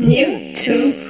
New 0.00 0.54
to 0.54 1.07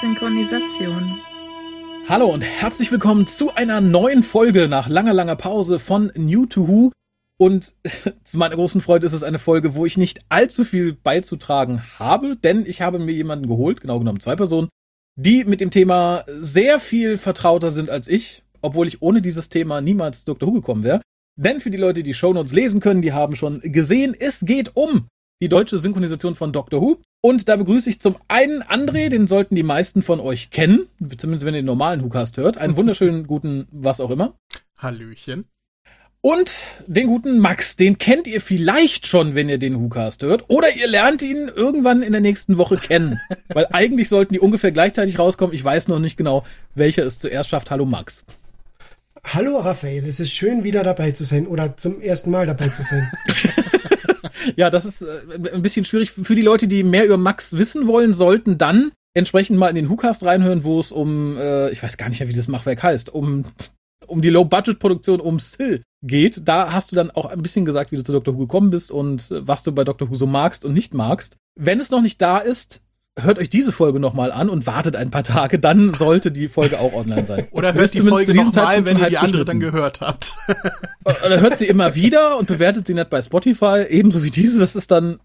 Synchronisation. 0.00 1.20
Hallo 2.08 2.26
und 2.26 2.42
herzlich 2.42 2.90
willkommen 2.90 3.26
zu 3.26 3.54
einer 3.54 3.80
neuen 3.80 4.22
Folge 4.22 4.68
nach 4.68 4.88
langer, 4.88 5.12
langer 5.12 5.36
Pause 5.36 5.78
von 5.78 6.10
New 6.16 6.46
to 6.46 6.68
Who. 6.68 6.92
Und 7.38 7.74
zu 8.24 8.38
meiner 8.38 8.56
großen 8.56 8.80
Freude 8.80 9.06
ist 9.06 9.12
es 9.12 9.22
eine 9.22 9.38
Folge, 9.38 9.74
wo 9.74 9.86
ich 9.86 9.96
nicht 9.96 10.20
allzu 10.28 10.64
viel 10.64 10.94
beizutragen 10.94 11.82
habe, 11.98 12.36
denn 12.36 12.66
ich 12.66 12.82
habe 12.82 12.98
mir 12.98 13.12
jemanden 13.12 13.46
geholt, 13.46 13.80
genau 13.80 13.98
genommen 13.98 14.20
zwei 14.20 14.36
Personen, 14.36 14.68
die 15.16 15.44
mit 15.44 15.60
dem 15.60 15.70
Thema 15.70 16.24
sehr 16.26 16.78
viel 16.80 17.16
vertrauter 17.16 17.70
sind 17.70 17.90
als 17.90 18.08
ich, 18.08 18.42
obwohl 18.62 18.88
ich 18.88 19.02
ohne 19.02 19.22
dieses 19.22 19.48
Thema 19.48 19.80
niemals 19.80 20.24
Dr. 20.24 20.48
Who 20.48 20.52
gekommen 20.54 20.82
wäre. 20.82 21.00
Denn 21.36 21.60
für 21.60 21.70
die 21.70 21.78
Leute, 21.78 22.02
die 22.02 22.14
Shownotes 22.14 22.52
lesen 22.52 22.80
können, 22.80 23.02
die 23.02 23.12
haben 23.12 23.36
schon 23.36 23.60
gesehen, 23.60 24.14
es 24.18 24.40
geht 24.40 24.76
um 24.76 25.08
die 25.44 25.50
deutsche 25.50 25.76
Synchronisation 25.78 26.34
von 26.34 26.54
Doctor 26.54 26.80
Who. 26.80 27.02
Und 27.20 27.50
da 27.50 27.56
begrüße 27.56 27.90
ich 27.90 28.00
zum 28.00 28.16
einen 28.28 28.62
André, 28.62 29.10
den 29.10 29.26
sollten 29.26 29.54
die 29.54 29.62
meisten 29.62 30.00
von 30.00 30.18
euch 30.18 30.48
kennen, 30.48 30.86
zumindest 31.18 31.44
wenn 31.44 31.54
ihr 31.54 31.60
den 31.60 31.66
normalen 31.66 32.02
WhoCast 32.02 32.38
hört. 32.38 32.56
Einen 32.56 32.76
wunderschönen 32.76 33.26
guten 33.26 33.66
was 33.70 34.00
auch 34.00 34.08
immer. 34.08 34.38
Hallöchen. 34.78 35.44
Und 36.22 36.62
den 36.86 37.08
guten 37.08 37.38
Max, 37.40 37.76
den 37.76 37.98
kennt 37.98 38.26
ihr 38.26 38.40
vielleicht 38.40 39.06
schon, 39.06 39.34
wenn 39.34 39.50
ihr 39.50 39.58
den 39.58 39.78
WhoCast 39.78 40.22
hört. 40.22 40.44
Oder 40.48 40.74
ihr 40.74 40.88
lernt 40.88 41.20
ihn 41.20 41.50
irgendwann 41.54 42.00
in 42.00 42.12
der 42.12 42.22
nächsten 42.22 42.56
Woche 42.56 42.78
kennen. 42.78 43.20
Weil 43.48 43.66
eigentlich 43.70 44.08
sollten 44.08 44.32
die 44.32 44.40
ungefähr 44.40 44.72
gleichzeitig 44.72 45.18
rauskommen. 45.18 45.54
Ich 45.54 45.62
weiß 45.62 45.88
noch 45.88 45.98
nicht 45.98 46.16
genau, 46.16 46.46
welcher 46.74 47.04
es 47.04 47.18
zuerst 47.18 47.50
schafft. 47.50 47.70
Hallo 47.70 47.84
Max. 47.84 48.24
Hallo 49.22 49.58
Raphael, 49.58 50.06
es 50.06 50.20
ist 50.20 50.32
schön 50.32 50.64
wieder 50.64 50.82
dabei 50.82 51.10
zu 51.10 51.24
sein 51.24 51.46
oder 51.46 51.76
zum 51.76 52.00
ersten 52.00 52.30
Mal 52.30 52.46
dabei 52.46 52.68
zu 52.70 52.82
sein. 52.82 53.10
Ja, 54.56 54.70
das 54.70 54.84
ist 54.84 55.02
äh, 55.02 55.22
ein 55.52 55.62
bisschen 55.62 55.84
schwierig. 55.84 56.10
Für 56.10 56.34
die 56.34 56.42
Leute, 56.42 56.68
die 56.68 56.82
mehr 56.82 57.04
über 57.04 57.16
Max 57.16 57.56
wissen 57.56 57.86
wollen, 57.86 58.14
sollten 58.14 58.58
dann 58.58 58.92
entsprechend 59.14 59.58
mal 59.58 59.68
in 59.68 59.76
den 59.76 59.88
WhoCast 59.88 60.24
reinhören, 60.24 60.64
wo 60.64 60.80
es 60.80 60.92
um, 60.92 61.36
äh, 61.38 61.70
ich 61.70 61.82
weiß 61.82 61.96
gar 61.96 62.08
nicht 62.08 62.20
mehr, 62.20 62.28
wie 62.28 62.34
das 62.34 62.48
Machwerk 62.48 62.82
heißt, 62.82 63.14
um, 63.14 63.44
um 64.06 64.22
die 64.22 64.30
Low-Budget-Produktion 64.30 65.20
um 65.20 65.38
Sill 65.38 65.82
geht. 66.02 66.42
Da 66.46 66.72
hast 66.72 66.92
du 66.92 66.96
dann 66.96 67.10
auch 67.10 67.26
ein 67.26 67.42
bisschen 67.42 67.64
gesagt, 67.64 67.92
wie 67.92 67.96
du 67.96 68.04
zu 68.04 68.12
Dr. 68.12 68.34
Who 68.34 68.40
gekommen 68.40 68.70
bist 68.70 68.90
und 68.90 69.30
äh, 69.30 69.46
was 69.46 69.62
du 69.62 69.72
bei 69.72 69.84
Dr. 69.84 70.10
Who 70.10 70.14
so 70.14 70.26
magst 70.26 70.64
und 70.64 70.74
nicht 70.74 70.94
magst. 70.94 71.36
Wenn 71.58 71.80
es 71.80 71.90
noch 71.90 72.02
nicht 72.02 72.20
da 72.20 72.38
ist, 72.38 72.82
hört 73.18 73.38
euch 73.38 73.48
diese 73.48 73.72
Folge 73.72 74.00
nochmal 74.00 74.32
an 74.32 74.48
und 74.48 74.66
wartet 74.66 74.96
ein 74.96 75.10
paar 75.10 75.22
Tage, 75.22 75.58
dann 75.58 75.94
sollte 75.94 76.32
die 76.32 76.48
Folge 76.48 76.80
auch 76.80 76.92
online 76.94 77.26
sein. 77.26 77.46
Oder 77.52 77.74
hört 77.74 77.84
ist 77.84 77.94
die 77.94 77.98
zumindest 77.98 78.26
Folge 78.26 78.32
zu 78.32 78.38
diesem 78.38 78.52
nochmal, 78.52 78.86
wenn 78.86 78.98
ihr 78.98 79.08
die 79.08 79.18
andere 79.18 79.44
dann 79.44 79.60
gehört 79.60 80.00
habt. 80.00 80.36
Oder 81.04 81.40
hört 81.40 81.56
sie 81.56 81.66
immer 81.66 81.94
wieder 81.94 82.38
und 82.38 82.46
bewertet 82.46 82.86
sie 82.86 82.94
nicht 82.94 83.10
bei 83.10 83.22
Spotify, 83.22 83.84
ebenso 83.88 84.24
wie 84.24 84.30
diese. 84.30 84.58
Das 84.58 84.74
ist 84.74 84.90
dann 84.90 85.20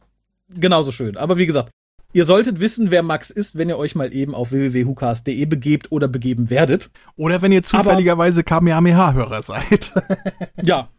genauso 0.50 0.92
schön. 0.92 1.18
Aber 1.18 1.38
wie 1.38 1.46
gesagt, 1.46 1.72
ihr 2.14 2.26
solltet 2.26 2.60
wissen, 2.60 2.92
wer 2.92 3.02
Max 3.02 3.32
ist, 3.32 3.58
wenn 3.58 3.70
ihr 3.70 3.78
euch 3.78 3.96
mal 3.96 4.14
eben 4.14 4.36
auf 4.36 4.52
www.hucast.de 4.52 5.46
begebt 5.46 5.92
oder 5.92 6.08
begeben 6.08 6.50
werdet. 6.50 6.92
Oder 7.16 7.42
wenn 7.42 7.52
ihr 7.52 7.64
zufälligerweise 7.64 8.44
Kamehameha-Hörer 8.44 9.42
seid. 9.42 9.94
Ja. 10.62 10.90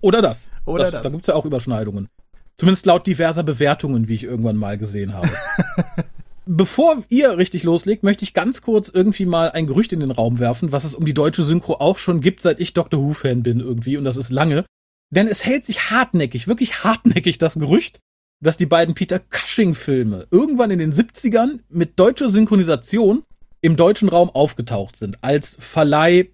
Oder 0.00 0.20
das. 0.20 0.50
Oder 0.64 0.84
das, 0.84 0.92
das. 0.92 1.02
Da 1.02 1.08
gibt's 1.10 1.28
ja 1.28 1.34
auch 1.34 1.44
Überschneidungen. 1.44 2.08
Zumindest 2.56 2.86
laut 2.86 3.06
diverser 3.06 3.42
Bewertungen, 3.42 4.08
wie 4.08 4.14
ich 4.14 4.24
irgendwann 4.24 4.56
mal 4.56 4.78
gesehen 4.78 5.14
habe. 5.14 5.30
Bevor 6.46 7.04
ihr 7.08 7.38
richtig 7.38 7.62
loslegt, 7.62 8.02
möchte 8.02 8.24
ich 8.24 8.34
ganz 8.34 8.62
kurz 8.62 8.88
irgendwie 8.88 9.26
mal 9.26 9.52
ein 9.52 9.66
Gerücht 9.66 9.92
in 9.92 10.00
den 10.00 10.10
Raum 10.10 10.40
werfen, 10.40 10.72
was 10.72 10.84
es 10.84 10.94
um 10.94 11.04
die 11.04 11.14
deutsche 11.14 11.44
Synchro 11.44 11.74
auch 11.74 11.98
schon 11.98 12.20
gibt, 12.20 12.42
seit 12.42 12.58
ich 12.58 12.74
Doctor 12.74 13.00
Who-Fan 13.00 13.44
bin 13.44 13.60
irgendwie, 13.60 13.96
und 13.96 14.04
das 14.04 14.16
ist 14.16 14.30
lange. 14.30 14.64
Denn 15.10 15.28
es 15.28 15.44
hält 15.44 15.64
sich 15.64 15.90
hartnäckig, 15.90 16.48
wirklich 16.48 16.82
hartnäckig 16.82 17.38
das 17.38 17.54
Gerücht, 17.54 18.00
dass 18.40 18.56
die 18.56 18.66
beiden 18.66 18.94
Peter 18.94 19.20
Cushing-Filme 19.20 20.26
irgendwann 20.30 20.72
in 20.72 20.80
den 20.80 20.92
70ern 20.92 21.60
mit 21.68 21.98
deutscher 21.98 22.28
Synchronisation 22.28 23.22
im 23.60 23.76
deutschen 23.76 24.08
Raum 24.08 24.28
aufgetaucht 24.30 24.96
sind. 24.96 25.22
Als 25.22 25.56
Verleih, 25.60 26.30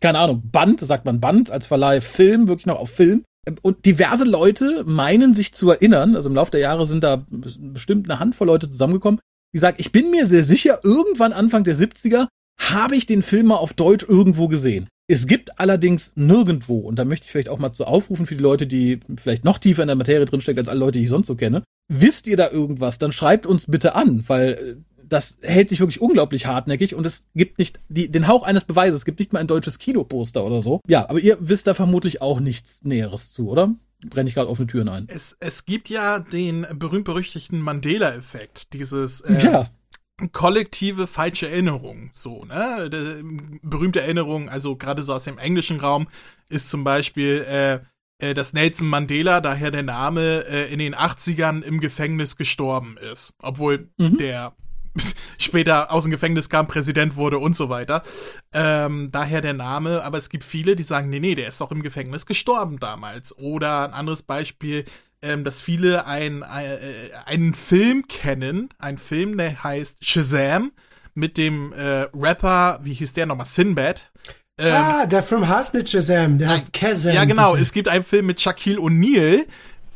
keine 0.00 0.20
Ahnung, 0.20 0.42
Band, 0.52 0.80
sagt 0.80 1.04
man 1.04 1.20
Band, 1.20 1.50
als 1.50 1.66
Verleih 1.66 2.00
Film, 2.00 2.46
wirklich 2.46 2.66
noch 2.66 2.78
auf 2.78 2.90
Film. 2.90 3.24
Und 3.62 3.84
diverse 3.84 4.24
Leute 4.24 4.84
meinen 4.84 5.34
sich 5.34 5.52
zu 5.52 5.70
erinnern, 5.70 6.14
also 6.14 6.28
im 6.28 6.36
Laufe 6.36 6.52
der 6.52 6.60
Jahre 6.60 6.86
sind 6.86 7.02
da 7.02 7.26
bestimmt 7.28 8.08
eine 8.08 8.20
Handvoll 8.20 8.46
Leute 8.46 8.70
zusammengekommen, 8.70 9.20
die 9.52 9.58
sagen, 9.58 9.78
ich 9.80 9.90
bin 9.90 10.10
mir 10.10 10.26
sehr 10.26 10.44
sicher, 10.44 10.80
irgendwann 10.84 11.32
Anfang 11.32 11.64
der 11.64 11.76
70er 11.76 12.28
habe 12.60 12.94
ich 12.94 13.06
den 13.06 13.22
Film 13.22 13.46
mal 13.46 13.56
auf 13.56 13.72
Deutsch 13.72 14.04
irgendwo 14.08 14.46
gesehen. 14.46 14.88
Es 15.08 15.26
gibt 15.26 15.58
allerdings 15.58 16.12
nirgendwo, 16.14 16.78
und 16.78 16.96
da 16.96 17.04
möchte 17.04 17.24
ich 17.26 17.32
vielleicht 17.32 17.48
auch 17.48 17.58
mal 17.58 17.72
zu 17.72 17.84
aufrufen 17.84 18.26
für 18.26 18.36
die 18.36 18.42
Leute, 18.42 18.66
die 18.66 19.00
vielleicht 19.18 19.44
noch 19.44 19.58
tiefer 19.58 19.82
in 19.82 19.88
der 19.88 19.96
Materie 19.96 20.24
drinstecken 20.24 20.60
als 20.60 20.68
alle 20.68 20.80
Leute, 20.80 20.98
die 20.98 21.04
ich 21.04 21.10
sonst 21.10 21.26
so 21.26 21.34
kenne. 21.34 21.64
Wisst 21.92 22.28
ihr 22.28 22.36
da 22.36 22.50
irgendwas, 22.50 22.98
dann 22.98 23.12
schreibt 23.12 23.44
uns 23.44 23.66
bitte 23.66 23.94
an, 23.96 24.24
weil 24.28 24.52
äh, 24.52 24.76
das 25.12 25.38
hält 25.42 25.68
sich 25.68 25.80
wirklich 25.80 26.00
unglaublich 26.00 26.46
hartnäckig 26.46 26.94
und 26.94 27.06
es 27.06 27.26
gibt 27.34 27.58
nicht 27.58 27.80
die, 27.88 28.10
den 28.10 28.28
Hauch 28.28 28.42
eines 28.42 28.64
Beweises, 28.64 29.00
es 29.00 29.04
gibt 29.04 29.18
nicht 29.18 29.32
mal 29.32 29.40
ein 29.40 29.46
deutsches 29.46 29.78
Kinoposter 29.78 30.44
oder 30.44 30.60
so. 30.60 30.80
Ja, 30.86 31.08
aber 31.08 31.20
ihr 31.20 31.36
wisst 31.40 31.66
da 31.66 31.74
vermutlich 31.74 32.22
auch 32.22 32.40
nichts 32.40 32.82
Näheres 32.84 33.32
zu, 33.32 33.48
oder? 33.48 33.74
Brenne 34.04 34.28
ich 34.28 34.34
gerade 34.34 34.48
offene 34.48 34.66
Türen 34.66 34.88
ein. 34.88 35.04
Es, 35.08 35.36
es 35.38 35.64
gibt 35.64 35.88
ja 35.88 36.18
den 36.18 36.66
berühmt-berüchtigten 36.74 37.60
Mandela-Effekt, 37.60 38.72
dieses 38.72 39.20
äh, 39.20 39.36
Tja, 39.38 39.68
kollektive 40.32 41.06
falsche 41.06 41.48
Erinnerung. 41.48 42.10
So, 42.14 42.44
ne? 42.44 42.88
De, 42.90 43.22
berühmte 43.62 44.00
Erinnerung, 44.00 44.48
also 44.48 44.76
gerade 44.76 45.02
so 45.02 45.14
aus 45.14 45.24
dem 45.24 45.38
englischen 45.38 45.80
Raum, 45.80 46.08
ist 46.48 46.68
zum 46.70 46.84
Beispiel, 46.84 47.44
äh, 47.48 47.78
äh, 48.18 48.34
dass 48.34 48.52
Nelson 48.52 48.88
Mandela, 48.88 49.40
daher 49.40 49.70
der 49.70 49.82
Name, 49.82 50.44
äh, 50.46 50.72
in 50.72 50.78
den 50.78 50.94
80ern 50.94 51.62
im 51.62 51.80
Gefängnis 51.80 52.36
gestorben 52.36 52.96
ist. 53.12 53.34
Obwohl 53.40 53.88
Mhm. 53.98 54.16
der 54.18 54.54
später 55.38 55.92
aus 55.92 56.04
dem 56.04 56.10
Gefängnis 56.10 56.48
kam, 56.48 56.66
Präsident 56.66 57.16
wurde 57.16 57.38
und 57.38 57.56
so 57.56 57.68
weiter. 57.68 58.02
Ähm, 58.52 59.10
daher 59.12 59.40
der 59.40 59.54
Name, 59.54 60.02
aber 60.02 60.18
es 60.18 60.28
gibt 60.28 60.44
viele, 60.44 60.76
die 60.76 60.82
sagen, 60.82 61.10
nee, 61.10 61.20
nee, 61.20 61.34
der 61.34 61.48
ist 61.48 61.60
doch 61.60 61.70
im 61.70 61.82
Gefängnis 61.82 62.26
gestorben 62.26 62.78
damals. 62.78 63.36
Oder 63.36 63.84
ein 63.88 63.94
anderes 63.94 64.22
Beispiel, 64.22 64.84
ähm, 65.22 65.44
dass 65.44 65.60
viele 65.60 66.06
ein, 66.06 66.42
äh, 66.42 67.10
einen 67.26 67.54
Film 67.54 68.06
kennen, 68.08 68.68
ein 68.78 68.98
Film, 68.98 69.36
der 69.38 69.62
heißt 69.62 70.04
Shazam, 70.04 70.72
mit 71.14 71.36
dem 71.36 71.72
äh, 71.72 72.08
Rapper, 72.14 72.80
wie 72.82 72.94
hieß 72.94 73.12
der 73.12 73.26
nochmal, 73.26 73.46
Sinbad. 73.46 74.10
Ähm, 74.58 74.74
ah, 74.74 75.06
der 75.06 75.22
Film 75.22 75.48
heißt 75.48 75.74
nicht 75.74 75.90
Shazam, 75.90 76.38
der 76.38 76.48
heißt 76.48 76.72
Kazam. 76.72 77.14
ja, 77.14 77.24
genau. 77.24 77.50
bitte. 77.50 77.62
Es 77.62 77.72
gibt 77.72 77.88
einen 77.88 78.04
Film 78.04 78.26
mit 78.26 78.40
Shaquille 78.40 78.78
O'Neal 78.78 79.46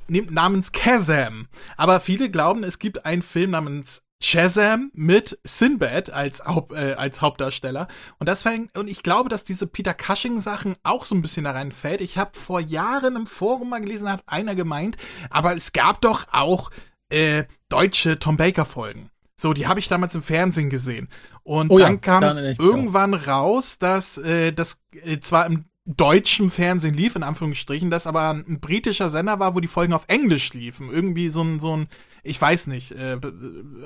namens 0.09 0.73
Kazam. 0.73 1.49
Aber 1.77 2.01
viele 2.01 2.31
glauben, 2.31 2.63
es 2.65 2.79
gibt 2.79 3.05
einen 3.05 3.23
Film 3.23 3.51
namens 3.51 4.06
Shazam 4.23 4.91
mit 4.95 5.39
Sinbad 5.45 6.11
als, 6.11 6.45
Haupt, 6.45 6.73
äh, 6.73 6.95
als 6.97 7.21
Hauptdarsteller. 7.21 7.87
Und 8.19 8.29
deswegen, 8.29 8.71
und 8.77 8.89
ich 8.89 9.03
glaube, 9.03 9.29
dass 9.29 9.45
diese 9.45 9.67
Peter 9.67 9.95
Cushing-Sachen 9.95 10.77
auch 10.83 11.05
so 11.05 11.15
ein 11.15 11.23
bisschen 11.23 11.45
da 11.45 11.51
reinfällt. 11.51 12.01
Ich 12.01 12.17
habe 12.17 12.39
vor 12.39 12.61
Jahren 12.61 13.17
im 13.17 13.27
Forum 13.27 13.71
mal 13.71 13.81
gelesen, 13.81 14.11
hat 14.11 14.23
einer 14.27 14.55
gemeint, 14.55 14.97
aber 15.29 15.55
es 15.55 15.73
gab 15.73 16.01
doch 16.01 16.27
auch 16.33 16.71
äh, 17.11 17.45
deutsche 17.69 18.19
Tom 18.19 18.37
Baker-Folgen. 18.37 19.11
So, 19.39 19.53
die 19.53 19.67
habe 19.67 19.81
ich 19.81 19.89
damals 19.89 20.15
im 20.15 20.23
Fernsehen 20.23 20.71
gesehen. 20.71 21.09
Und 21.43 21.71
Oh 21.71 21.79
ja, 21.79 21.87
dann 21.87 22.01
kam 22.01 22.23
erinnere 22.23 22.53
ich 22.53 22.59
mich 22.59 22.67
irgendwann 22.67 23.13
raus, 23.13 23.79
dass 23.79 24.17
äh, 24.17 24.53
das 24.53 24.83
äh, 25.05 25.21
zwar 25.21 25.45
im 25.45 25.67
deutschen 25.85 26.51
Fernsehen 26.51 26.95
lief, 26.95 27.15
in 27.15 27.23
Anführungsstrichen, 27.23 27.91
das 27.91 28.07
aber 28.07 28.31
ein 28.31 28.61
britischer 28.61 29.09
Sender 29.09 29.39
war, 29.39 29.55
wo 29.55 29.61
die 29.61 29.69
Folgen 29.69 29.93
auf 29.93 30.05
Englisch 30.09 30.53
liefen. 30.53 30.91
Irgendwie 30.91 31.29
so 31.29 31.43
ein, 31.43 31.61
so 31.61 31.77
ein, 31.77 31.89
ich 32.27 32.41
weiß 32.41 32.67
nicht, 32.67 32.93
äh, 32.93 33.17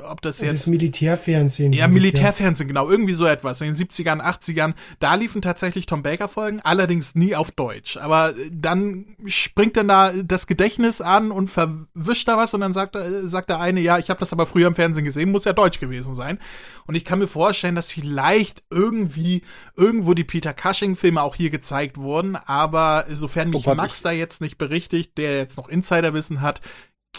ob 0.09 0.21
das 0.23 0.39
das 0.39 0.47
jetzt. 0.47 0.67
Militärfernsehen. 0.69 1.73
Ja, 1.73 1.87
das, 1.87 1.95
Militärfernsehen, 1.95 2.69
genau, 2.69 2.89
irgendwie 2.89 3.15
so 3.15 3.27
etwas. 3.27 3.61
In 3.61 3.69
den 3.69 3.77
70ern, 3.77 4.21
80ern, 4.21 4.75
da 4.99 5.15
liefen 5.15 5.43
tatsächlich 5.43 5.87
Tom 5.87 6.03
Baker-Folgen, 6.03 6.61
allerdings 6.63 7.15
nie 7.15 7.35
auf 7.37 7.51
Deutsch. 7.53 7.97
Aber 7.97 8.31
äh, 8.37 8.51
dann 8.53 9.07
springt 9.27 9.77
dann 9.77 9.89
da 9.89 10.13
das 10.13 10.47
Gedächtnis 10.47 11.01
an 11.01 11.31
und 11.31 11.49
verwischt 11.51 12.27
da 12.29 12.37
was 12.37 12.55
und 12.55 12.61
dann 12.61 12.73
sagt, 12.73 12.97
äh, 12.97 13.27
sagt 13.29 13.49
der 13.51 13.61
eine, 13.61 13.81
ja, 13.81 13.99
ich 13.99 14.11
habe 14.11 14.21
das 14.21 14.33
aber 14.33 14.47
früher 14.47 14.67
im 14.69 14.75
Fernsehen 14.75 15.05
gesehen, 15.05 15.31
muss 15.31 15.45
ja 15.45 15.53
Deutsch 15.53 15.81
gewesen 15.81 16.15
sein. 16.15 16.39
Und 16.87 16.95
ich 16.95 17.05
kann 17.05 17.19
mir 17.21 17.29
vorstellen, 17.29 17.75
dass 17.77 17.93
vielleicht 17.93 18.63
irgendwie 18.71 19.43
irgendwo 19.77 20.15
die 20.15 20.25
Peter 20.25 20.53
Cushing-Filme 20.53 21.23
auch 21.23 21.35
hier 21.37 21.51
gezeigt 21.51 21.99
wurden, 21.99 22.37
aber 22.37 23.07
sofern 23.13 23.51
mich 23.51 23.67
Oh 23.67 23.75
Max 23.75 23.99
ich- 23.99 24.03
da 24.03 24.11
jetzt 24.11 24.41
nicht 24.41 24.59
berichtigt, 24.59 25.17
der 25.19 25.37
jetzt 25.37 25.57
noch 25.57 25.69
Insiderwissen 25.69 26.41
hat, 26.41 26.61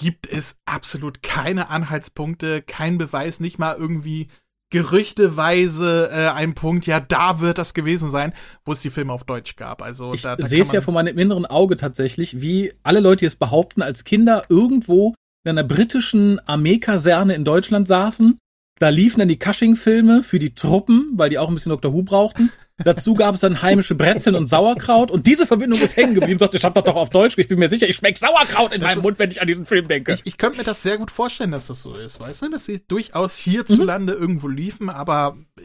gibt 0.02 0.28
es 0.28 0.58
absolut 0.66 1.22
keine 1.22 1.70
Anhaltspunkte, 1.70 2.64
kein 2.64 2.98
Beweis, 2.98 3.40
nicht 3.40 3.60
mal 3.60 3.76
irgendwie 3.78 4.30
gerüchteweise 4.72 6.10
äh, 6.12 6.30
ein 6.30 6.56
Punkt, 6.56 6.88
ja, 6.88 7.00
da 7.00 7.40
wird 7.40 7.60
das 7.60 7.76
gewesen 7.76 8.10
sein, 8.10 8.34
wo 8.66 8.72
es 8.72 8.82
die 8.82 8.90
Filme 8.90 9.14
auf 9.14 9.26
Deutsch 9.26 9.58
gab. 9.58 9.84
Also 9.84 10.14
Ich 10.14 10.24
da, 10.24 10.36
da 10.36 10.44
sehe 10.44 10.62
es 10.62 10.72
ja 10.72 10.82
vor 10.82 10.94
meinem 10.94 11.18
inneren 11.20 11.46
Auge 11.46 11.76
tatsächlich, 11.76 12.42
wie 12.42 12.74
alle 12.82 13.02
Leute, 13.02 13.20
die 13.20 13.26
es 13.26 13.36
behaupten, 13.36 13.84
als 13.84 14.06
Kinder 14.06 14.46
irgendwo 14.50 15.14
in 15.44 15.52
einer 15.52 15.64
britischen 15.64 16.40
Armeekaserne 16.48 17.36
in 17.36 17.44
Deutschland 17.44 17.88
saßen. 17.88 18.40
Da 18.82 18.90
liefen 18.90 19.20
dann 19.20 19.28
die 19.28 19.38
Cushing-Filme 19.38 20.24
für 20.24 20.40
die 20.40 20.56
Truppen, 20.56 21.12
weil 21.14 21.30
die 21.30 21.38
auch 21.38 21.48
ein 21.50 21.54
bisschen 21.54 21.70
Dr. 21.70 21.94
Who 21.94 22.02
brauchten. 22.02 22.52
Dazu 22.84 23.14
gab 23.14 23.36
es 23.36 23.42
dann 23.42 23.62
heimische 23.62 23.94
Brezeln 23.94 24.36
und 24.36 24.48
Sauerkraut. 24.48 25.12
Und 25.12 25.28
diese 25.28 25.46
Verbindung 25.46 25.80
ist 25.80 25.96
hängen 25.96 26.16
geblieben. 26.16 26.40
Sagt, 26.40 26.56
ich 26.56 26.64
hab 26.64 26.74
das 26.74 26.84
doch 26.86 26.96
auf 26.96 27.12
Deutsch. 27.12 27.38
Ich 27.38 27.48
bin 27.48 27.60
mir 27.60 27.70
sicher, 27.70 27.88
ich 27.88 27.96
schmeck 27.98 28.18
Sauerkraut 28.18 28.74
in 28.74 28.82
Das 28.82 28.90
meinem 28.90 28.98
ist- 28.98 29.04
Mund, 29.04 29.20
wenn 29.20 29.30
ich 29.30 29.40
an 29.40 29.48
diesen 29.48 29.68
Film 29.68 29.88
denke. 29.88 30.14
Ich, 30.14 30.22
ich 30.24 30.38
könnte 30.40 30.58
mir 30.58 30.64
das 30.64 30.82
sehr 30.82 30.98
gut 30.98 31.12
vorstellen, 31.12 31.52
dass 31.52 31.68
das 31.68 31.84
so 31.84 31.96
ist, 31.96 32.20
weißt 32.20 32.42
du, 32.42 32.50
dass 32.50 32.66
sie 32.66 32.82
durchaus 32.88 33.38
hierzulande 33.38 34.14
irgendwo 34.14 34.48
liefen, 34.48 34.90
aber 34.90 35.38
äh, 35.60 35.62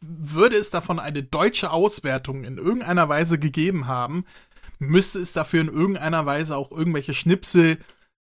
würde 0.00 0.56
es 0.56 0.70
davon 0.70 0.98
eine 0.98 1.22
deutsche 1.22 1.70
Auswertung 1.70 2.42
in 2.42 2.58
irgendeiner 2.58 3.08
Weise 3.08 3.38
gegeben 3.38 3.86
haben, 3.86 4.24
müsste 4.80 5.20
es 5.20 5.32
dafür 5.32 5.60
in 5.60 5.68
irgendeiner 5.68 6.26
Weise 6.26 6.56
auch 6.56 6.72
irgendwelche 6.72 7.14
Schnipsel 7.14 7.78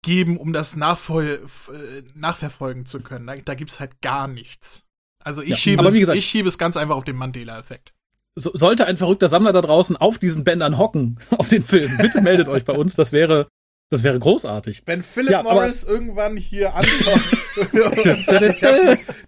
geben, 0.02 0.38
um 0.38 0.54
das 0.54 0.76
nachvoll 0.76 1.46
äh, 1.74 2.02
nachverfolgen 2.16 2.86
zu 2.86 3.02
können. 3.02 3.28
Da, 3.28 3.36
da 3.38 3.54
gibt's 3.56 3.80
halt 3.80 4.02
gar 4.02 4.28
nichts. 4.28 4.86
Also 5.24 5.42
ich, 5.42 5.50
Ja, 5.50 5.56
schiebe 5.58 5.86
es, 5.86 5.98
gesagt- 5.98 6.18
ich 6.18 6.26
schiebe 6.26 6.48
es 6.48 6.58
ganz 6.58 6.78
einfach 6.78 6.96
auf 6.96 7.04
den 7.04 7.18
Mandela-Effekt. 7.18 7.94
so, 8.36 8.52
sollte 8.54 8.86
ein 8.86 8.96
verrückter 8.98 9.28
Sammler 9.28 9.52
da 9.52 9.62
draußen 9.62 9.98
auf 9.98 10.18
diesen 10.18 10.44
Bändern 10.46 10.78
hocken, 10.78 11.20
auf 11.38 11.48
den 11.50 11.64
Film, 11.64 11.98
bitte 11.98 12.22
meldet 12.22 12.48
euch 12.48 12.64
bei 12.64 12.74
uns. 12.74 12.96
Das 12.96 13.12
wäre, 13.12 13.50
das 13.90 14.04
wäre 14.04 14.18
großartig. 14.18 14.84
Wenn 14.86 15.04
Philip 15.04 15.32
Ja, 15.32 15.44
Morris 15.44 15.84
irgendwann 15.84 16.38
hier 16.38 16.74
ankommt 16.76 17.24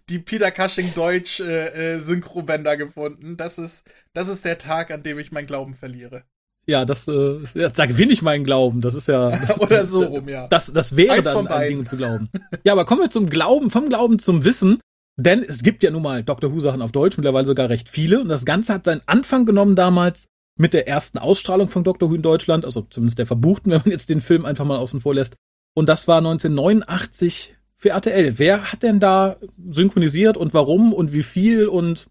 die 0.09 0.19
Peter 0.19 0.51
Cushing 0.51 0.93
Deutsch 0.93 1.39
äh, 1.39 1.95
äh, 1.95 1.99
Synchrobänder 1.99 2.77
gefunden, 2.77 3.37
das 3.37 3.57
ist, 3.57 3.85
das 4.13 4.27
ist 4.27 4.45
der 4.45 4.57
Tag, 4.57 4.91
an 4.91 5.03
dem 5.03 5.19
ich 5.19 5.31
meinen 5.31 5.47
Glauben 5.47 5.73
verliere. 5.73 6.23
Ja, 6.67 6.85
das, 6.85 7.07
äh, 7.07 7.39
da 7.75 7.85
gewinne 7.85 8.13
ich 8.13 8.21
meinen 8.21 8.43
Glauben. 8.43 8.81
Das 8.81 8.95
ist 8.95 9.07
ja. 9.07 9.31
Oder 9.59 9.85
so 9.85 10.03
rum, 10.05 10.27
ja. 10.27 10.47
Das, 10.47 10.71
das 10.71 10.95
wäre 10.95 11.15
Eins 11.15 11.31
dann 11.31 11.47
ein. 11.47 11.69
Ding 11.69 11.85
zu 11.85 11.97
glauben. 11.97 12.29
Ja, 12.63 12.73
aber 12.73 12.85
kommen 12.85 13.01
wir 13.01 13.09
zum 13.09 13.29
Glauben, 13.29 13.71
vom 13.71 13.89
Glauben 13.89 14.19
zum 14.19 14.45
Wissen. 14.45 14.79
Denn 15.17 15.43
es 15.43 15.63
gibt 15.63 15.83
ja 15.83 15.91
nun 15.91 16.03
mal 16.03 16.23
Dr. 16.23 16.51
Who-Sachen 16.51 16.81
auf 16.81 16.91
Deutsch, 16.91 17.17
mittlerweile 17.17 17.45
sogar 17.45 17.69
recht 17.69 17.89
viele. 17.89 18.21
Und 18.21 18.29
das 18.29 18.45
Ganze 18.45 18.73
hat 18.73 18.85
seinen 18.85 19.01
Anfang 19.05 19.45
genommen 19.45 19.75
damals 19.75 20.25
mit 20.57 20.73
der 20.73 20.87
ersten 20.87 21.17
Ausstrahlung 21.17 21.67
von 21.67 21.83
Dr. 21.83 22.09
Who 22.09 22.15
in 22.15 22.21
Deutschland, 22.21 22.65
also 22.65 22.81
zumindest 22.89 23.19
der 23.19 23.25
verbuchten, 23.25 23.71
wenn 23.71 23.81
man 23.81 23.91
jetzt 23.91 24.09
den 24.09 24.21
Film 24.21 24.45
einfach 24.45 24.65
mal 24.65 24.77
außen 24.77 25.01
vor 25.01 25.13
lässt. 25.13 25.35
Und 25.73 25.89
das 25.89 26.07
war 26.07 26.17
1989 26.17 27.55
für 27.75 27.89
RTL. 27.89 28.37
Wer 28.37 28.71
hat 28.71 28.83
denn 28.83 28.99
da 28.99 29.37
synchronisiert 29.69 30.37
und 30.37 30.53
warum 30.53 30.93
und 30.93 31.13
wie 31.13 31.23
viel 31.23 31.67
und 31.67 32.07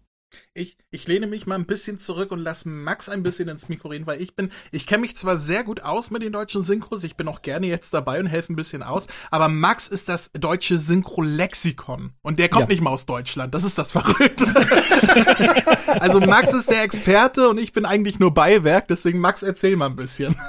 Ich, 0.53 0.77
ich 0.91 1.07
lehne 1.07 1.27
mich 1.27 1.45
mal 1.45 1.55
ein 1.55 1.65
bisschen 1.65 1.99
zurück 1.99 2.31
und 2.31 2.39
lasse 2.39 2.69
Max 2.69 3.09
ein 3.09 3.23
bisschen 3.23 3.49
ins 3.49 3.69
Mikro 3.69 3.89
reden, 3.89 4.07
weil 4.07 4.21
ich 4.21 4.35
bin, 4.35 4.51
ich 4.71 4.87
kenne 4.87 5.01
mich 5.01 5.17
zwar 5.17 5.35
sehr 5.37 5.63
gut 5.63 5.81
aus 5.81 6.11
mit 6.11 6.21
den 6.21 6.31
deutschen 6.31 6.63
Synchros, 6.63 7.03
ich 7.03 7.15
bin 7.15 7.27
auch 7.27 7.41
gerne 7.41 7.67
jetzt 7.67 7.93
dabei 7.93 8.19
und 8.19 8.27
helfe 8.27 8.53
ein 8.53 8.55
bisschen 8.55 8.83
aus, 8.83 9.07
aber 9.29 9.49
Max 9.49 9.87
ist 9.87 10.09
das 10.09 10.31
deutsche 10.33 10.77
Synchro-Lexikon 10.77 12.13
und 12.21 12.39
der 12.39 12.49
kommt 12.49 12.63
Ja. 12.63 12.67
nicht 12.69 12.81
mal 12.81 12.91
aus 12.91 13.05
Deutschland, 13.05 13.53
das 13.53 13.63
ist 13.63 13.77
das 13.77 13.91
Verrückte. 13.91 14.45
also 15.99 16.19
Max 16.19 16.53
ist 16.53 16.69
der 16.69 16.83
Experte 16.83 17.49
und 17.49 17.57
ich 17.57 17.73
bin 17.73 17.85
eigentlich 17.85 18.19
nur 18.19 18.33
Beiwerk, 18.33 18.87
deswegen 18.87 19.19
Max, 19.19 19.43
erzähl 19.43 19.75
mal 19.75 19.87
ein 19.87 19.95
bisschen. 19.95 20.35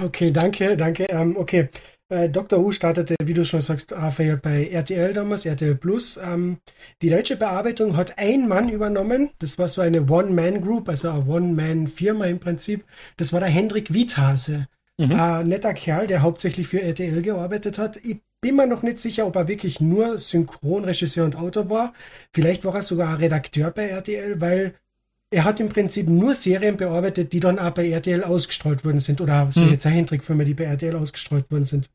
Okay, 0.00 0.30
danke, 0.30 0.76
danke. 0.76 1.06
Ähm, 1.06 1.36
okay, 1.36 1.68
äh, 2.10 2.28
Dr. 2.28 2.62
Who 2.62 2.72
startete, 2.72 3.14
wie 3.22 3.34
du 3.34 3.44
schon 3.44 3.60
sagst, 3.60 3.92
Raphael, 3.92 4.36
bei 4.36 4.68
RTL 4.68 5.12
damals, 5.12 5.46
RTL 5.46 5.74
Plus. 5.74 6.18
Ähm, 6.22 6.58
die 7.02 7.08
deutsche 7.08 7.36
Bearbeitung 7.36 7.96
hat 7.96 8.18
ein 8.18 8.48
Mann 8.48 8.68
übernommen. 8.68 9.30
Das 9.38 9.58
war 9.58 9.68
so 9.68 9.80
eine 9.80 10.02
One-Man-Group, 10.10 10.88
also 10.88 11.10
eine 11.10 11.26
One-Man-Firma 11.26 12.26
im 12.26 12.38
Prinzip. 12.38 12.84
Das 13.16 13.32
war 13.32 13.40
der 13.40 13.48
Hendrik 13.48 13.94
Wiethase. 13.94 14.66
Mhm. 14.98 15.12
Ein 15.12 15.46
netter 15.46 15.72
Kerl, 15.72 16.06
der 16.06 16.22
hauptsächlich 16.22 16.68
für 16.68 16.82
RTL 16.82 17.22
gearbeitet 17.22 17.78
hat. 17.78 17.96
Ich 18.04 18.18
bin 18.40 18.56
mir 18.56 18.66
noch 18.66 18.82
nicht 18.82 18.98
sicher, 18.98 19.26
ob 19.26 19.36
er 19.36 19.48
wirklich 19.48 19.80
nur 19.80 20.18
Synchronregisseur 20.18 21.24
und 21.24 21.36
Autor 21.36 21.70
war. 21.70 21.92
Vielleicht 22.34 22.64
war 22.64 22.74
er 22.74 22.82
sogar 22.82 23.18
Redakteur 23.18 23.70
bei 23.70 23.88
RTL, 23.88 24.40
weil 24.40 24.74
er 25.32 25.44
hat 25.44 25.60
im 25.60 25.68
Prinzip 25.68 26.08
nur 26.08 26.34
Serien 26.34 26.76
bearbeitet, 26.76 27.32
die 27.32 27.40
dann 27.40 27.58
auch 27.58 27.70
bei 27.70 27.88
RTL 27.88 28.24
ausgestrahlt 28.24 28.84
worden 28.84 28.98
sind. 28.98 29.20
Oder 29.20 29.48
so 29.52 29.60
Hm. 29.60 29.70
jetzt 29.70 29.82
Zeichentrickfilme, 29.84 30.44
die 30.44 30.54
bei 30.54 30.64
RTL 30.64 30.96
ausgestrahlt 30.96 31.50
worden 31.52 31.64
sind. 31.64 31.88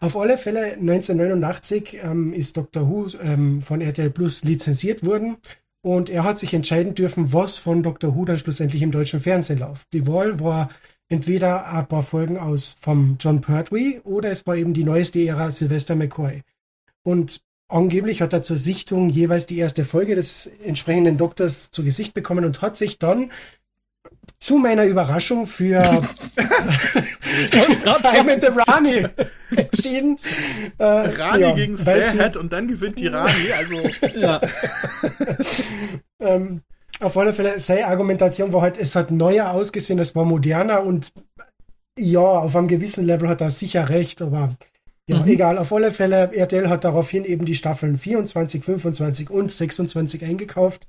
Auf 0.00 0.16
alle 0.16 0.36
Fälle 0.36 0.74
1989 0.74 1.98
ähm, 2.02 2.34
ist 2.34 2.56
Dr. 2.56 2.88
Who 2.88 3.06
ähm, 3.22 3.62
von 3.62 3.80
RTL 3.80 4.10
Plus 4.10 4.44
lizenziert 4.44 5.04
worden. 5.04 5.36
Und 5.82 6.10
er 6.10 6.24
hat 6.24 6.38
sich 6.38 6.52
entscheiden 6.52 6.94
dürfen, 6.94 7.32
was 7.32 7.56
von 7.56 7.82
Dr. 7.82 8.14
Who 8.14 8.24
dann 8.24 8.38
schlussendlich 8.38 8.82
im 8.82 8.90
deutschen 8.90 9.20
Fernsehen 9.20 9.58
läuft. 9.58 9.92
Die 9.92 10.06
Wahl 10.06 10.40
war 10.40 10.70
entweder 11.08 11.66
ein 11.66 11.86
paar 11.86 12.02
Folgen 12.02 12.38
aus 12.38 12.76
vom 12.78 13.16
John 13.20 13.40
Pertwee 13.40 14.00
oder 14.04 14.30
es 14.30 14.46
war 14.46 14.56
eben 14.56 14.72
die 14.72 14.84
neueste 14.84 15.20
Ära 15.26 15.50
Sylvester 15.50 15.94
McCoy. 15.94 16.42
Und 17.02 17.40
angeblich 17.74 18.22
hat 18.22 18.32
er 18.32 18.42
zur 18.42 18.56
Sichtung 18.56 19.10
jeweils 19.10 19.46
die 19.46 19.58
erste 19.58 19.84
Folge 19.84 20.14
des 20.14 20.50
entsprechenden 20.64 21.18
Doktors 21.18 21.70
zu 21.70 21.82
Gesicht 21.84 22.14
bekommen 22.14 22.44
und 22.44 22.62
hat 22.62 22.76
sich 22.76 22.98
dann 22.98 23.32
zu 24.38 24.58
meiner 24.58 24.84
Überraschung 24.84 25.46
für 25.46 25.82
Time 27.50 28.32
and 28.32 28.42
the 28.42 28.48
Rani 28.48 29.06
entschieden. 29.56 30.18
Äh, 30.78 30.84
Rani 30.84 31.40
ja, 31.40 31.52
gegen 31.52 31.76
Sparehead 31.76 32.36
und 32.36 32.52
dann 32.52 32.68
gewinnt 32.68 32.98
die 32.98 33.08
Rani, 33.08 33.52
also 33.52 33.76
ja, 34.16 34.40
ähm, 36.20 36.62
auf 37.00 37.16
alle 37.16 37.32
Fälle, 37.32 37.58
seine 37.58 37.86
Argumentation 37.86 38.52
war 38.52 38.62
halt, 38.62 38.78
es 38.78 38.94
hat 38.94 39.10
neuer 39.10 39.50
ausgesehen, 39.50 39.98
es 39.98 40.14
war 40.14 40.24
moderner 40.24 40.84
und 40.84 41.12
ja, 41.98 42.20
auf 42.20 42.54
einem 42.56 42.68
gewissen 42.68 43.04
Level 43.04 43.28
hat 43.28 43.40
er 43.40 43.50
sicher 43.50 43.88
recht, 43.88 44.22
aber 44.22 44.50
ja, 45.08 45.20
Mhm. 45.20 45.28
egal. 45.28 45.58
Auf 45.58 45.72
alle 45.72 45.90
Fälle, 45.90 46.34
RTL 46.34 46.68
hat 46.68 46.84
daraufhin 46.84 47.24
eben 47.24 47.44
die 47.44 47.54
Staffeln 47.54 47.96
24, 47.96 48.64
25 48.64 49.30
und 49.30 49.50
26 49.52 50.24
eingekauft. 50.24 50.86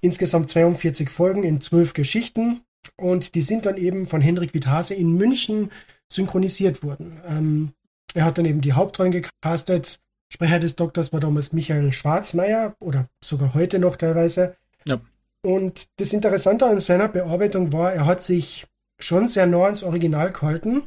Insgesamt 0.00 0.50
42 0.50 1.10
Folgen 1.10 1.42
in 1.42 1.60
12 1.60 1.94
Geschichten 1.94 2.60
und 2.96 3.34
die 3.34 3.40
sind 3.40 3.66
dann 3.66 3.76
eben 3.76 4.06
von 4.06 4.20
Hendrik 4.20 4.52
Witthase 4.54 4.94
in 4.94 5.12
München 5.14 5.70
synchronisiert 6.12 6.82
worden. 6.82 7.18
Ähm, 7.28 7.72
er 8.14 8.24
hat 8.26 8.38
dann 8.38 8.44
eben 8.44 8.60
die 8.60 8.74
Hauptrollen 8.74 9.12
gecastet. 9.12 9.98
Sprecher 10.32 10.58
des 10.58 10.76
Doktors 10.76 11.12
war 11.12 11.20
damals 11.20 11.52
Michael 11.52 11.92
Schwarzmeier 11.92 12.74
oder 12.80 13.08
sogar 13.22 13.54
heute 13.54 13.78
noch 13.78 13.96
teilweise. 13.96 14.56
Ja. 14.86 15.00
Und 15.42 15.86
das 15.96 16.12
Interessante 16.12 16.66
an 16.66 16.80
seiner 16.80 17.08
Bearbeitung 17.08 17.72
war, 17.72 17.92
er 17.92 18.06
hat 18.06 18.22
sich 18.22 18.66
schon 18.98 19.28
sehr 19.28 19.46
nah 19.46 19.64
ans 19.64 19.82
Original 19.82 20.32
gehalten, 20.32 20.82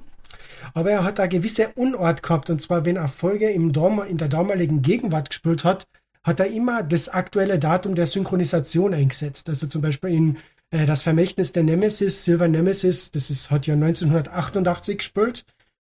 aber 0.73 0.91
er 0.91 1.03
hat 1.03 1.19
da 1.19 1.27
gewisse 1.27 1.69
Unart 1.75 2.23
gehabt. 2.23 2.49
Und 2.49 2.61
zwar, 2.61 2.85
wenn 2.85 2.95
er 2.95 3.07
Folge 3.07 3.49
im 3.49 3.73
Dam 3.73 4.01
in 4.01 4.17
der 4.17 4.27
damaligen 4.27 4.81
Gegenwart 4.81 5.29
gespielt 5.29 5.63
hat, 5.63 5.87
hat 6.23 6.39
er 6.39 6.47
immer 6.47 6.83
das 6.83 7.09
aktuelle 7.09 7.59
Datum 7.59 7.95
der 7.95 8.05
Synchronisation 8.05 8.93
eingesetzt. 8.93 9.49
Also 9.49 9.67
zum 9.67 9.81
Beispiel 9.81 10.11
in 10.11 10.37
äh, 10.71 10.85
Das 10.85 11.01
Vermächtnis 11.01 11.51
der 11.51 11.63
Nemesis, 11.63 12.23
Silver 12.23 12.47
Nemesis, 12.47 13.11
das 13.11 13.29
ist, 13.29 13.51
hat 13.51 13.67
ja 13.67 13.73
1988 13.73 14.97
gespielt. 14.97 15.45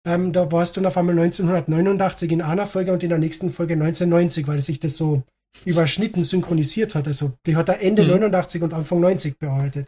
Ähm, 0.05 0.34
da 0.34 0.51
war 0.51 0.63
es 0.63 0.74
dann 0.74 0.86
auf 0.86 0.98
einmal 0.98 1.17
1989 1.17 2.31
in 2.31 2.41
einer 2.41 2.67
Folge 2.67 2.91
und 2.93 3.03
in 3.03 3.10
der 3.10 3.17
nächsten 3.17 3.50
Folge 3.50 3.74
1990, 3.74 4.48
weil 4.48 4.62
sich 4.62 4.79
das 4.79 4.98
so 4.98 5.24
überschnitten 5.63 6.24
synchronisiert 6.24 6.95
hat. 6.95 7.07
Also 7.07 7.33
die 7.45 7.55
hat 7.55 7.69
er 7.69 7.81
Ende 7.81 8.03
Mhm. 8.03 8.09
89 8.09 8.62
und 8.63 8.74
Anfang 8.74 9.00
90 9.00 9.39
bearbeitet. 9.39 9.88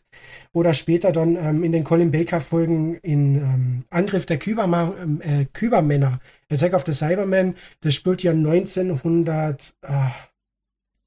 Oder 0.53 0.73
später 0.73 1.11
dann 1.11 1.35
ähm, 1.35 1.63
in 1.63 1.71
den 1.71 1.83
Colin 1.83 2.11
Baker 2.11 2.39
Folgen 2.41 2.95
in 2.95 3.35
ähm, 3.35 3.83
Angriff 3.89 4.25
der 4.25 4.37
Kyberma 4.37 4.93
ähm, 5.01 5.21
äh, 5.21 5.45
Kybermänner, 5.53 6.19
Attack 6.49 6.73
of 6.73 6.83
the 6.85 6.93
Cybermen, 6.93 7.55
das 7.81 7.93
spielt 7.93 8.23
ja 8.23 8.31
1900, 8.31 9.75
ah, 9.83 10.11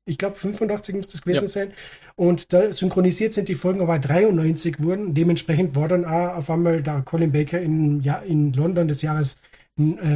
ich 0.04 0.18
glaube 0.18 0.36
85 0.36 0.94
müsste 0.94 1.14
es 1.16 1.22
gewesen 1.22 1.44
Ja. 1.44 1.48
sein. 1.48 1.72
Und 2.16 2.52
da 2.52 2.72
synchronisiert 2.72 3.32
sind 3.32 3.48
die 3.48 3.54
Folgen 3.54 3.80
aber 3.80 3.98
93 3.98 4.82
wurden. 4.82 5.14
Dementsprechend 5.14 5.74
war 5.74 5.88
dann 5.88 6.04
auch 6.04 6.36
auf 6.36 6.50
einmal 6.50 6.82
da 6.82 7.00
Colin 7.00 7.32
Baker 7.32 7.60
in, 7.60 8.00
ja, 8.00 8.16
in 8.18 8.52
London 8.52 8.88
des 8.88 9.02
Jahres 9.02 9.34
äh, 9.34 9.38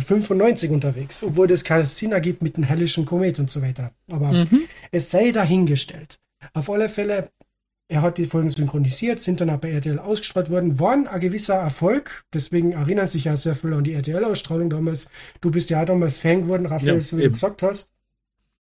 95 0.00 0.70
unterwegs, 0.70 1.22
obwohl 1.22 1.50
es 1.50 1.64
Sinn 1.96 2.12
ergibt 2.12 2.42
mit 2.42 2.56
dem 2.56 2.64
hellischen 2.64 3.04
Komet 3.04 3.38
und 3.38 3.50
so 3.50 3.62
weiter. 3.62 3.92
Aber 4.10 4.32
Mhm. 4.32 4.62
es 4.92 5.10
sei 5.10 5.30
dahingestellt. 5.32 6.18
Auf 6.52 6.68
alle 6.70 6.88
Fälle, 6.88 7.30
er 7.88 8.02
hat 8.02 8.18
die 8.18 8.26
Folgen 8.26 8.50
synchronisiert, 8.50 9.20
sind 9.22 9.40
dann 9.40 9.50
auch 9.50 9.58
bei 9.58 9.70
RTL 9.70 9.98
ausgestrahlt 9.98 10.50
worden, 10.50 10.78
waren 10.80 11.06
ein 11.06 11.20
gewisser 11.20 11.54
Erfolg. 11.54 12.24
Deswegen 12.32 12.72
erinnern 12.72 13.06
sich 13.06 13.24
ja 13.24 13.36
sehr 13.36 13.54
viele 13.56 13.76
an 13.76 13.84
die 13.84 13.92
RTL-Ausstrahlung 13.94 14.70
damals. 14.70 15.08
Du 15.40 15.50
bist 15.50 15.70
ja 15.70 15.84
damals 15.84 16.16
Fan 16.18 16.42
geworden, 16.42 16.66
Raphael, 16.66 16.94
Ja, 16.96 17.00
so 17.00 17.16
wie 17.16 17.20
du 17.22 17.26
eben. 17.26 17.34
gesagt 17.34 17.62
hast. 17.62 17.90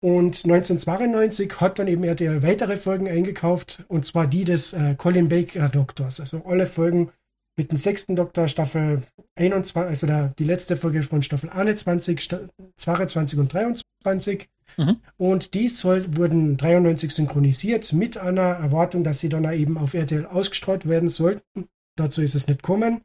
Und 0.00 0.44
1992 0.44 1.60
hat 1.60 1.78
dann 1.78 1.86
eben 1.86 2.02
RTL 2.02 2.42
weitere 2.42 2.76
Folgen 2.76 3.06
eingekauft, 3.08 3.84
und 3.88 4.04
zwar 4.04 4.26
die 4.26 4.44
des 4.44 4.72
äh, 4.72 4.94
Colin 4.96 5.28
Baker 5.28 5.68
Doktors. 5.68 6.18
Also 6.18 6.42
alle 6.44 6.66
Folgen 6.66 7.10
mit 7.56 7.70
dem 7.70 7.76
sechsten 7.76 8.16
Doktor, 8.16 8.48
Staffel 8.48 9.02
21, 9.36 9.76
also 9.76 10.06
der, 10.06 10.28
die 10.38 10.44
letzte 10.44 10.76
Folge 10.76 11.02
von 11.02 11.22
Staffel 11.22 11.50
21, 11.50 12.20
Sta 12.20 12.40
22 12.76 13.38
und 13.38 13.52
23. 13.52 14.48
Mhm. 14.78 14.96
Und 15.18 15.54
die 15.54 15.68
soll, 15.68 16.16
wurden 16.16 16.56
93 16.56 17.12
synchronisiert 17.12 17.92
mit 17.92 18.16
einer 18.16 18.42
Erwartung, 18.42 19.04
dass 19.04 19.20
sie 19.20 19.28
dann 19.28 19.50
eben 19.52 19.76
auf 19.76 19.94
RTL 19.94 20.26
ausgestrahlt 20.26 20.88
werden 20.88 21.10
sollten. 21.10 21.66
Dazu 21.96 22.22
ist 22.22 22.34
es 22.34 22.46
nicht 22.46 22.62
gekommen. 22.62 23.02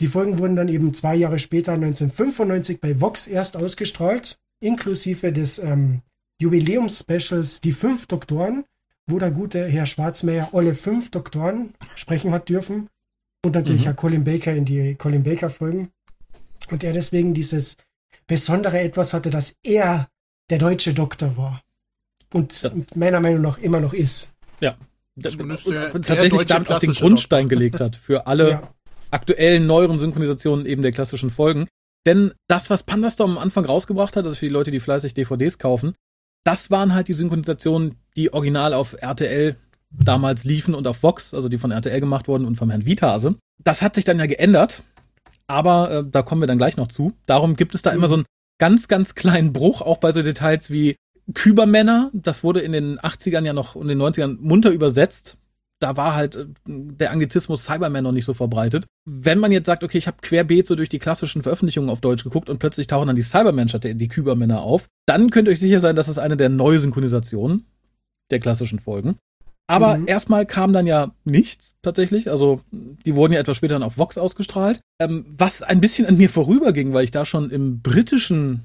Die 0.00 0.06
Folgen 0.06 0.38
wurden 0.38 0.56
dann 0.56 0.68
eben 0.68 0.94
zwei 0.94 1.14
Jahre 1.14 1.38
später, 1.38 1.72
1995, 1.72 2.80
bei 2.80 3.00
Vox 3.00 3.26
erst 3.26 3.56
ausgestrahlt, 3.56 4.38
inklusive 4.60 5.32
des 5.32 5.58
ähm, 5.58 6.02
Jubiläums-Specials 6.40 7.60
Die 7.60 7.72
fünf 7.72 8.06
Doktoren, 8.06 8.64
wo 9.08 9.18
der 9.18 9.30
gute 9.30 9.64
Herr 9.66 9.86
Schwarzmeier 9.86 10.50
alle 10.52 10.74
fünf 10.74 11.10
Doktoren 11.10 11.74
sprechen 11.96 12.32
hat 12.32 12.48
dürfen. 12.48 12.88
Und 13.48 13.54
natürlich 13.54 13.86
Mhm. 13.86 13.92
auch 13.92 13.96
Colin 13.96 14.24
Baker 14.24 14.52
in 14.54 14.66
die 14.66 14.94
Colin 14.96 15.22
Baker-Folgen. 15.22 15.88
Und 16.70 16.84
er 16.84 16.92
deswegen 16.92 17.32
dieses 17.32 17.78
besondere 18.26 18.78
Etwas 18.78 19.14
hatte, 19.14 19.30
dass 19.30 19.56
er 19.62 20.10
der 20.50 20.58
deutsche 20.58 20.92
Doktor 20.92 21.34
war. 21.38 21.62
Und 22.34 22.62
Das- 22.62 22.94
meiner 22.94 23.20
Meinung 23.20 23.40
nach 23.40 23.56
immer 23.56 23.80
noch 23.80 23.94
ist. 23.94 24.34
Ja. 24.60 24.76
Und 25.16 25.24
der- 25.24 25.32
der 25.32 26.02
tatsächlich 26.02 26.44
damit 26.46 26.70
auch 26.70 26.78
den 26.78 26.92
Grundstein 26.92 27.48
gelegt 27.48 27.80
hat 27.80 27.96
für 27.96 28.26
alle 28.26 28.50
Ja. 28.50 28.74
aktuellen, 29.10 29.66
neueren 29.66 29.98
Synchronisationen 29.98 30.66
eben 30.66 30.82
der 30.82 30.92
klassischen 30.92 31.30
Folgen. 31.30 31.66
Denn 32.04 32.32
das, 32.48 32.68
was 32.68 32.82
Pandastorm 32.82 33.30
am 33.32 33.38
Anfang 33.38 33.64
rausgebracht 33.64 34.14
hat, 34.14 34.26
also 34.26 34.36
für 34.36 34.44
die 34.46 34.52
Leute, 34.52 34.70
die 34.70 34.80
fleißig 34.80 35.14
DVDs 35.14 35.56
kaufen, 35.58 35.94
das 36.44 36.70
waren 36.70 36.92
halt 36.94 37.08
die 37.08 37.14
Synchronisationen, 37.14 37.94
die 38.14 38.30
original 38.30 38.74
auf 38.74 38.92
RTL 39.00 39.56
damals 39.90 40.44
liefen 40.44 40.74
und 40.74 40.86
auf 40.86 41.02
Vox, 41.02 41.34
also 41.34 41.48
die 41.48 41.58
von 41.58 41.70
RTL 41.70 42.00
gemacht 42.00 42.28
wurden 42.28 42.44
und 42.44 42.56
vom 42.56 42.70
Herrn 42.70 42.86
Vitase. 42.86 43.36
Das 43.62 43.82
hat 43.82 43.94
sich 43.94 44.04
dann 44.04 44.18
ja 44.18 44.26
geändert, 44.26 44.82
aber 45.46 45.90
äh, 45.90 46.04
da 46.08 46.22
kommen 46.22 46.42
wir 46.42 46.46
dann 46.46 46.58
gleich 46.58 46.76
noch 46.76 46.88
zu. 46.88 47.12
Darum 47.26 47.56
gibt 47.56 47.74
es 47.74 47.82
da 47.82 47.90
immer 47.90 48.08
so 48.08 48.16
einen 48.16 48.24
ganz, 48.58 48.88
ganz 48.88 49.14
kleinen 49.14 49.52
Bruch, 49.52 49.80
auch 49.80 49.98
bei 49.98 50.12
so 50.12 50.22
Details 50.22 50.70
wie 50.70 50.96
Kübermänner. 51.34 52.10
Das 52.12 52.44
wurde 52.44 52.60
in 52.60 52.72
den 52.72 52.98
80ern 52.98 53.44
ja 53.44 53.52
noch 53.52 53.74
und 53.74 53.88
den 53.88 54.00
90ern 54.00 54.36
munter 54.40 54.70
übersetzt. 54.70 55.38
Da 55.80 55.96
war 55.96 56.14
halt 56.14 56.36
äh, 56.36 56.46
der 56.66 57.12
Anglizismus 57.12 57.64
Cyberman 57.64 58.04
noch 58.04 58.12
nicht 58.12 58.24
so 58.24 58.34
verbreitet. 58.34 58.86
Wenn 59.06 59.38
man 59.38 59.52
jetzt 59.52 59.66
sagt, 59.66 59.84
okay, 59.84 59.98
ich 59.98 60.06
habe 60.06 60.18
querbeet 60.20 60.66
so 60.66 60.74
durch 60.74 60.88
die 60.88 60.98
klassischen 60.98 61.42
Veröffentlichungen 61.42 61.90
auf 61.90 62.00
Deutsch 62.00 62.24
geguckt 62.24 62.50
und 62.50 62.58
plötzlich 62.58 62.88
tauchen 62.88 63.06
dann 63.06 63.16
die 63.16 63.22
Cybermen 63.22 63.68
statt 63.68 63.84
die 63.84 64.08
Kübermänner 64.08 64.60
auf, 64.60 64.86
dann 65.06 65.30
könnt 65.30 65.48
ihr 65.48 65.52
euch 65.52 65.60
sicher 65.60 65.80
sein, 65.80 65.96
das 65.96 66.08
ist 66.08 66.18
eine 66.18 66.36
der 66.36 66.48
Neusynchronisationen 66.48 67.64
der 68.30 68.40
klassischen 68.40 68.80
Folgen. 68.80 69.16
Aber 69.68 69.98
Mhm. 69.98 70.08
erstmal 70.08 70.46
kam 70.46 70.72
dann 70.72 70.86
ja 70.86 71.12
nichts 71.24 71.74
tatsächlich. 71.82 72.30
Also 72.30 72.60
die 72.72 73.14
wurden 73.14 73.34
ja 73.34 73.38
etwas 73.40 73.58
später 73.58 73.74
dann 73.74 73.82
auf 73.82 73.98
Vox 73.98 74.18
ausgestrahlt. 74.18 74.80
Ähm, 74.98 75.26
was 75.28 75.62
ein 75.62 75.80
bisschen 75.80 76.06
an 76.06 76.16
mir 76.16 76.30
vorüberging, 76.30 76.92
weil 76.94 77.04
ich 77.04 77.10
da 77.10 77.24
schon 77.24 77.50
im 77.50 77.80
britischen 77.82 78.64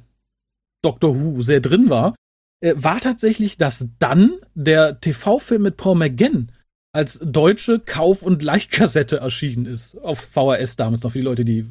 Doctor 0.81 1.15
Who 1.19 1.41
sehr 1.41 1.59
drin 1.59 1.89
war, 1.89 2.15
äh, 2.61 2.73
war 2.77 2.99
tatsächlich, 3.01 3.57
dass 3.57 3.89
dann 3.99 4.31
der 4.55 4.99
TV-Film 5.01 5.61
mit 5.61 5.77
Paul 5.77 5.95
McGann 5.95 6.49
als 6.95 7.19
deutsche 7.19 7.79
Kauf- 7.79 8.21
und 8.21 8.41
Leichtkassette 8.43 9.17
erschienen 9.17 9.65
ist. 9.65 9.97
Auf 9.97 10.19
VHS 10.19 10.75
damals 10.77 11.03
noch 11.03 11.11
für 11.11 11.17
die 11.17 11.23
Leute, 11.25 11.43
die 11.43 11.65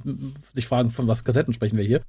sich 0.53 0.67
fragen, 0.67 0.91
von 0.91 1.07
was 1.09 1.25
Kassetten 1.25 1.55
sprechen 1.55 1.79
wir 1.79 1.85
hier. 1.85 2.03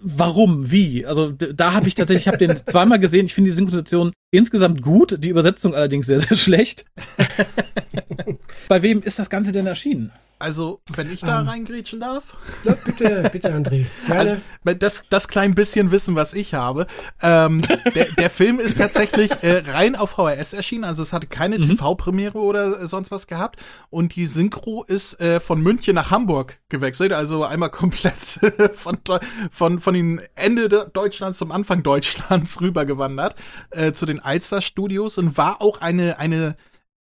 Warum? 0.00 0.70
Wie? 0.70 1.06
Also 1.06 1.32
da 1.32 1.72
habe 1.72 1.88
ich 1.88 1.94
tatsächlich, 1.94 2.24
ich 2.24 2.28
habe 2.28 2.38
den 2.38 2.56
zweimal 2.56 2.98
gesehen. 2.98 3.26
Ich 3.26 3.34
finde 3.34 3.50
die 3.50 3.54
Synchronisation 3.54 4.12
insgesamt 4.32 4.82
gut, 4.82 5.22
die 5.22 5.28
Übersetzung 5.28 5.74
allerdings 5.74 6.06
sehr, 6.06 6.20
sehr 6.20 6.36
schlecht. 6.36 6.84
Bei 8.68 8.82
wem 8.82 9.02
ist 9.02 9.18
das 9.18 9.30
Ganze 9.30 9.52
denn 9.52 9.66
erschienen? 9.66 10.10
Also, 10.40 10.80
wenn 10.96 11.10
ich 11.12 11.20
da 11.20 11.40
Ähm. 11.42 11.48
reingrätschen 11.48 12.00
darf. 12.00 12.34
Ja, 12.64 12.74
bitte, 12.84 13.28
bitte, 13.30 13.54
André. 13.54 13.86
Gerne. 14.06 14.40
Also, 14.64 14.78
das, 14.78 15.04
das 15.08 15.28
klein 15.28 15.54
bisschen 15.54 15.90
Wissen, 15.90 16.14
was 16.14 16.32
ich 16.34 16.54
habe. 16.54 16.86
Ähm, 17.22 17.60
der, 17.94 18.06
der 18.12 18.30
Film 18.30 18.58
ist 18.58 18.78
tatsächlich 18.78 19.30
äh, 19.42 19.62
rein 19.70 19.94
auf 19.96 20.10
VHS 20.10 20.54
erschienen, 20.54 20.84
also 20.84 21.02
es 21.02 21.12
hatte 21.12 21.26
keine 21.26 21.58
Mhm. 21.58 21.62
TV-Premiere 21.76 22.38
oder 22.38 22.80
äh, 22.80 22.86
sonst 22.88 23.10
was 23.10 23.26
gehabt. 23.26 23.60
Und 23.90 24.16
die 24.16 24.26
Synchro 24.26 24.82
ist 24.84 25.20
äh, 25.20 25.40
von 25.40 25.60
München 25.60 25.94
nach 25.94 26.10
Hamburg 26.10 26.58
gewechselt, 26.70 27.12
also 27.12 27.44
einmal 27.44 27.70
komplett 27.70 28.40
von, 28.74 28.96
Deu- 29.04 29.20
von, 29.50 29.78
von 29.80 29.94
den 29.94 30.20
Ende 30.36 30.68
de- 30.68 30.86
Deutschlands 30.92 31.38
zum 31.38 31.52
Anfang 31.52 31.82
Deutschlands 31.82 32.60
rübergewandert 32.62 33.34
äh, 33.70 33.92
zu 33.92 34.06
den 34.06 34.20
Alster 34.20 34.60
Studios 34.62 35.18
und 35.18 35.36
war 35.36 35.60
auch 35.60 35.80
eine, 35.82 36.18
eine 36.18 36.56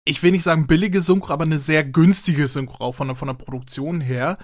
ich 0.05 0.21
will 0.23 0.31
nicht 0.31 0.43
sagen 0.43 0.67
billige 0.67 1.01
Synchro, 1.01 1.33
aber 1.33 1.45
eine 1.45 1.59
sehr 1.59 1.83
günstige 1.83 2.45
Synchro 2.47 2.83
auch 2.83 2.95
von, 2.95 3.07
der- 3.07 3.15
von 3.15 3.27
der 3.27 3.35
Produktion 3.35 4.01
her. 4.01 4.37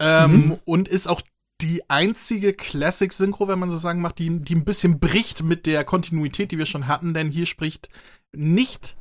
Ähm, 0.00 0.56
Und 0.64 0.88
ist 0.88 1.08
auch 1.08 1.20
die 1.60 1.82
einzige 1.90 2.54
Classic-Synchro, 2.54 3.48
wenn 3.48 3.58
man 3.58 3.70
so 3.70 3.76
sagen 3.76 4.00
macht, 4.00 4.18
die, 4.18 4.38
die 4.40 4.54
ein 4.54 4.64
bisschen 4.64 4.98
bricht 4.98 5.42
mit 5.42 5.66
der 5.66 5.84
Kontinuität, 5.84 6.52
die 6.52 6.58
wir 6.58 6.64
schon 6.66 6.86
hatten, 6.88 7.12
denn 7.12 7.30
hier 7.30 7.44
spricht 7.46 7.90
nicht 8.32 8.96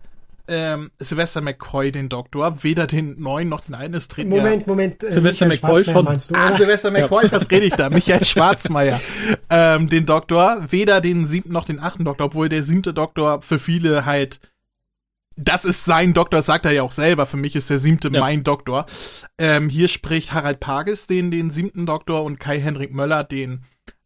ähm, 0.51 0.89
Sylvester 0.99 1.41
McCoy 1.41 1.91
den 1.91 2.09
Doktor, 2.09 2.63
weder 2.63 2.87
den 2.87 3.21
neuen 3.21 3.47
noch 3.49 3.61
den 3.61 3.75
alten. 3.75 3.93
Es 3.93 4.07
treten 4.07 4.31
ja- 4.31 4.41
Moment, 4.41 4.65
Moment. 4.65 5.03
äh, 5.03 5.11
Sylvester 5.11 5.45
Michael 5.45 5.73
McCoy 5.75 5.93
schon. 5.93 6.05
Meinst 6.05 6.31
du, 6.31 6.35
Ah? 6.35 6.51
Sylvester 6.51 6.89
McCoy, 6.89 7.31
was 7.31 7.51
rede 7.51 7.67
ich 7.67 7.73
da? 7.75 7.89
Michael 7.91 8.25
Schwarzmeier. 8.25 8.99
ähm, 9.51 9.87
den 9.89 10.07
Doktor, 10.07 10.65
weder 10.71 11.01
den 11.01 11.27
siebten 11.27 11.53
noch 11.53 11.65
den 11.65 11.79
achten 11.79 12.03
Doktor, 12.03 12.25
obwohl 12.25 12.49
der 12.49 12.63
siebte 12.63 12.95
Doktor 12.95 13.43
für 13.43 13.59
viele 13.59 14.05
halt, 14.05 14.39
das 15.41 15.65
ist 15.65 15.85
sein 15.85 16.13
Doktor, 16.13 16.41
sagt 16.41 16.65
er 16.65 16.71
ja 16.71 16.83
auch 16.83 16.91
selber. 16.91 17.25
Für 17.25 17.37
mich 17.37 17.55
ist 17.55 17.69
der 17.69 17.77
siebte 17.77 18.09
Ja. 18.11 18.19
mein 18.19 18.43
Doktor. 18.43 18.85
Ähm, 19.37 19.69
hier 19.69 19.87
spricht 19.87 20.33
Harald 20.33 20.59
Pages 20.59 21.07
den, 21.07 21.31
den 21.31 21.49
siebten 21.49 21.85
Doktor 21.85 22.23
und 22.23 22.39
Kai-Henrik 22.39 22.93
Möller 22.93 23.23
den 23.23 23.63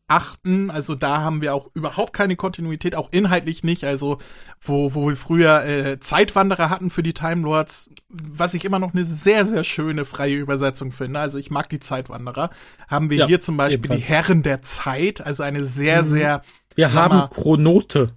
achten. 0.08 0.70
Also 0.70 0.96
da 0.96 1.22
haben 1.22 1.42
wir 1.42 1.56
auch 1.56 1.72
überhaupt 1.74 2.14
keine 2.14 2.36
Kontinuität, 2.36 2.94
auch 2.96 3.10
inhaltlich 3.12 3.64
nicht. 3.64 3.84
Also 3.86 4.20
wo, 4.62 4.94
wo 4.94 5.08
wir 5.10 5.16
früher 5.16 5.64
äh, 5.66 6.00
Zeitwanderer 6.00 6.70
hatten 6.70 6.92
für 6.92 7.04
die 7.04 7.14
Time 7.14 7.42
Lords, 7.44 7.90
was 8.10 8.54
ich 8.54 8.64
immer 8.66 8.80
noch 8.80 8.94
eine 8.94 9.06
sehr, 9.06 9.46
sehr 9.46 9.64
schöne 9.64 10.06
freie 10.06 10.36
Übersetzung 10.36 10.92
finde. 10.92 11.20
Also 11.20 11.38
ich 11.38 11.50
mag 11.52 11.70
die 11.70 11.80
Zeitwanderer. 11.80 12.50
Haben 12.88 13.10
wir 13.10 13.18
Ja, 13.20 13.28
hier 13.28 13.42
zum 13.42 13.58
Beispiel 13.58 13.78
ebenfalls. 13.80 14.02
die 14.02 14.08
Herren 14.08 14.44
der 14.44 14.62
Zeit, 14.62 15.22
also 15.26 15.42
eine 15.44 15.64
sehr, 15.64 16.04
sehr 16.06 16.44
Wir 16.76 16.90
Sag 16.90 17.12
haben. 17.12 17.30
Chronote. 17.30 18.08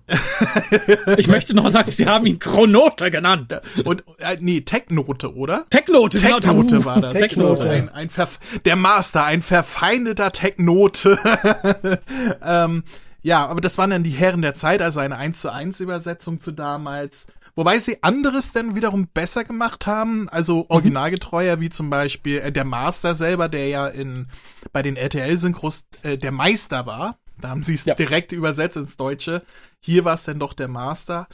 ich 1.17 1.29
möchte 1.29 1.55
noch 1.55 1.71
sagen, 1.71 1.91
sie 1.91 2.07
haben 2.07 2.27
ihn 2.27 2.39
Chronote 2.39 3.11
genannt. 3.11 3.61
und 3.85 4.05
äh, 4.19 4.37
nee, 4.41 4.63
Technote, 4.63 5.35
oder? 5.35 5.67
Technote, 5.71 6.19
genau, 6.19 6.41
Technote 6.41 6.79
uh, 6.79 6.85
war 6.85 7.01
das. 7.01 7.15
Technote. 7.15 7.69
Ein, 7.69 7.89
ein 7.89 8.11
Verf 8.11 8.39
der 8.65 8.77
Master, 8.77 9.25
ein 9.25 9.43
verfeindeter 9.43 10.33
Technote. 10.33 11.19
ähm, 12.43 12.85
ja, 13.23 13.47
aber 13.47 13.61
das 13.61 13.77
waren 13.77 13.91
dann 13.91 14.05
die 14.05 14.11
Herren 14.11 14.43
der 14.43 14.55
Zeit, 14.55 14.81
also 14.81 15.01
eine 15.01 15.17
1 15.17 15.41
zu 15.41 15.53
1 15.53 15.81
Übersetzung 15.81 16.41
zu 16.41 16.53
damals. 16.53 17.27
Wobei 17.57 17.79
sie 17.79 18.03
anderes 18.03 18.53
denn 18.53 18.75
wiederum 18.75 19.09
besser 19.09 19.43
gemacht 19.43 19.87
haben, 19.87 20.29
also 20.29 20.67
originalgetreuer, 20.69 21.59
wie 21.59 21.71
zum 21.71 21.89
Beispiel 21.89 22.39
äh, 22.39 22.53
der 22.53 22.65
Master 22.65 23.15
selber, 23.15 23.49
der 23.49 23.69
ja 23.69 23.89
in 23.89 24.29
bei 24.73 24.83
den 24.83 24.97
RTL-Synchros 24.97 25.87
äh, 26.03 26.19
der 26.19 26.33
Meister 26.33 26.85
war. 26.85 27.19
Da 27.41 27.49
haben 27.51 27.63
sie 27.63 27.75
es 27.75 27.85
Ja. 27.85 27.95
direkt 27.95 28.33
übersetzt 28.33 28.77
ins 28.77 28.97
Deutsche. 28.97 29.43
Hier 29.85 30.05
war 30.05 30.15
es 30.15 30.25
dann 30.25 30.39
doch 30.39 30.53
der 30.55 30.69
Master. 30.69 31.29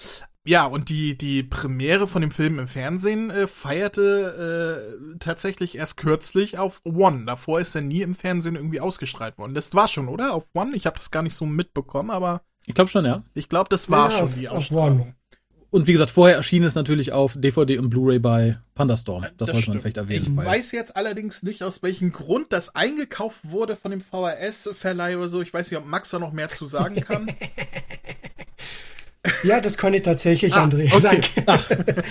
Ja, 0.44 0.64
und 0.66 0.88
die, 0.88 1.16
die 1.16 1.44
Premiere 1.44 2.08
von 2.08 2.20
dem 2.20 2.32
Film 2.32 2.58
im 2.58 2.66
Fernsehen 2.66 3.30
äh, 3.30 3.46
feierte 3.46 4.96
äh, 5.14 5.18
tatsächlich 5.20 5.76
erst 5.76 5.96
kürzlich 5.96 6.58
auf 6.58 6.80
One. 6.84 7.24
Davor 7.26 7.60
ist 7.60 7.74
er 7.76 7.82
nie 7.82 8.02
im 8.02 8.14
Fernsehen 8.14 8.56
irgendwie 8.56 8.80
ausgestrahlt 8.80 9.38
worden. 9.38 9.54
Das 9.54 9.72
war 9.74 9.86
schon, 9.88 10.08
oder? 10.08 10.34
Auf 10.34 10.48
One? 10.54 10.74
Ich 10.74 10.86
habe 10.86 10.96
das 10.98 11.10
gar 11.12 11.22
nicht 11.22 11.36
so 11.36 11.46
mitbekommen, 11.46 12.10
aber 12.10 12.42
Ich 12.66 12.74
glaube 12.74 12.90
schon, 12.90 13.04
ja. 13.04 13.22
ich 13.34 13.48
glaube, 13.48 13.68
das 13.70 13.90
war 13.90 14.10
Ja, 14.10 14.16
schon 14.18 14.26
auf- 14.28 14.34
die 14.34 14.48
auf 14.48 14.56
Ausstrahlung. 14.58 15.14
Und 15.72 15.86
wie 15.86 15.92
gesagt, 15.92 16.10
vorher 16.10 16.36
erschien 16.36 16.62
es 16.64 16.74
natürlich 16.74 17.12
auf 17.12 17.32
DVD 17.36 17.78
und 17.78 17.88
Blu-ray 17.90 18.18
bei 18.18 18.58
Pandastorm. 18.74 19.22
Das, 19.38 19.48
sollte 19.48 19.52
man 19.54 19.62
stimmt. 19.62 19.80
vielleicht 19.80 19.96
erwähnen. 19.96 20.26
Ich 20.28 20.36
weil- 20.36 20.46
weiß 20.46 20.70
jetzt 20.72 20.94
allerdings 20.96 21.42
nicht, 21.42 21.62
aus 21.62 21.82
welchem 21.82 22.12
Grund 22.12 22.52
das 22.52 22.74
eingekauft 22.76 23.40
wurde 23.50 23.74
von 23.74 23.90
dem 23.90 24.02
VHS-Verleih 24.02 25.16
oder 25.16 25.28
so. 25.28 25.40
Ich 25.40 25.52
weiß 25.52 25.70
nicht, 25.70 25.78
ob 25.80 25.86
Max 25.86 26.10
da 26.10 26.18
noch 26.18 26.32
mehr 26.32 26.48
zu 26.48 26.66
sagen 26.66 26.96
kann. 27.00 27.26
Ja, 29.44 29.60
das 29.60 29.78
kann 29.78 29.94
ich 29.94 30.02
tatsächlich, 30.02 30.52
Ah, 30.54 30.64
André. 30.64 30.92
okay. 30.92 31.42
Danke. 31.46 31.94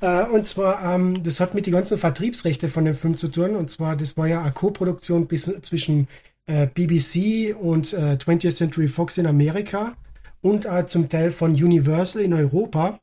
Äh, 0.00 0.24
und 0.24 0.48
zwar, 0.48 0.94
ähm, 0.96 1.22
das 1.22 1.38
hat 1.38 1.54
mit 1.54 1.66
den 1.66 1.72
ganzen 1.74 1.96
Vertriebsrechte 1.96 2.68
von 2.68 2.84
dem 2.84 2.94
Film 2.94 3.16
zu 3.16 3.28
tun. 3.28 3.54
Und 3.54 3.70
zwar, 3.70 3.94
das 3.96 4.16
war 4.16 4.26
ja 4.26 4.42
eine 4.42 4.50
Co-Produktion 4.50 5.28
bis- 5.28 5.52
zwischen 5.62 6.08
äh, 6.46 6.66
BBC 6.66 7.54
und 7.54 7.92
äh, 7.92 8.16
20th 8.18 8.50
Century 8.56 8.88
Fox 8.88 9.16
in 9.18 9.28
Amerika 9.28 9.92
und 10.40 10.64
äh, 10.66 10.84
zum 10.86 11.08
Teil 11.08 11.30
von 11.30 11.52
Universal 11.52 12.22
in 12.22 12.32
Europa. 12.34 12.98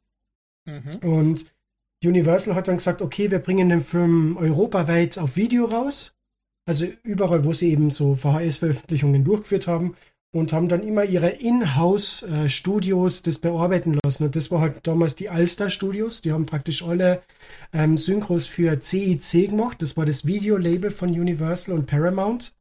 Mhm. 0.65 1.09
Und 1.09 1.45
Universal 2.03 2.55
hat 2.55 2.67
dann 2.67 2.77
gesagt, 2.77 3.01
okay, 3.01 3.29
wir 3.29 3.39
bringen 3.39 3.69
den 3.69 3.81
Film 3.81 4.37
europaweit 4.37 5.17
auf 5.17 5.35
Video 5.35 5.65
raus. 5.65 6.13
Also 6.67 6.85
überall, 7.03 7.43
wo 7.43 7.53
sie 7.53 7.71
eben 7.71 7.89
so 7.89 8.13
VHS-Veröffentlichungen 8.15 9.23
durchgeführt 9.23 9.67
haben. 9.67 9.95
und 10.31 10.53
haben 10.53 10.69
dann 10.69 10.83
immer 10.83 11.05
ihre 11.05 11.29
Inhouse-Studios 11.29 13.23
das 13.23 13.39
bearbeiten 13.39 13.97
lassen. 14.03 14.25
Und 14.25 14.35
das 14.35 14.51
war 14.51 14.61
halt 14.61 14.85
damals 14.85 15.15
die 15.15 15.29
Alster 15.29 15.71
Studios. 15.71 16.21
Die 16.21 16.31
haben 16.31 16.45
praktisch 16.45 16.83
alle 16.83 17.23
ähm, 17.73 17.97
Synchros 17.97 18.45
für 18.45 18.79
CIC 18.79 19.49
gemacht. 19.49 19.81
Das 19.81 19.97
war 19.97 20.05
das 20.05 20.27
Videolabel 20.27 20.91
von 20.91 21.09
Universal 21.09 21.73
und 21.73 21.87
Paramount. 21.87 22.53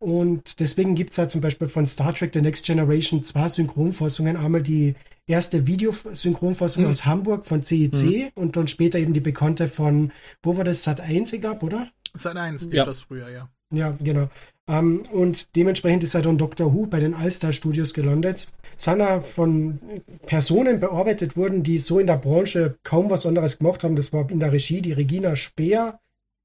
Und 0.00 0.60
deswegen 0.60 0.94
gibt 0.94 1.12
es 1.12 1.18
halt 1.18 1.30
zum 1.30 1.42
Beispiel 1.42 1.68
von 1.68 1.86
Star 1.86 2.14
Trek 2.14 2.30
The 2.32 2.40
Next 2.40 2.64
Generation 2.64 3.22
zwei 3.22 3.48
Synchronfassungen. 3.50 4.36
Einmal 4.36 4.62
die 4.62 4.94
erste 5.26 5.66
Videosynchronfassung 5.66 6.84
Mhm. 6.84 6.90
aus 6.90 7.04
Hamburg 7.04 7.44
von 7.44 7.62
CEC 7.62 8.32
und 8.34 8.56
dann 8.56 8.66
später 8.66 8.98
eben 8.98 9.12
die 9.12 9.20
bekannte 9.20 9.68
von, 9.68 10.10
wo 10.42 10.56
war 10.56 10.64
das, 10.64 10.82
Sat 10.84 11.00
1, 11.00 11.32
ich 11.34 11.40
glaube, 11.42 11.66
oder? 11.66 11.88
Eins 12.24 12.62
gibt 12.62 12.74
Ja. 12.74 12.84
das 12.84 13.00
früher, 13.02 13.28
ja. 13.28 13.50
Ja, 13.72 13.96
genau. 14.02 14.28
Ähm, 14.68 15.04
und 15.12 15.54
dementsprechend 15.54 16.02
ist 16.02 16.14
er 16.14 16.22
dann 16.22 16.38
Doctor 16.38 16.74
Who 16.74 16.86
bei 16.86 16.98
den 16.98 17.14
All-Star 17.14 17.52
Studios 17.52 17.94
gelandet. 17.94 18.48
Er 18.84 19.20
von 19.20 19.78
Personen 20.26 20.80
bearbeitet 20.80 21.36
worden, 21.36 21.62
die 21.62 21.78
so 21.78 21.98
in 22.00 22.06
der 22.06 22.16
Branche 22.16 22.78
kaum 22.82 23.10
was 23.10 23.26
anderes 23.26 23.58
gemacht 23.58 23.84
haben. 23.84 23.94
Das 23.94 24.12
war 24.12 24.28
in 24.30 24.40
der 24.40 24.52
Regie 24.52 24.80
die 24.80 24.92
Regina 24.92 25.36
Speer 25.36 26.00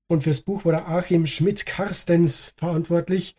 und 0.08 0.24
fürs 0.24 0.42
Buch 0.42 0.66
war 0.66 0.74
der 0.74 0.88
Achim 0.88 1.26
Schmidt-Karstens 1.26 2.54
verantwortlich, 2.58 3.36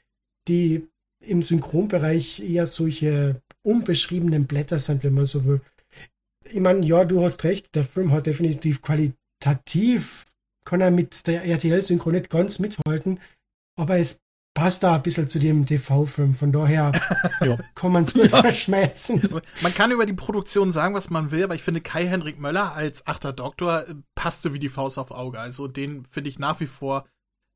die 0.49 0.87
im 1.25 1.43
Synchronbereich 1.43 2.41
eher 2.41 2.67
solche 2.67 3.41
unbeschriebenen 3.63 4.47
Blätter 4.47 4.79
sind, 4.79 5.03
wenn 5.05 5.15
man 5.15 5.27
so 5.27 5.45
will. 5.45 5.61
Ich 6.49 6.61
meine, 6.61 6.85
ja, 6.87 7.05
du 7.05 7.23
hast 7.25 7.43
recht, 7.45 7.75
der 7.75 7.85
Film 7.85 8.13
hat 8.13 8.27
definitiv 8.27 8.81
qualitativ, 8.83 10.27
kann 10.65 10.81
er 10.81 10.91
mit 10.91 11.27
der 11.27 11.45
RTL-Synchro 11.45 12.11
nicht 12.13 12.31
ganz 12.31 12.59
mithalten, 12.59 13.19
aber 13.77 13.99
es 13.99 14.21
passt 14.55 14.83
da 14.85 14.95
ein 14.97 15.03
bisschen 15.03 15.29
zu 15.29 15.39
dem 15.39 15.67
TV-Film. 15.67 16.33
Von 16.35 16.51
daher 16.53 16.93
Ja. 17.41 17.59
kann 17.75 17.93
man 17.93 18.05
es 18.05 18.15
gut 18.15 18.31
verschmelzen. 18.31 19.21
Man 19.61 19.75
kann 19.75 19.91
über 19.91 20.07
die 20.07 20.15
Produktion 20.15 20.73
sagen, 20.73 20.95
was 20.95 21.11
man 21.11 21.31
will, 21.31 21.45
aber 21.45 21.55
ich 21.55 21.63
finde 21.63 21.81
Kai-Henrik 21.83 22.39
Möller 22.39 22.73
als 22.75 23.07
achter 23.07 23.33
Doktor 23.33 23.87
äh, 23.87 23.95
passte 24.15 24.55
wie 24.55 24.59
die 24.59 24.71
Faust 24.71 24.99
auf 24.99 25.11
Auge. 25.11 25.39
Also 25.41 25.69
den 25.69 26.07
finde 26.07 26.31
ich 26.31 26.39
nach 26.39 26.61
wie 26.61 26.67
vor. 26.67 27.07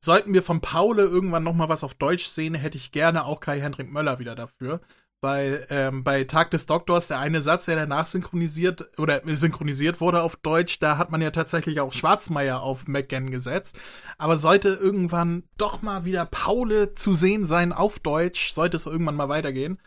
Sollten 0.03 0.33
wir 0.33 0.41
von 0.43 0.61
Paule 0.61 1.03
irgendwann 1.03 1.43
noch 1.43 1.53
mal 1.53 1.69
was 1.69 1.83
auf 1.83 1.93
Deutsch 1.93 2.25
sehen, 2.25 2.55
hätte 2.55 2.77
ich 2.77 2.91
gerne 2.91 3.25
auch 3.25 3.39
Kai-Henrik 3.39 3.91
Möller 3.91 4.19
wieder 4.19 4.35
dafür. 4.35 4.81
Weil 5.23 5.67
ähm, 5.69 6.03
bei 6.03 6.23
Tag 6.23 6.49
des 6.49 6.65
Doktors, 6.65 7.07
der 7.07 7.19
eine 7.19 7.43
Satz, 7.43 7.65
der 7.65 7.75
danach 7.75 8.07
synchronisiert 8.07 8.97
oder 8.97 9.21
synchronisiert 9.23 10.01
wurde 10.01 10.23
auf 10.23 10.35
Deutsch, 10.37 10.79
da 10.79 10.97
hat 10.97 11.11
man 11.11 11.21
ja 11.21 11.29
tatsächlich 11.29 11.79
auch 11.79 11.93
Schwarzmeier 11.93 12.61
auf 12.63 12.87
McGann 12.87 13.29
gesetzt. 13.29 13.77
Aber 14.17 14.37
sollte 14.37 14.69
irgendwann 14.69 15.43
doch 15.57 15.83
mal 15.83 16.05
wieder 16.05 16.25
Paule 16.25 16.95
zu 16.95 17.13
sehen 17.13 17.45
sein 17.45 17.71
auf 17.71 17.99
Deutsch, 17.99 18.53
sollte 18.53 18.77
es 18.77 18.87
irgendwann 18.87 19.15
mal 19.15 19.29
weitergehen, 19.29 19.79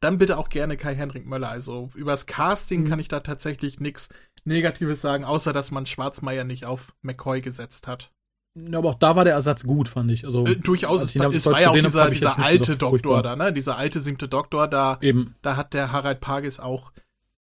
dann 0.00 0.18
bitte 0.18 0.38
auch 0.38 0.50
gerne 0.50 0.76
Kai-Henrik 0.76 1.26
Möller. 1.26 1.48
Also 1.48 1.90
übers 1.96 2.26
Casting 2.26 2.84
Mhm. 2.84 2.88
kann 2.88 3.00
ich 3.00 3.08
da 3.08 3.18
tatsächlich 3.18 3.80
nichts 3.80 4.08
Negatives 4.44 5.00
sagen, 5.00 5.24
außer 5.24 5.52
dass 5.52 5.72
man 5.72 5.86
Schwarzmeier 5.86 6.44
nicht 6.44 6.64
auf 6.64 6.94
McCoy 7.02 7.40
gesetzt 7.40 7.88
hat. 7.88 8.12
Ja, 8.58 8.78
aber 8.78 8.90
auch 8.90 8.94
da 8.94 9.14
war 9.16 9.24
der 9.24 9.34
Ersatz 9.34 9.64
gut, 9.64 9.86
fand 9.88 10.10
ich. 10.10 10.24
Also, 10.24 10.46
Äh, 10.46 10.56
durchaus, 10.56 11.02
als 11.02 11.10
es 11.10 11.16
ich 11.16 11.22
es 11.22 11.44
Deutsch 11.44 11.46
war 11.54 11.60
ja 11.60 11.68
auch 11.68 11.74
dieser, 11.74 12.04
hab 12.04 12.12
dieser 12.12 12.38
alte 12.38 12.58
gesagt, 12.60 12.82
Doktor 12.82 12.90
furchtbar. 12.90 13.22
da, 13.22 13.36
ne? 13.36 13.52
Dieser 13.52 13.76
alte 13.76 14.00
siebte 14.00 14.28
Doktor, 14.28 14.66
da, 14.68 14.98
Eben. 15.02 15.34
da 15.42 15.56
hat 15.56 15.74
der 15.74 15.92
Harald 15.92 16.20
Pagis 16.20 16.58
auch 16.58 16.92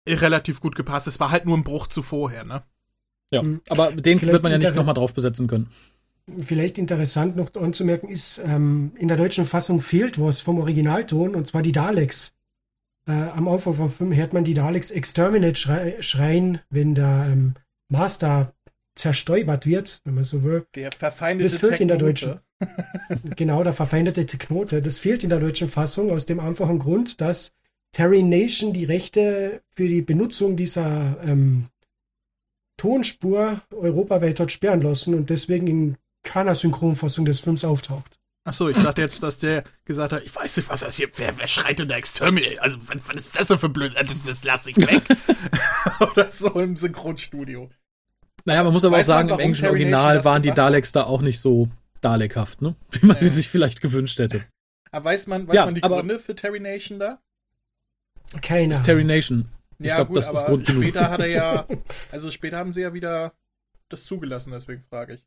äh, 0.05 0.15
relativ 0.15 0.59
gut 0.59 0.75
gepasst. 0.75 1.07
Es 1.07 1.19
war 1.19 1.29
halt 1.31 1.45
nur 1.45 1.55
ein 1.57 1.63
Bruch 1.63 1.87
zu 1.87 2.01
vorher, 2.01 2.43
ne? 2.45 2.63
Ja, 3.31 3.43
Mhm. 3.43 3.61
aber 3.69 3.91
den 3.91 4.17
Vielleicht 4.17 4.33
wird 4.33 4.43
man 4.43 4.51
ja 4.51 4.57
nicht 4.57 4.75
nochmal 4.75 4.95
drauf 4.95 5.13
besetzen 5.13 5.47
können. 5.47 5.69
Vielleicht 6.39 6.77
interessant 6.77 7.35
noch 7.35 7.53
anzumerken 7.55 8.07
ist, 8.09 8.39
ähm, 8.45 8.93
in 8.97 9.07
der 9.09 9.17
deutschen 9.17 9.45
Fassung 9.45 9.81
fehlt 9.81 10.19
was 10.19 10.41
vom 10.41 10.57
Originalton, 10.59 11.35
und 11.35 11.45
zwar 11.47 11.61
die 11.61 11.71
Daleks. 11.73 12.33
Äh, 13.07 13.11
am 13.11 13.47
Anfang 13.49 13.73
vom 13.73 13.89
Film 13.89 14.13
hört 14.15 14.31
man 14.33 14.45
die 14.45 14.53
Daleks 14.53 14.89
Exterminate 14.89 15.57
schrei 15.57 16.01
schreien, 16.01 16.59
wenn 16.69 16.95
der 16.95 17.27
ähm, 17.31 17.55
Master 17.89 18.52
zerstäubert 18.95 19.65
wird, 19.65 20.01
wenn 20.03 20.15
man 20.15 20.23
so 20.23 20.43
will. 20.43 20.65
Der 20.75 20.91
verfeindete 20.91 21.49
Das 21.49 21.57
fehlt 21.59 21.79
in 21.79 21.87
der 21.87 21.99
Technote. 21.99 22.41
Genau, 23.35 23.63
der 23.63 23.73
verfeindete 23.73 24.25
Knote. 24.25 24.81
Das 24.81 24.99
fehlt 24.99 25.23
in 25.23 25.29
der 25.29 25.39
deutschen 25.39 25.67
Fassung 25.67 26.11
aus 26.11 26.25
dem 26.25 26.39
einfachen 26.39 26.79
Grund, 26.79 27.19
dass 27.19 27.53
Terry 27.91 28.23
Nation 28.23 28.73
die 28.73 28.85
Rechte 28.85 29.61
für 29.69 29.87
die 29.87 30.01
Benutzung 30.01 30.55
dieser 30.55 31.17
ähm, 31.23 31.67
Tonspur 32.77 33.61
europaweit 33.71 34.39
hat 34.39 34.51
sperren 34.51 34.81
lassen 34.81 35.13
und 35.13 35.29
deswegen 35.29 35.67
in 35.67 35.97
keiner 36.23 36.55
Synchronfassung 36.55 37.25
des 37.25 37.41
Films 37.41 37.65
auftaucht. 37.65 38.19
Ach 38.45 38.53
so, 38.53 38.67
ich 38.67 38.77
dachte 38.77 39.01
jetzt, 39.01 39.23
dass 39.23 39.39
der 39.39 39.63
gesagt 39.85 40.11
hat, 40.11 40.23
ich 40.23 40.35
weiß 40.35 40.57
nicht, 40.57 40.67
was 40.67 40.81
das 40.81 40.97
hier, 40.97 41.07
wer, 41.15 41.37
wer 41.37 41.47
schreit 41.47 41.79
denn 41.79 41.87
da 41.87 41.95
Exterminate? 41.95 42.61
Also, 42.61 42.77
was, 42.87 42.97
was 43.07 43.15
ist 43.15 43.39
das 43.39 43.47
denn 43.47 43.59
für 43.59 43.69
blöd? 43.69 43.95
Das, 43.95 44.23
das 44.23 44.43
lasse 44.43 44.71
ich 44.71 44.77
weg. 44.77 45.03
Oder 46.11 46.29
so 46.29 46.59
im 46.59 46.75
Synchronstudio. 46.75 47.69
Naja, 48.45 48.63
man 48.63 48.73
muss 48.73 48.83
aber 48.83 48.97
Weiß 48.97 49.09
auch 49.09 49.15
man, 49.15 49.27
sagen, 49.27 49.39
im 49.39 49.43
englischen 49.45 49.61
Terry 49.63 49.73
Original 49.79 50.25
waren 50.25 50.41
die 50.41 50.47
gemacht 50.49 50.57
hat? 50.59 50.65
Daleks 50.67 50.91
da 50.91 51.03
auch 51.03 51.21
nicht 51.21 51.39
so 51.39 51.69
Dalekhaft, 52.01 52.61
ne? 52.61 52.75
Wie 52.91 53.05
man 53.05 53.15
Ja. 53.17 53.21
sie 53.23 53.29
sich 53.29 53.49
vielleicht 53.49 53.81
gewünscht 53.81 54.19
hätte. 54.19 54.41
Aber 54.91 55.05
weiß 55.05 55.27
man, 55.27 55.47
weiß 55.47 55.55
Ja, 55.55 55.65
man 55.65 55.75
die 55.75 55.81
aber- 55.83 55.97
Gründe 55.97 56.19
für 56.19 56.35
Terry 56.35 56.59
Nation 56.59 56.99
da? 56.99 57.19
Keine 58.41 58.69
Das 58.69 58.77
ist 58.77 58.79
Ahnung. 58.79 58.85
Terry 58.85 59.03
Nation. 59.05 59.45
Ich 59.79 59.87
ja, 59.87 59.95
glaub, 59.95 60.09
gut, 60.09 60.17
das 60.17 60.25
ist 60.29 60.37
aber 60.37 60.47
Grund 60.49 60.65
genug. 60.67 60.83
später 60.83 61.09
hat 61.09 61.19
er 61.19 61.27
ja, 61.27 61.67
also 62.11 62.29
später 62.31 62.57
haben 62.57 62.71
sie 62.71 62.81
ja 62.81 62.93
wieder 62.93 63.33
das 63.89 64.05
zugelassen, 64.05 64.51
deswegen 64.51 64.81
frage 64.83 65.15
ich. 65.15 65.25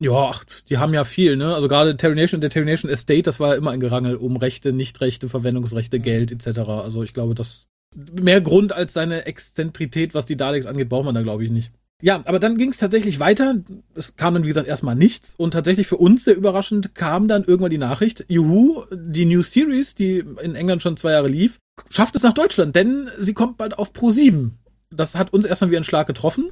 Ja, 0.00 0.12
ach, 0.30 0.44
die 0.68 0.78
haben 0.78 0.94
ja 0.94 1.04
viel, 1.04 1.36
ne? 1.36 1.54
Also 1.54 1.68
gerade 1.68 1.96
Terry 1.96 2.14
Nation 2.14 2.38
und 2.38 2.40
der 2.40 2.50
Terry 2.50 2.64
Nation 2.66 2.90
Estate, 2.90 3.22
das 3.22 3.38
war 3.40 3.50
ja 3.50 3.54
immer 3.56 3.70
ein 3.70 3.78
Gerangel 3.80 4.16
um 4.16 4.36
Rechte, 4.36 4.72
Nichtrechte, 4.72 5.28
Verwendungsrechte, 5.28 6.00
Geld 6.00 6.32
etc. 6.32 6.60
Also 6.60 7.02
ich 7.02 7.12
glaube, 7.12 7.34
das 7.34 7.68
mehr 7.94 8.40
Grund 8.40 8.72
als 8.72 8.94
seine 8.94 9.26
Exzentrität, 9.26 10.14
was 10.14 10.26
die 10.26 10.36
Daleks 10.36 10.66
angeht, 10.66 10.88
braucht 10.88 11.04
man 11.04 11.14
da, 11.14 11.22
glaube 11.22 11.44
ich, 11.44 11.50
nicht. 11.50 11.72
Ja, 12.02 12.20
aber 12.26 12.40
dann 12.40 12.58
ging 12.58 12.70
es 12.70 12.78
tatsächlich 12.78 13.20
weiter. 13.20 13.54
Es 13.94 14.16
kam 14.16 14.34
dann, 14.34 14.42
wie 14.42 14.48
gesagt, 14.48 14.66
erstmal 14.66 14.96
nichts. 14.96 15.36
Und 15.36 15.52
tatsächlich 15.52 15.86
für 15.86 15.98
uns 15.98 16.24
sehr 16.24 16.36
überraschend 16.36 16.96
kam 16.96 17.28
dann 17.28 17.44
irgendwann 17.44 17.70
die 17.70 17.78
Nachricht, 17.78 18.24
Juhu, 18.28 18.82
die 18.90 19.24
New 19.24 19.42
Series, 19.42 19.94
die 19.94 20.18
in 20.18 20.56
England 20.56 20.82
schon 20.82 20.96
zwei 20.96 21.12
Jahre 21.12 21.28
lief, 21.28 21.58
schafft 21.90 22.16
es 22.16 22.24
nach 22.24 22.34
Deutschland, 22.34 22.74
denn 22.74 23.08
sie 23.18 23.34
kommt 23.34 23.56
bald 23.56 23.78
auf 23.78 23.92
Pro 23.92 24.10
7. 24.10 24.58
Das 24.90 25.14
hat 25.14 25.32
uns 25.32 25.44
erstmal 25.44 25.70
wie 25.70 25.76
ein 25.76 25.84
Schlag 25.84 26.08
getroffen. 26.08 26.50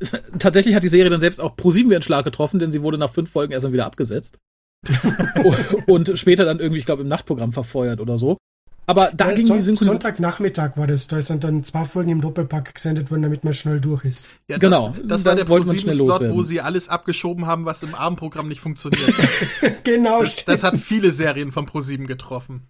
Tatsächlich 0.38 0.76
hat 0.76 0.84
die 0.84 0.88
Serie 0.88 1.10
dann 1.10 1.20
selbst 1.20 1.40
auch 1.40 1.56
Pro 1.56 1.72
7 1.72 1.90
wie 1.90 1.96
ein 1.96 2.02
Schlag 2.02 2.24
getroffen, 2.24 2.60
denn 2.60 2.70
sie 2.70 2.82
wurde 2.82 2.96
nach 2.96 3.12
fünf 3.12 3.30
Folgen 3.30 3.52
erstmal 3.52 3.72
wieder 3.72 3.86
abgesetzt. 3.86 4.38
und 5.86 6.16
später 6.16 6.44
dann 6.44 6.60
irgendwie, 6.60 6.78
ich 6.78 6.86
glaube, 6.86 7.02
im 7.02 7.08
Nachtprogramm 7.08 7.52
verfeuert 7.52 8.00
oder 8.00 8.16
so. 8.16 8.36
Aber 8.86 9.10
da 9.14 9.28
Ja, 9.30 9.34
ging 9.34 9.46
Son 9.46 9.56
die 9.56 9.62
Synchronisation. 9.62 10.00
Sonntagnachmittag 10.00 10.76
war 10.76 10.86
das. 10.86 11.08
Da 11.08 11.22
sind 11.22 11.44
dann 11.44 11.64
zwei 11.64 11.84
Folgen 11.84 12.10
im 12.10 12.20
Doppelpack 12.20 12.74
gesendet 12.74 13.10
worden, 13.10 13.22
damit 13.22 13.44
man 13.44 13.54
schnell 13.54 13.80
durch 13.80 14.04
ist. 14.04 14.28
Ja, 14.48 14.58
Genau, 14.58 14.90
Das, 14.98 15.06
das 15.08 15.22
da 15.22 15.30
war 15.30 15.36
der 15.36 15.48
wollte 15.48 15.66
man 15.66 15.78
schnell 15.78 15.96
ProSieben-Slot, 15.96 16.34
wo 16.34 16.42
sie 16.42 16.60
alles 16.60 16.88
abgeschoben 16.88 17.46
haben, 17.46 17.64
was 17.64 17.82
im 17.82 17.94
Abendprogramm 17.94 18.48
nicht 18.48 18.60
funktioniert. 18.60 19.12
genau, 19.84 20.20
Das, 20.20 20.44
das 20.44 20.64
hat 20.64 20.76
viele 20.78 21.12
Serien 21.12 21.52
von 21.52 21.66
ProSieben 21.66 22.06
getroffen. 22.06 22.68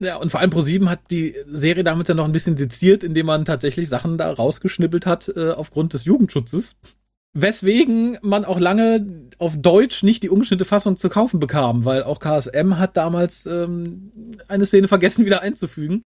Ja, 0.00 0.16
und 0.16 0.30
vor 0.30 0.40
allem 0.40 0.50
Pro7 0.50 0.88
hat 0.88 1.10
die 1.10 1.34
Serie 1.46 1.84
damit 1.84 2.08
ja 2.08 2.14
noch 2.14 2.24
ein 2.24 2.32
bisschen 2.32 2.56
seziert, 2.56 3.04
indem 3.04 3.26
man 3.26 3.44
tatsächlich 3.44 3.88
Sachen 3.88 4.18
da 4.18 4.30
rausgeschnippelt 4.32 5.06
hat 5.06 5.32
äh, 5.34 5.50
aufgrund 5.52 5.94
des 5.94 6.04
Jugendschutzes. 6.04 6.76
Weswegen 7.34 8.16
man 8.22 8.44
auch 8.44 8.60
lange 8.60 9.28
auf 9.38 9.56
Deutsch 9.56 10.04
nicht 10.04 10.22
die 10.22 10.30
ungeschnittene 10.30 10.66
Fassung 10.66 10.96
zu 10.96 11.08
kaufen 11.08 11.40
bekam, 11.40 11.84
weil 11.84 12.04
auch 12.04 12.20
KSM 12.20 12.78
hat 12.78 12.96
damals 12.96 13.46
ähm, 13.46 14.12
eine 14.46 14.66
Szene 14.66 14.86
vergessen 14.86 15.26
wieder 15.26 15.42
einzufügen. 15.42 16.02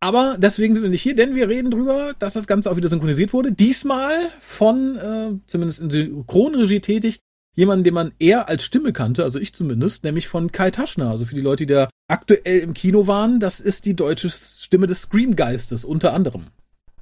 Aber 0.00 0.36
deswegen 0.38 0.74
sind 0.74 0.84
wir 0.84 0.90
nicht 0.90 1.02
hier, 1.02 1.16
denn 1.16 1.34
wir 1.34 1.48
reden 1.48 1.72
drüber, 1.72 2.14
dass 2.20 2.34
das 2.34 2.46
Ganze 2.46 2.70
auch 2.70 2.76
wieder 2.76 2.88
synchronisiert 2.88 3.32
wurde. 3.32 3.50
Diesmal 3.50 4.30
von, 4.38 4.96
äh, 4.96 5.30
zumindest 5.48 5.80
in 5.80 5.90
Synchronregie 5.90 6.78
tätig, 6.78 7.18
jemanden, 7.56 7.82
den 7.82 7.94
man 7.94 8.12
eher 8.20 8.48
als 8.48 8.62
Stimme 8.62 8.92
kannte, 8.92 9.24
also 9.24 9.40
ich 9.40 9.52
zumindest, 9.52 10.04
nämlich 10.04 10.28
von 10.28 10.52
Kai 10.52 10.70
Taschner. 10.70 11.10
Also 11.10 11.24
für 11.24 11.34
die 11.34 11.40
Leute, 11.40 11.66
die 11.66 11.74
da 11.74 11.88
aktuell 12.06 12.60
im 12.60 12.74
Kino 12.74 13.08
waren, 13.08 13.40
das 13.40 13.58
ist 13.58 13.84
die 13.84 13.96
deutsche 13.96 14.30
Stimme 14.30 14.86
des 14.86 15.02
Screamgeistes 15.02 15.84
unter 15.84 16.12
anderem. 16.14 16.46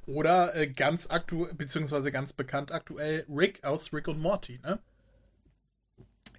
Oder 0.07 0.55
äh, 0.55 0.67
ganz 0.67 1.07
aktuell, 1.09 1.53
beziehungsweise 1.53 2.11
ganz 2.11 2.33
bekannt 2.33 2.71
aktuell, 2.71 3.25
Rick 3.29 3.63
aus 3.63 3.91
Rick 3.93 4.07
und 4.07 4.19
Morty, 4.19 4.59
ne? 4.63 4.79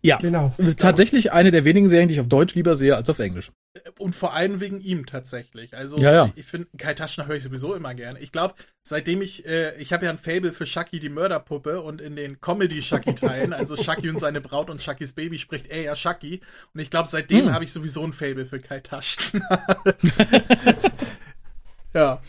Ja, 0.00 0.16
Genau. 0.18 0.54
tatsächlich 0.76 1.32
eine 1.32 1.50
der 1.50 1.64
wenigen 1.64 1.88
Serien, 1.88 2.06
die 2.08 2.14
ich 2.14 2.20
auf 2.20 2.28
Deutsch 2.28 2.54
lieber 2.54 2.76
sehe 2.76 2.94
als 2.94 3.10
auf 3.10 3.18
Englisch. 3.18 3.50
Und 3.98 4.14
vor 4.14 4.32
allem 4.32 4.60
wegen 4.60 4.80
ihm 4.80 5.06
tatsächlich. 5.06 5.74
Also 5.76 5.98
Ja, 5.98 6.12
ja. 6.12 6.32
ich 6.36 6.46
finde, 6.46 6.68
Kai 6.78 6.94
Taschner 6.94 7.26
höre 7.26 7.34
ich 7.34 7.42
sowieso 7.42 7.74
immer 7.74 7.94
gerne. 7.94 8.20
Ich 8.20 8.30
glaube, 8.30 8.54
seitdem 8.82 9.20
ich, 9.22 9.44
äh, 9.44 9.74
ich 9.76 9.92
habe 9.92 10.04
ja 10.04 10.12
ein 10.12 10.18
Fable 10.18 10.52
für 10.52 10.66
Chucky 10.66 11.00
die 11.00 11.08
Mörderpuppe 11.08 11.80
und 11.82 12.00
in 12.00 12.14
den 12.14 12.40
Comedy-Chucky-Teilen, 12.40 13.52
also 13.52 13.74
Chucky 13.74 14.08
und 14.08 14.20
seine 14.20 14.40
Braut 14.40 14.70
und 14.70 14.80
Chuckys 14.80 15.14
Baby 15.14 15.36
spricht 15.36 15.66
er 15.66 15.82
ja 15.82 15.94
Chucky. 15.94 16.40
Und 16.74 16.80
ich 16.80 16.90
glaube, 16.90 17.08
seitdem 17.08 17.46
Hm. 17.46 17.52
habe 17.54 17.64
ich 17.64 17.72
sowieso 17.72 18.04
ein 18.04 18.12
Fable 18.12 18.46
für 18.46 18.60
Kai 18.60 18.78
Taschner. 18.80 19.42
Ja. 21.94 22.20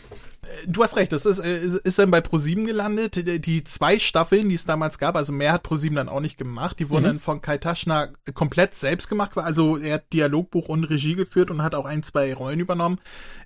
Du 0.66 0.82
hast 0.82 0.96
recht, 0.96 1.12
das 1.12 1.26
ist, 1.26 1.38
äh, 1.38 1.58
ist, 1.58 1.74
ist 1.76 1.98
dann 1.98 2.10
bei 2.10 2.20
ProSieben 2.20 2.66
gelandet. 2.66 3.16
Die, 3.16 3.40
die 3.40 3.64
zwei 3.64 3.98
Staffeln, 3.98 4.48
die 4.48 4.54
es 4.54 4.64
damals 4.64 4.98
gab, 4.98 5.16
also 5.16 5.32
mehr 5.32 5.52
hat 5.52 5.62
ProSieben 5.62 5.96
dann 5.96 6.08
auch 6.08 6.20
nicht 6.20 6.38
gemacht, 6.38 6.78
die 6.78 6.90
wurden 6.90 7.02
mhm. 7.02 7.06
dann 7.06 7.18
von 7.20 7.42
Kai 7.42 7.58
Taschner 7.58 8.10
komplett 8.34 8.74
selbst 8.74 9.08
gemacht. 9.08 9.36
Also 9.36 9.76
er 9.76 9.94
hat 9.94 10.12
Dialogbuch 10.12 10.68
und 10.68 10.84
Regie 10.84 11.14
geführt 11.14 11.50
und 11.50 11.62
hat 11.62 11.74
auch 11.74 11.84
ein, 11.84 12.02
zwei 12.02 12.32
Rollen 12.34 12.60
übernommen. 12.60 12.98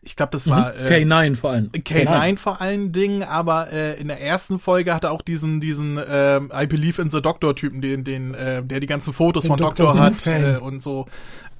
Ich 0.02 0.16
glaube, 0.16 0.32
das 0.32 0.48
war 0.48 0.74
mhm. 0.74 0.86
äh, 0.86 1.04
K9 1.04 1.36
vor 1.36 1.50
allem. 1.50 1.70
K9, 1.70 2.06
K9 2.06 2.36
vor 2.38 2.60
allen 2.60 2.92
Dingen, 2.92 3.22
aber 3.22 3.72
äh, 3.72 4.00
in 4.00 4.08
der 4.08 4.20
ersten 4.20 4.58
Folge 4.58 4.94
hat 4.94 5.04
er 5.04 5.12
auch 5.12 5.22
diesen, 5.22 5.60
diesen 5.60 5.98
äh, 5.98 6.40
I 6.52 6.66
Believe 6.66 7.00
in 7.00 7.10
the 7.10 7.22
Doctor-Typen, 7.22 7.80
den, 7.80 8.04
den, 8.04 8.34
äh, 8.34 8.62
der 8.62 8.80
die 8.80 8.86
ganzen 8.86 9.12
Fotos 9.12 9.44
den 9.44 9.48
von 9.48 9.58
Doktor, 9.58 9.94
Doktor 9.94 10.02
hat 10.02 10.26
äh, 10.26 10.58
und 10.58 10.82
so 10.82 11.06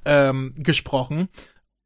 ähm, 0.05 0.53
gesprochen. 0.57 1.29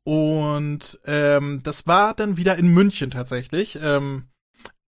Und 0.09 0.99
ähm, 1.05 1.61
das 1.61 1.85
war 1.85 2.15
dann 2.15 2.35
wieder 2.35 2.55
in 2.55 2.69
München 2.69 3.11
tatsächlich. 3.11 3.77
Ähm, 3.79 4.23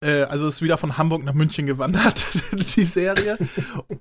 äh, 0.03 0.23
also 0.23 0.49
ist 0.49 0.63
wieder 0.63 0.79
von 0.79 0.97
Hamburg 0.97 1.25
nach 1.25 1.35
München 1.35 1.67
gewandert, 1.67 2.27
die 2.75 2.85
Serie. 2.85 3.37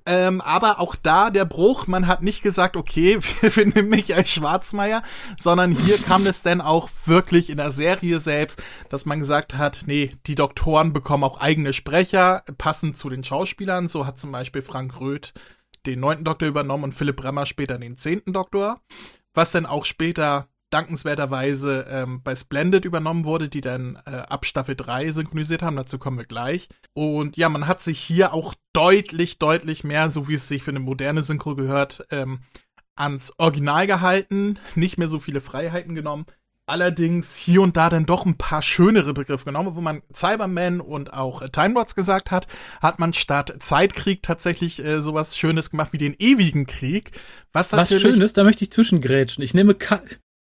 ähm, 0.06 0.40
aber 0.40 0.80
auch 0.80 0.96
da 0.96 1.28
der 1.28 1.44
Bruch, 1.44 1.86
man 1.86 2.06
hat 2.06 2.22
nicht 2.22 2.40
gesagt, 2.40 2.74
okay, 2.74 3.18
wir, 3.42 3.54
wir 3.54 3.66
nehmen 3.66 3.90
Michael 3.90 4.24
Schwarzmeier, 4.24 5.02
sondern 5.36 5.72
hier 5.72 5.98
kam 5.98 6.24
es 6.24 6.40
dann 6.40 6.62
auch 6.62 6.88
wirklich 7.04 7.50
in 7.50 7.58
der 7.58 7.70
Serie 7.70 8.18
selbst, 8.18 8.62
dass 8.88 9.04
man 9.04 9.18
gesagt 9.18 9.58
hat, 9.58 9.82
nee, 9.84 10.12
die 10.26 10.36
Doktoren 10.36 10.94
bekommen 10.94 11.24
auch 11.24 11.38
eigene 11.38 11.74
Sprecher, 11.74 12.44
passend 12.56 12.96
zu 12.96 13.10
den 13.10 13.24
Schauspielern. 13.24 13.90
So 13.90 14.06
hat 14.06 14.18
zum 14.18 14.32
Beispiel 14.32 14.62
Frank 14.62 14.98
Röth 14.98 15.34
den 15.84 16.00
neunten 16.00 16.24
Doktor 16.24 16.48
übernommen 16.48 16.84
und 16.84 16.94
Philipp 16.94 17.16
Bremmer 17.16 17.44
später 17.44 17.76
den 17.76 17.98
zehnten 17.98 18.32
Doktor. 18.32 18.80
Was 19.34 19.52
dann 19.52 19.66
auch 19.66 19.84
später 19.84 20.48
dankenswerterweise 20.70 21.86
ähm, 21.88 22.22
bei 22.22 22.34
Splendid 22.34 22.84
übernommen 22.84 23.24
wurde, 23.24 23.48
die 23.48 23.60
dann 23.60 23.98
äh, 24.06 24.10
ab 24.10 24.46
Staffel 24.46 24.76
3 24.76 25.10
synchronisiert 25.10 25.62
haben. 25.62 25.76
Dazu 25.76 25.98
kommen 25.98 26.18
wir 26.18 26.26
gleich. 26.26 26.68
Und 26.94 27.36
ja, 27.36 27.48
man 27.48 27.66
hat 27.66 27.80
sich 27.80 28.00
hier 28.00 28.32
auch 28.32 28.54
deutlich, 28.72 29.38
deutlich 29.38 29.84
mehr, 29.84 30.10
so 30.10 30.28
wie 30.28 30.34
es 30.34 30.48
sich 30.48 30.62
für 30.62 30.70
eine 30.70 30.80
moderne 30.80 31.22
Synchro 31.22 31.54
gehört, 31.56 32.06
ähm, 32.10 32.40
ans 32.96 33.32
Original 33.38 33.86
gehalten, 33.86 34.58
nicht 34.74 34.98
mehr 34.98 35.08
so 35.08 35.18
viele 35.18 35.40
Freiheiten 35.40 35.94
genommen. 35.94 36.26
Allerdings 36.66 37.34
hier 37.34 37.62
und 37.62 37.76
da 37.76 37.88
dann 37.88 38.06
doch 38.06 38.24
ein 38.24 38.38
paar 38.38 38.62
schönere 38.62 39.12
Begriffe 39.12 39.46
genommen, 39.46 39.74
wo 39.74 39.80
man 39.80 40.02
Cyberman 40.14 40.80
und 40.80 41.12
auch 41.12 41.42
äh, 41.42 41.48
Timebots 41.48 41.96
gesagt 41.96 42.30
hat, 42.30 42.46
hat 42.80 43.00
man 43.00 43.12
statt 43.12 43.56
Zeitkrieg 43.58 44.22
tatsächlich 44.22 44.84
äh, 44.84 45.00
sowas 45.00 45.36
Schönes 45.36 45.70
gemacht 45.70 45.92
wie 45.92 45.98
den 45.98 46.14
ewigen 46.16 46.66
Krieg. 46.66 47.10
Was, 47.52 47.72
was 47.72 47.88
Schönes, 48.00 48.34
da 48.34 48.44
möchte 48.44 48.62
ich 48.62 48.70
zwischengrätschen. 48.70 49.42
Ich 49.42 49.52
nehme 49.52 49.74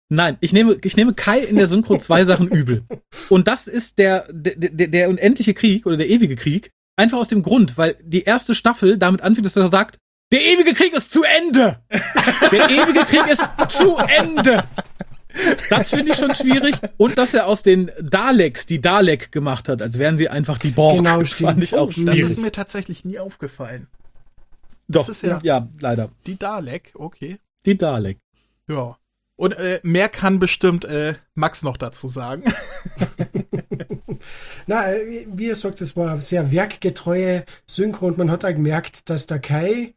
Nein, 0.10 0.38
ich 0.42 0.54
nehme, 0.54 0.78
ich 0.84 0.98
nehme 0.98 1.14
Kai 1.14 1.40
in 1.40 1.58
der 1.58 1.68
Synchro 1.68 1.98
zwei 1.98 2.26
Sachen 2.26 2.48
übel. 2.48 2.84
Und 3.30 3.48
das 3.48 3.68
ist 3.68 4.00
der, 4.00 4.26
der, 4.32 4.56
der, 4.56 4.88
der 4.88 5.10
unendliche 5.10 5.54
Krieg 5.54 5.86
oder 5.86 5.98
der 5.98 6.10
ewige 6.10 6.36
Krieg. 6.36 6.72
Einfach 6.96 7.20
aus 7.20 7.28
dem 7.30 7.44
Grund, 7.44 7.78
weil 7.78 7.96
die 8.04 8.24
erste 8.24 8.56
Staffel 8.56 8.98
damit 8.98 9.22
anfängt, 9.22 9.46
dass 9.46 9.56
er 9.56 9.68
sagt, 9.68 10.00
der 10.32 10.42
ewige 10.42 10.74
Krieg 10.74 10.94
ist 10.94 11.14
zu 11.14 11.24
Ende! 11.24 11.80
Der 12.52 12.70
ewige 12.70 13.02
Krieg 13.06 13.28
ist 13.28 13.44
zu 13.70 13.98
Ende! 13.98 14.64
Das 15.70 15.90
finde 15.92 16.12
ich 16.12 16.18
schon 16.18 16.36
schwierig. 16.36 16.76
Und 16.98 17.18
dass 17.18 17.34
er 17.34 17.48
aus 17.48 17.64
den 17.64 17.90
Daleks 18.02 18.66
die 18.66 18.82
Dalek 18.82 19.32
gemacht 19.32 19.70
hat, 19.70 19.82
als 19.82 19.98
wären 19.98 20.18
sie 20.18 20.30
einfach 20.30 20.58
die 20.58 20.72
Borg. 20.72 20.98
Genau, 20.98 21.24
stimmt. 21.26 21.52
Fand 21.52 21.64
ich 21.64 21.76
auch 21.76 21.92
schwierig. 21.92 22.22
Das 22.22 22.32
ist 22.32 22.40
mir 22.40 22.52
tatsächlich 22.52 23.06
nie 23.06 23.20
aufgefallen. 23.20 23.88
Doch, 24.88 25.06
das 25.06 25.18
ist 25.18 25.22
ja, 25.24 25.40
ja, 25.44 25.68
leider. 25.80 26.10
Die 26.26 26.38
Dalek, 26.38 26.92
okay. 26.96 27.40
Die 27.66 27.78
Dalek. 27.78 28.18
Ja. 28.68 28.98
Und 29.40 29.54
äh, 29.54 29.80
mehr 29.84 30.10
kann 30.10 30.38
bestimmt 30.38 30.84
äh, 30.84 31.14
Max 31.34 31.64
noch 31.64 31.78
dazu 31.78 32.10
sagen. 32.10 32.44
Na, 34.68 34.92
äh, 34.92 35.28
wie 35.32 35.48
ihr 35.48 35.56
sagt, 35.56 35.80
es 35.80 35.96
war 35.96 36.20
sehr 36.20 36.52
werkgetreue 36.52 37.46
Synchro 37.66 38.08
und 38.08 38.18
man 38.18 38.32
hat 38.32 38.44
auch 38.44 38.50
gemerkt, 38.50 39.10
dass 39.10 39.28
der 39.28 39.40
Kai 39.40 39.94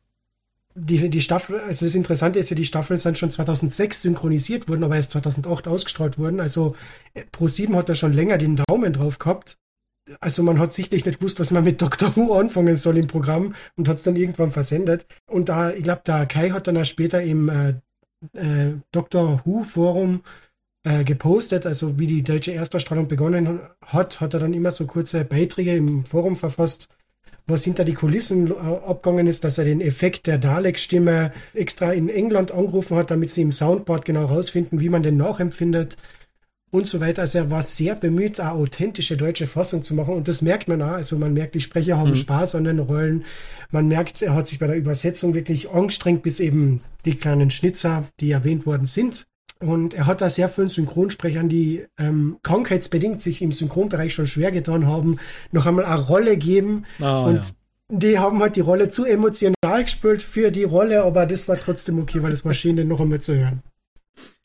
die, 0.77 1.11
die 1.11 1.21
Staffel, 1.21 1.59
also 1.59 1.85
das 1.85 1.97
Interessante 1.97 2.39
ist 2.39 2.51
ja, 2.51 2.57
die 2.57 2.65
Staffeln 2.65 2.99
sind 2.99 3.19
schon 3.19 3.33
2006 3.33 4.03
synchronisiert 4.03 4.69
worden, 4.69 4.85
aber 4.85 4.95
erst 4.95 5.11
2008 5.11 5.67
ausgestrahlt 5.67 6.21
worden. 6.21 6.39
Also 6.39 6.77
äh, 7.15 7.25
Pro7 7.33 7.75
hat 7.75 7.89
da 7.89 7.97
schon 7.97 8.13
länger 8.13 8.39
den 8.39 8.55
Daumen 8.55 8.93
drauf 8.93 9.19
gehabt. 9.19 9.59
Also 10.21 10.45
man 10.45 10.61
hat 10.61 10.73
sichtlich 10.73 11.05
nicht 11.05 11.19
gewusst, 11.19 11.41
was 11.41 11.51
man 11.51 11.65
mit 11.65 11.83
Dr. 11.83 12.15
Who 12.15 12.33
anfangen 12.33 12.77
soll 12.77 12.97
im 12.97 13.09
Programm 13.09 13.57
und 13.75 13.89
hat 13.89 13.97
es 13.97 14.05
dann 14.05 14.15
irgendwann 14.15 14.53
versendet. 14.53 15.05
Und 15.29 15.49
da, 15.49 15.73
ich 15.73 15.83
glaube, 15.83 16.03
der 16.07 16.27
Kai 16.27 16.51
hat 16.51 16.69
dann 16.69 16.77
auch 16.77 16.85
später 16.85 17.21
im 17.21 17.49
äh, 17.49 17.75
äh, 18.35 18.73
Dr. 18.93 19.43
Who 19.45 19.65
Forum 19.65 20.23
äh, 20.85 21.05
gepostet, 21.05 21.67
also 21.67 21.99
wie 21.99 22.07
die 22.07 22.23
deutsche 22.23 22.53
Erstausstrahlung 22.55 23.09
begonnen 23.09 23.61
hat, 23.85 24.21
hat 24.21 24.35
er 24.35 24.41
dann 24.41 24.55
immer 24.55 24.73
so 24.73 24.87
kurze 24.87 25.25
Beiträge 25.25 25.77
im 25.77 26.05
Forum 26.05 26.37
verfasst, 26.37 26.89
was 27.47 27.65
hinter 27.65 27.85
die 27.85 27.95
Kulissen 27.95 28.51
äh, 28.51 28.55
abgegangen 28.55 29.27
ist, 29.27 29.45
dass 29.45 29.59
er 29.59 29.65
den 29.65 29.81
Effekt 29.81 30.27
der 30.27 30.39
Dalek-Stimme 30.39 31.33
extra 31.55 31.93
in 31.93 32.09
England 32.09 32.53
angerufen 32.53 32.97
hat, 32.97 33.11
damit 33.11 33.31
sie 33.31 33.43
im 33.43 33.53
Soundboard 33.53 34.05
genau 34.05 34.27
rausfinden, 34.27 34.81
wie 34.81 34.89
man 34.89 35.03
den 35.03 35.17
nachempfindet 35.17 35.97
und 36.73 36.89
so 36.89 37.01
weiter. 37.01 37.23
Also 37.23 37.39
er 37.39 37.51
war 37.51 37.63
sehr 37.63 37.95
bemüht, 37.95 38.41
eine 38.41 38.53
authentische 38.53 39.17
deutsche 39.17 39.47
Fassung 39.47 39.85
zu 39.85 39.95
machen 39.95 40.15
und 40.15 40.27
das 40.27 40.43
merkt 40.43 40.69
man 40.69 40.83
auch. 40.83 40.93
Also 40.93 41.17
man 41.17 41.35
merkt, 41.35 41.55
die 41.55 41.61
Sprecher 41.61 41.99
haben 41.99 42.11
mhm. 42.11 42.17
Spaß 42.17 42.57
an 42.57 42.65
den 42.65 42.79
Rollen. 42.81 43.25
Man 43.71 43.87
merkt, 43.87 44.23
er 44.23 44.35
hat 44.35 44.49
sich 44.49 44.59
bei 44.59 44.67
der 44.67 44.77
Übersetzung 44.77 45.35
wirklich 45.35 45.71
angestrengt, 45.71 46.23
bis 46.23 46.41
eben 46.41 46.81
die 47.05 47.15
kleinen 47.15 47.51
Schnitzer, 47.51 48.05
die 48.21 48.31
erwähnt 48.31 48.67
worden 48.67 48.87
sind. 48.87 49.27
Und 49.61 49.95
er 49.95 50.07
hat 50.07 50.21
da 50.21 50.29
sehr 50.29 50.49
vielen 50.49 50.71
Synchronsprechern, 50.71 51.49
die 51.49 51.85
ähm, 51.99 52.39
krankheitsbedingt 52.43 53.23
sich 53.23 53.43
im 53.43 53.53
Synchronbereich 53.53 54.13
schon 54.13 54.27
schwer 54.27 54.51
getan 54.51 54.87
haben, 54.87 55.19
noch 55.53 55.67
einmal 55.67 55.85
eine 55.85 56.01
Rolle 56.01 56.37
geben. 56.37 56.85
Oh, 57.01 57.27
und 57.27 57.37
ja. 57.37 57.43
die 57.91 58.19
haben 58.19 58.41
halt 58.41 58.57
die 58.57 58.61
Rolle 58.61 58.89
zu 58.89 59.05
emotional 59.05 59.85
gespielt 59.85 60.23
für 60.23 60.51
die 60.51 60.65
Rolle, 60.65 61.05
aber 61.05 61.27
das 61.27 61.47
war 61.49 61.61
trotzdem 61.61 62.01
okay, 62.01 62.23
weil 62.23 62.33
es 62.33 62.45
war 62.45 62.55
schön, 62.55 62.77
den 62.77 62.89
noch 62.89 63.01
einmal 63.01 63.21
zu 63.21 63.37
hören. 63.37 63.63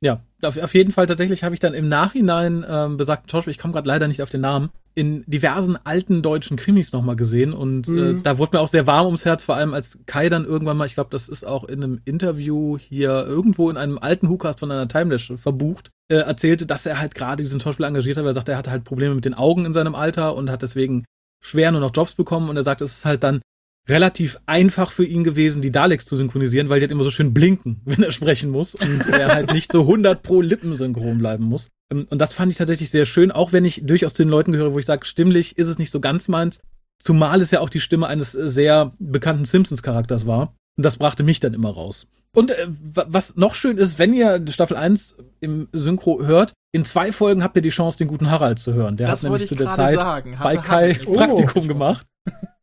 Ja, 0.01 0.21
auf, 0.43 0.57
auf 0.57 0.73
jeden 0.75 0.91
Fall 0.91 1.07
tatsächlich 1.07 1.43
habe 1.43 1.55
ich 1.55 1.59
dann 1.59 1.73
im 1.73 1.87
Nachhinein 1.87 2.63
ähm, 2.69 2.97
besagten 2.97 3.29
Schauspieler, 3.29 3.51
ich 3.51 3.57
komme 3.57 3.73
gerade 3.73 3.87
leider 3.87 4.07
nicht 4.07 4.21
auf 4.21 4.29
den 4.29 4.41
Namen, 4.41 4.69
in 4.93 5.23
diversen 5.27 5.77
alten 5.83 6.21
deutschen 6.21 6.57
Krimis 6.57 6.91
nochmal 6.91 7.15
gesehen 7.15 7.53
und 7.53 7.87
äh, 7.87 7.91
mhm. 7.91 8.19
äh, 8.19 8.21
da 8.21 8.37
wurde 8.37 8.57
mir 8.57 8.61
auch 8.61 8.67
sehr 8.67 8.85
warm 8.85 9.07
ums 9.07 9.25
Herz, 9.25 9.43
vor 9.43 9.55
allem 9.55 9.73
als 9.73 9.99
Kai 10.05 10.29
dann 10.29 10.45
irgendwann 10.45 10.77
mal, 10.77 10.85
ich 10.85 10.93
glaube, 10.93 11.09
das 11.11 11.29
ist 11.29 11.45
auch 11.45 11.63
in 11.63 11.83
einem 11.83 12.01
Interview 12.05 12.77
hier 12.77 13.25
irgendwo 13.25 13.69
in 13.71 13.77
einem 13.77 13.97
alten 13.97 14.29
Hookast 14.29 14.59
von 14.59 14.71
einer 14.71 14.87
Timelash 14.87 15.33
verbucht, 15.35 15.89
äh, 16.11 16.17
erzählte, 16.17 16.67
dass 16.67 16.85
er 16.85 16.99
halt 16.99 17.15
gerade 17.15 17.41
diesen 17.41 17.59
Schauspieler 17.59 17.87
engagiert 17.87 18.17
hat, 18.17 18.23
weil 18.23 18.31
er 18.31 18.35
sagte, 18.35 18.51
er 18.51 18.57
hatte 18.59 18.71
halt 18.71 18.83
Probleme 18.83 19.15
mit 19.15 19.25
den 19.25 19.33
Augen 19.33 19.65
in 19.65 19.73
seinem 19.73 19.95
Alter 19.95 20.35
und 20.35 20.51
hat 20.51 20.61
deswegen 20.61 21.05
schwer 21.43 21.71
nur 21.71 21.81
noch 21.81 21.95
Jobs 21.95 22.13
bekommen 22.13 22.49
und 22.49 22.57
er 22.57 22.63
sagt, 22.63 22.81
es 22.81 22.97
ist 22.97 23.05
halt 23.05 23.23
dann 23.23 23.41
relativ 23.87 24.39
einfach 24.45 24.91
für 24.91 25.05
ihn 25.05 25.23
gewesen, 25.23 25.61
die 25.61 25.71
Daleks 25.71 26.05
zu 26.05 26.15
synchronisieren, 26.15 26.69
weil 26.69 26.79
die 26.79 26.83
halt 26.83 26.91
immer 26.91 27.03
so 27.03 27.11
schön 27.11 27.33
blinken, 27.33 27.81
wenn 27.85 28.03
er 28.03 28.11
sprechen 28.11 28.49
muss 28.49 28.75
und 28.75 29.07
er 29.07 29.33
halt 29.33 29.53
nicht 29.53 29.71
so 29.71 29.81
100 29.81 30.21
pro 30.23 30.41
Lippen 30.41 30.75
synchron 30.75 31.17
bleiben 31.17 31.45
muss. 31.45 31.69
Ähm, 31.91 32.07
und 32.09 32.19
das 32.19 32.33
fand 32.33 32.51
ich 32.51 32.57
tatsächlich 32.57 32.89
sehr 32.89 33.05
schön, 33.05 33.31
auch 33.31 33.53
wenn 33.53 33.65
ich 33.65 33.85
durchaus 33.85 34.13
zu 34.13 34.23
den 34.23 34.29
Leuten 34.29 34.51
gehöre, 34.51 34.73
wo 34.73 34.79
ich 34.79 34.85
sage, 34.85 35.05
stimmlich 35.05 35.57
ist 35.57 35.67
es 35.67 35.79
nicht 35.79 35.91
so 35.91 35.99
ganz 35.99 36.27
meins, 36.27 36.59
zumal 36.99 37.41
es 37.41 37.51
ja 37.51 37.61
auch 37.61 37.69
die 37.69 37.79
Stimme 37.79 38.07
eines 38.07 38.31
sehr 38.31 38.91
bekannten 38.99 39.45
Simpsons-Charakters 39.45 40.25
war. 40.25 40.53
Und 40.77 40.85
das 40.85 40.97
brachte 40.97 41.23
mich 41.23 41.39
dann 41.39 41.53
immer 41.53 41.71
raus. 41.71 42.07
Und 42.35 42.51
äh, 42.51 42.67
was 42.67 43.35
noch 43.35 43.55
schön 43.55 43.77
ist, 43.77 43.97
wenn 43.97 44.13
ihr 44.13 44.43
Staffel 44.49 44.77
1 44.77 45.15
im 45.39 45.69
Synchro 45.71 46.23
hört, 46.23 46.53
in 46.71 46.83
zwei 46.83 47.11
Folgen 47.11 47.41
habt 47.41 47.55
ihr 47.55 47.61
die 47.61 47.69
Chance, 47.69 47.97
den 47.97 48.07
guten 48.07 48.29
Harald 48.29 48.59
zu 48.59 48.73
hören. 48.73 48.97
Der 48.97 49.07
das 49.07 49.23
hat 49.23 49.31
nämlich 49.31 49.47
zu 49.47 49.55
der 49.55 49.71
Zeit 49.71 49.97
bei 50.39 50.57
Kai 50.57 50.99
oh. 51.05 51.15
Praktikum 51.15 51.67
gemacht 51.67 52.05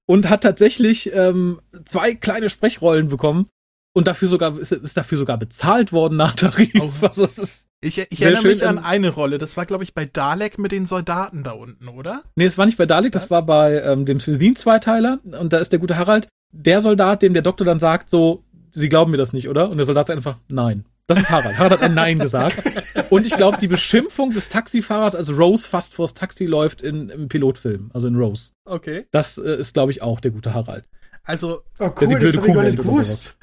und 0.07 0.29
hat 0.29 0.43
tatsächlich 0.43 1.13
ähm, 1.15 1.61
zwei 1.85 2.15
kleine 2.15 2.49
Sprechrollen 2.49 3.09
bekommen 3.09 3.47
und 3.95 4.07
dafür 4.07 4.29
sogar 4.29 4.59
ist, 4.59 4.73
ist 4.73 4.97
dafür 4.97 5.19
sogar 5.19 5.39
bezahlt 5.39 5.93
worden 5.93 6.17
nach 6.17 6.35
Tarif. 6.35 6.73
Oh. 6.81 6.91
Also 7.07 7.25
es 7.25 7.39
ist 7.39 7.69
ich, 7.81 7.99
ich 7.99 8.23
erinnere 8.23 8.43
schön, 8.43 8.51
mich 8.53 8.67
an 8.67 8.79
eine 8.79 9.11
Rolle. 9.11 9.37
Das 9.37 9.59
war, 9.59 9.67
glaube 9.67 9.85
ich, 9.85 9.93
bei 9.93 10.07
Dalek 10.07 10.59
mit 10.59 10.73
den 10.73 10.87
Soldaten 10.87 11.43
da 11.43 11.51
unten, 11.51 11.89
oder? 11.89 12.23
Nee, 12.35 12.47
es 12.47 12.57
war 12.57 12.65
nicht 12.65 12.79
bei 12.79 12.87
Dalek, 12.87 13.13
das 13.13 13.31
war 13.31 13.45
bei 13.45 13.79
ähm, 13.83 14.07
dem 14.07 14.21
Slytherin-Zweiteiler. 14.21 15.19
Und 15.39 15.53
da 15.53 15.59
ist 15.59 15.71
der 15.71 15.79
gute 15.79 15.99
Harald, 15.99 16.29
der 16.51 16.81
Soldat, 16.81 17.21
dem 17.21 17.35
der 17.35 17.43
Doktor 17.43 17.67
dann 17.67 17.79
sagt, 17.79 18.09
so, 18.09 18.43
Sie 18.71 18.89
glauben 18.89 19.13
mir 19.13 19.19
das 19.19 19.33
nicht, 19.33 19.49
oder? 19.49 19.71
Und 19.71 19.77
der 19.77 19.87
Soldat 19.87 20.09
sagt 20.09 20.17
einfach, 20.17 20.39
nein. 20.49 20.85
Das 21.07 21.19
ist 21.19 21.31
Harald. 21.31 21.59
Harald 21.59 21.73
hat 21.73 21.83
ein 21.83 21.95
Nein 21.95 22.19
gesagt. 22.19 22.63
Und 23.11 23.27
ich 23.27 23.37
glaube, 23.37 23.59
die 23.59 23.69
Beschimpfung 23.69 24.31
des 24.31 24.49
Taxifahrers, 24.49 25.15
als 25.15 25.37
Rose 25.37 25.69
fast 25.69 25.95
vors 25.95 26.15
Taxi 26.15 26.47
läuft 26.47 26.81
in, 26.81 27.11
im 27.11 27.29
Pilotfilm, 27.29 27.91
also 27.93 28.09
in 28.09 28.17
Rose. 28.17 28.53
Okay. 28.65 29.07
Das 29.11 29.37
äh, 29.37 29.57
ist, 29.57 29.75
glaube 29.75 29.93
ich, 29.93 30.01
auch 30.01 30.21
der 30.21 30.31
gute 30.31 30.55
Harald. 30.55 30.89
Also, 31.23 31.63
oh, 31.79 31.91
cool, 32.01 32.09
der 32.09 32.19
das 32.21 32.33
blöde 32.33 32.69
ich 32.69 32.77
gewusst. 32.77 33.37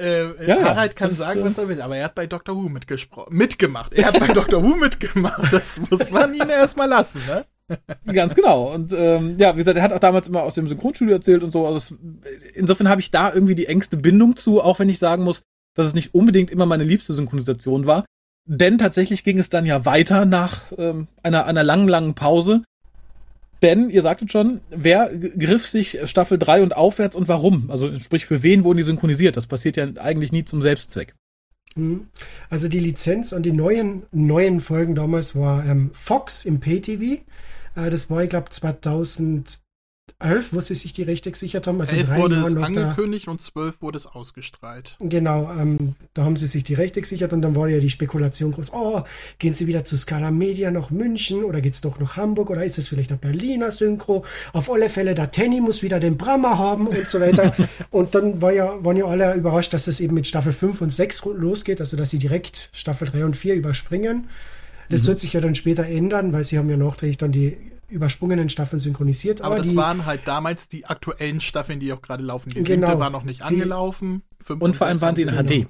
Äh, 0.00 0.46
ja, 0.46 0.62
Harald 0.62 0.96
kann 0.96 1.10
sagen, 1.10 1.44
was 1.44 1.58
er 1.58 1.68
will, 1.68 1.82
aber 1.82 1.96
er 1.96 2.04
hat 2.04 2.14
bei 2.14 2.26
Doctor 2.26 2.56
Who 2.56 2.68
mitgesprochen, 2.68 3.36
mitgemacht. 3.36 3.92
Er 3.92 4.06
hat 4.06 4.18
bei 4.18 4.28
Doctor 4.32 4.62
Who 4.62 4.76
mitgemacht. 4.76 5.52
Das 5.52 5.80
muss 5.90 6.10
man 6.10 6.32
ihn 6.32 6.48
erstmal 6.48 6.88
lassen, 6.88 7.20
ne? 7.26 7.44
Ganz 8.12 8.34
genau. 8.34 8.72
Und 8.72 8.92
ähm, 8.92 9.36
ja, 9.38 9.54
wie 9.54 9.58
gesagt, 9.58 9.76
er 9.76 9.82
hat 9.82 9.92
auch 9.92 10.00
damals 10.00 10.26
immer 10.26 10.42
aus 10.42 10.54
dem 10.54 10.66
Synchronstudio 10.66 11.14
erzählt 11.16 11.42
und 11.42 11.52
so. 11.52 11.66
Also 11.66 11.76
es, 11.76 11.94
insofern 12.54 12.88
habe 12.88 13.00
ich 13.00 13.10
da 13.10 13.32
irgendwie 13.32 13.54
die 13.54 13.66
engste 13.66 13.96
Bindung 13.96 14.36
zu, 14.36 14.60
auch 14.60 14.78
wenn 14.78 14.88
ich 14.88 14.98
sagen 14.98 15.22
muss, 15.22 15.44
dass 15.74 15.86
es 15.86 15.94
nicht 15.94 16.14
unbedingt 16.14 16.50
immer 16.50 16.66
meine 16.66 16.84
liebste 16.84 17.14
Synchronisation 17.14 17.86
war. 17.86 18.04
Denn 18.46 18.78
tatsächlich 18.78 19.24
ging 19.24 19.38
es 19.38 19.50
dann 19.50 19.66
ja 19.66 19.84
weiter 19.84 20.24
nach 20.24 20.62
ähm, 20.76 21.08
einer, 21.22 21.46
einer 21.46 21.62
langen, 21.62 21.88
langen 21.88 22.14
Pause. 22.14 22.62
Denn 23.62 23.90
ihr 23.90 24.02
sagtet 24.02 24.32
schon, 24.32 24.60
wer 24.70 25.10
griff 25.16 25.66
sich 25.66 25.98
Staffel 26.04 26.38
3 26.38 26.62
und 26.62 26.76
aufwärts 26.76 27.14
und 27.14 27.28
warum? 27.28 27.70
Also 27.70 27.98
sprich, 27.98 28.24
für 28.24 28.42
wen 28.42 28.64
wurden 28.64 28.78
die 28.78 28.82
synchronisiert? 28.82 29.36
Das 29.36 29.46
passiert 29.46 29.76
ja 29.76 29.86
eigentlich 29.98 30.32
nie 30.32 30.44
zum 30.44 30.62
Selbstzweck. 30.62 31.14
Mhm. 31.76 32.08
Also 32.48 32.68
die 32.68 32.80
Lizenz 32.80 33.32
an 33.32 33.42
die 33.42 33.52
neuen, 33.52 34.04
neuen 34.12 34.60
Folgen 34.60 34.94
damals 34.94 35.36
war 35.36 35.64
ähm, 35.66 35.90
Fox 35.92 36.44
im 36.44 36.60
Pay-TV. 36.60 37.22
Äh, 37.76 37.90
das 37.90 38.10
war, 38.10 38.24
ich 38.24 38.30
glaube, 38.30 38.48
2000 38.50 39.60
11, 40.18 40.52
wo 40.52 40.60
sie 40.60 40.74
sich 40.74 40.92
die 40.92 41.02
Rechte 41.02 41.30
gesichert 41.30 41.66
haben. 41.66 41.80
Also 41.80 41.96
11 41.96 42.16
wurde 42.16 42.34
Jahren 42.36 42.56
es 42.56 42.62
angekündigt 42.62 43.26
da, 43.26 43.30
und 43.32 43.40
12 43.40 43.82
wurde 43.82 43.96
es 43.96 44.06
ausgestrahlt. 44.06 44.96
Genau, 45.00 45.50
ähm, 45.58 45.94
da 46.14 46.24
haben 46.24 46.36
sie 46.36 46.46
sich 46.46 46.64
die 46.64 46.74
Rechte 46.74 47.00
gesichert 47.00 47.32
und 47.32 47.42
dann 47.42 47.54
war 47.54 47.68
ja 47.68 47.78
die 47.78 47.90
Spekulation 47.90 48.52
groß, 48.52 48.72
oh, 48.72 49.02
gehen 49.38 49.54
sie 49.54 49.66
wieder 49.66 49.84
zu 49.84 49.96
Scala 49.96 50.30
Media 50.30 50.70
nach 50.70 50.90
München 50.90 51.44
oder 51.44 51.60
geht 51.60 51.74
es 51.74 51.80
doch 51.80 51.98
nach 51.98 52.16
Hamburg 52.16 52.50
oder 52.50 52.64
ist 52.64 52.78
es 52.78 52.88
vielleicht 52.88 53.12
ein 53.12 53.18
Berliner 53.18 53.72
Synchro? 53.72 54.24
Auf 54.52 54.70
alle 54.70 54.88
Fälle, 54.88 55.14
der 55.14 55.30
Tenny 55.30 55.60
muss 55.60 55.82
wieder 55.82 56.00
den 56.00 56.16
Brammer 56.16 56.58
haben 56.58 56.86
und 56.86 57.08
so 57.08 57.20
weiter. 57.20 57.54
und 57.90 58.14
dann 58.14 58.40
war 58.42 58.52
ja, 58.52 58.84
waren 58.84 58.96
ja 58.96 59.06
alle 59.06 59.34
überrascht, 59.34 59.72
dass 59.72 59.86
es 59.86 60.00
eben 60.00 60.14
mit 60.14 60.26
Staffel 60.26 60.52
5 60.52 60.80
und 60.80 60.92
6 60.92 61.24
losgeht, 61.36 61.80
also 61.80 61.96
dass 61.96 62.10
sie 62.10 62.18
direkt 62.18 62.70
Staffel 62.72 63.08
3 63.08 63.24
und 63.24 63.36
4 63.36 63.54
überspringen. 63.54 64.28
Das 64.88 65.04
mhm. 65.04 65.08
wird 65.08 65.18
sich 65.20 65.32
ja 65.32 65.40
dann 65.40 65.54
später 65.54 65.86
ändern, 65.86 66.32
weil 66.32 66.44
sie 66.44 66.58
haben 66.58 66.68
ja 66.68 66.76
nachträglich 66.76 67.18
dann 67.18 67.32
die 67.32 67.56
übersprungenen 67.90 68.48
Staffeln 68.48 68.80
synchronisiert. 68.80 69.40
Aber, 69.40 69.54
aber 69.54 69.58
das 69.58 69.68
die, 69.68 69.76
waren 69.76 70.06
halt 70.06 70.22
damals 70.26 70.68
die 70.68 70.86
aktuellen 70.86 71.40
Staffeln, 71.40 71.80
die 71.80 71.92
auch 71.92 72.02
gerade 72.02 72.22
laufen. 72.22 72.50
Die 72.50 72.62
genau, 72.62 72.88
siebte 72.88 73.00
war 73.00 73.10
noch 73.10 73.24
nicht 73.24 73.42
angelaufen. 73.42 74.22
Und 74.48 74.76
vor 74.76 74.86
allem 74.86 75.00
waren 75.00 75.16
sie 75.16 75.22
in 75.22 75.28
HD. 75.28 75.66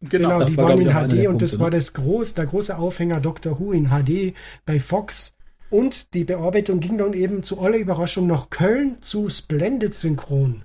Genau, 0.00 0.40
genau 0.40 0.44
die 0.44 0.56
war, 0.56 0.68
waren 0.70 0.80
in 0.80 0.92
HD 0.92 1.28
und 1.28 1.42
das 1.42 1.58
war 1.58 1.70
das 1.70 1.92
groß, 1.92 2.34
der 2.34 2.46
große 2.46 2.76
Aufhänger 2.76 3.20
Doctor 3.20 3.60
Who 3.60 3.72
in 3.72 3.88
HD 3.90 4.34
bei 4.64 4.80
Fox. 4.80 5.34
Und 5.70 6.14
die 6.14 6.24
Bearbeitung 6.24 6.80
ging 6.80 6.98
dann 6.98 7.12
eben 7.12 7.42
zu 7.42 7.60
aller 7.60 7.76
Überraschung 7.76 8.26
nach 8.26 8.50
Köln 8.50 8.96
zu 9.00 9.28
Splendid 9.28 9.94
Synchron. 9.94 10.62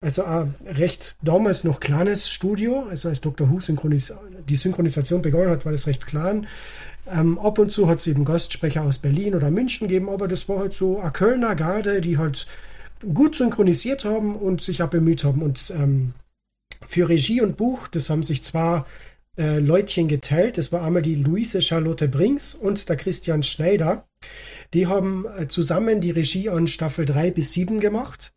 Also 0.00 0.24
ein 0.24 0.54
recht 0.64 1.16
damals 1.22 1.64
noch 1.64 1.80
kleines 1.80 2.30
Studio, 2.30 2.86
also 2.88 3.08
als 3.08 3.20
Doctor 3.20 3.50
Who 3.50 3.60
Synchronis 3.60 4.14
die 4.48 4.56
Synchronisation 4.56 5.22
begonnen 5.22 5.50
hat, 5.50 5.64
war 5.64 5.72
das 5.72 5.88
recht 5.88 6.06
klein. 6.06 6.46
Ähm, 7.10 7.38
ab 7.38 7.58
und 7.58 7.70
zu 7.72 7.88
hat 7.88 7.98
es 7.98 8.06
eben 8.06 8.24
Gastsprecher 8.24 8.82
aus 8.82 8.98
Berlin 8.98 9.34
oder 9.34 9.50
München 9.50 9.88
gegeben, 9.88 10.08
aber 10.08 10.28
das 10.28 10.48
war 10.48 10.58
halt 10.58 10.74
so 10.74 11.00
eine 11.00 11.10
Kölner 11.10 11.54
Garde, 11.54 12.00
die 12.00 12.18
halt 12.18 12.46
gut 13.14 13.36
synchronisiert 13.36 14.04
haben 14.04 14.36
und 14.36 14.60
sich 14.60 14.82
auch 14.82 14.88
bemüht 14.88 15.24
haben. 15.24 15.42
Und 15.42 15.72
ähm, 15.76 16.12
für 16.86 17.08
Regie 17.08 17.40
und 17.40 17.56
Buch, 17.56 17.88
das 17.88 18.10
haben 18.10 18.22
sich 18.22 18.42
zwar 18.42 18.86
äh, 19.38 19.58
Leutchen 19.58 20.08
geteilt. 20.08 20.58
Das 20.58 20.72
war 20.72 20.82
einmal 20.82 21.02
die 21.02 21.14
Luise 21.14 21.62
Charlotte 21.62 22.08
Brinks 22.08 22.54
und 22.54 22.88
der 22.88 22.96
Christian 22.96 23.42
Schneider. 23.42 24.06
Die 24.74 24.86
haben 24.86 25.26
äh, 25.36 25.48
zusammen 25.48 26.00
die 26.00 26.10
Regie 26.10 26.50
an 26.50 26.66
Staffel 26.66 27.04
3 27.04 27.30
bis 27.30 27.52
7 27.52 27.80
gemacht. 27.80 28.32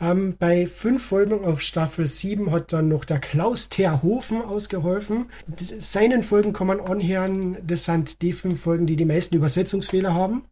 Ähm, 0.00 0.36
bei 0.38 0.66
fünf 0.66 1.06
Folgen 1.06 1.44
auf 1.44 1.62
Staffel 1.62 2.06
7 2.06 2.50
hat 2.50 2.72
dann 2.72 2.88
noch 2.88 3.04
der 3.04 3.18
Klaus 3.18 3.68
Terhofen 3.68 4.42
ausgeholfen. 4.42 5.26
Seinen 5.78 6.22
Folgen 6.22 6.52
kann 6.52 6.66
man 6.66 6.80
anhören, 6.80 7.56
das 7.66 7.84
sind 7.84 8.20
die 8.20 8.32
fünf 8.32 8.60
Folgen, 8.60 8.86
die 8.86 8.96
die 8.96 9.06
meisten 9.06 9.34
Übersetzungsfehler 9.34 10.12
haben. 10.12 10.44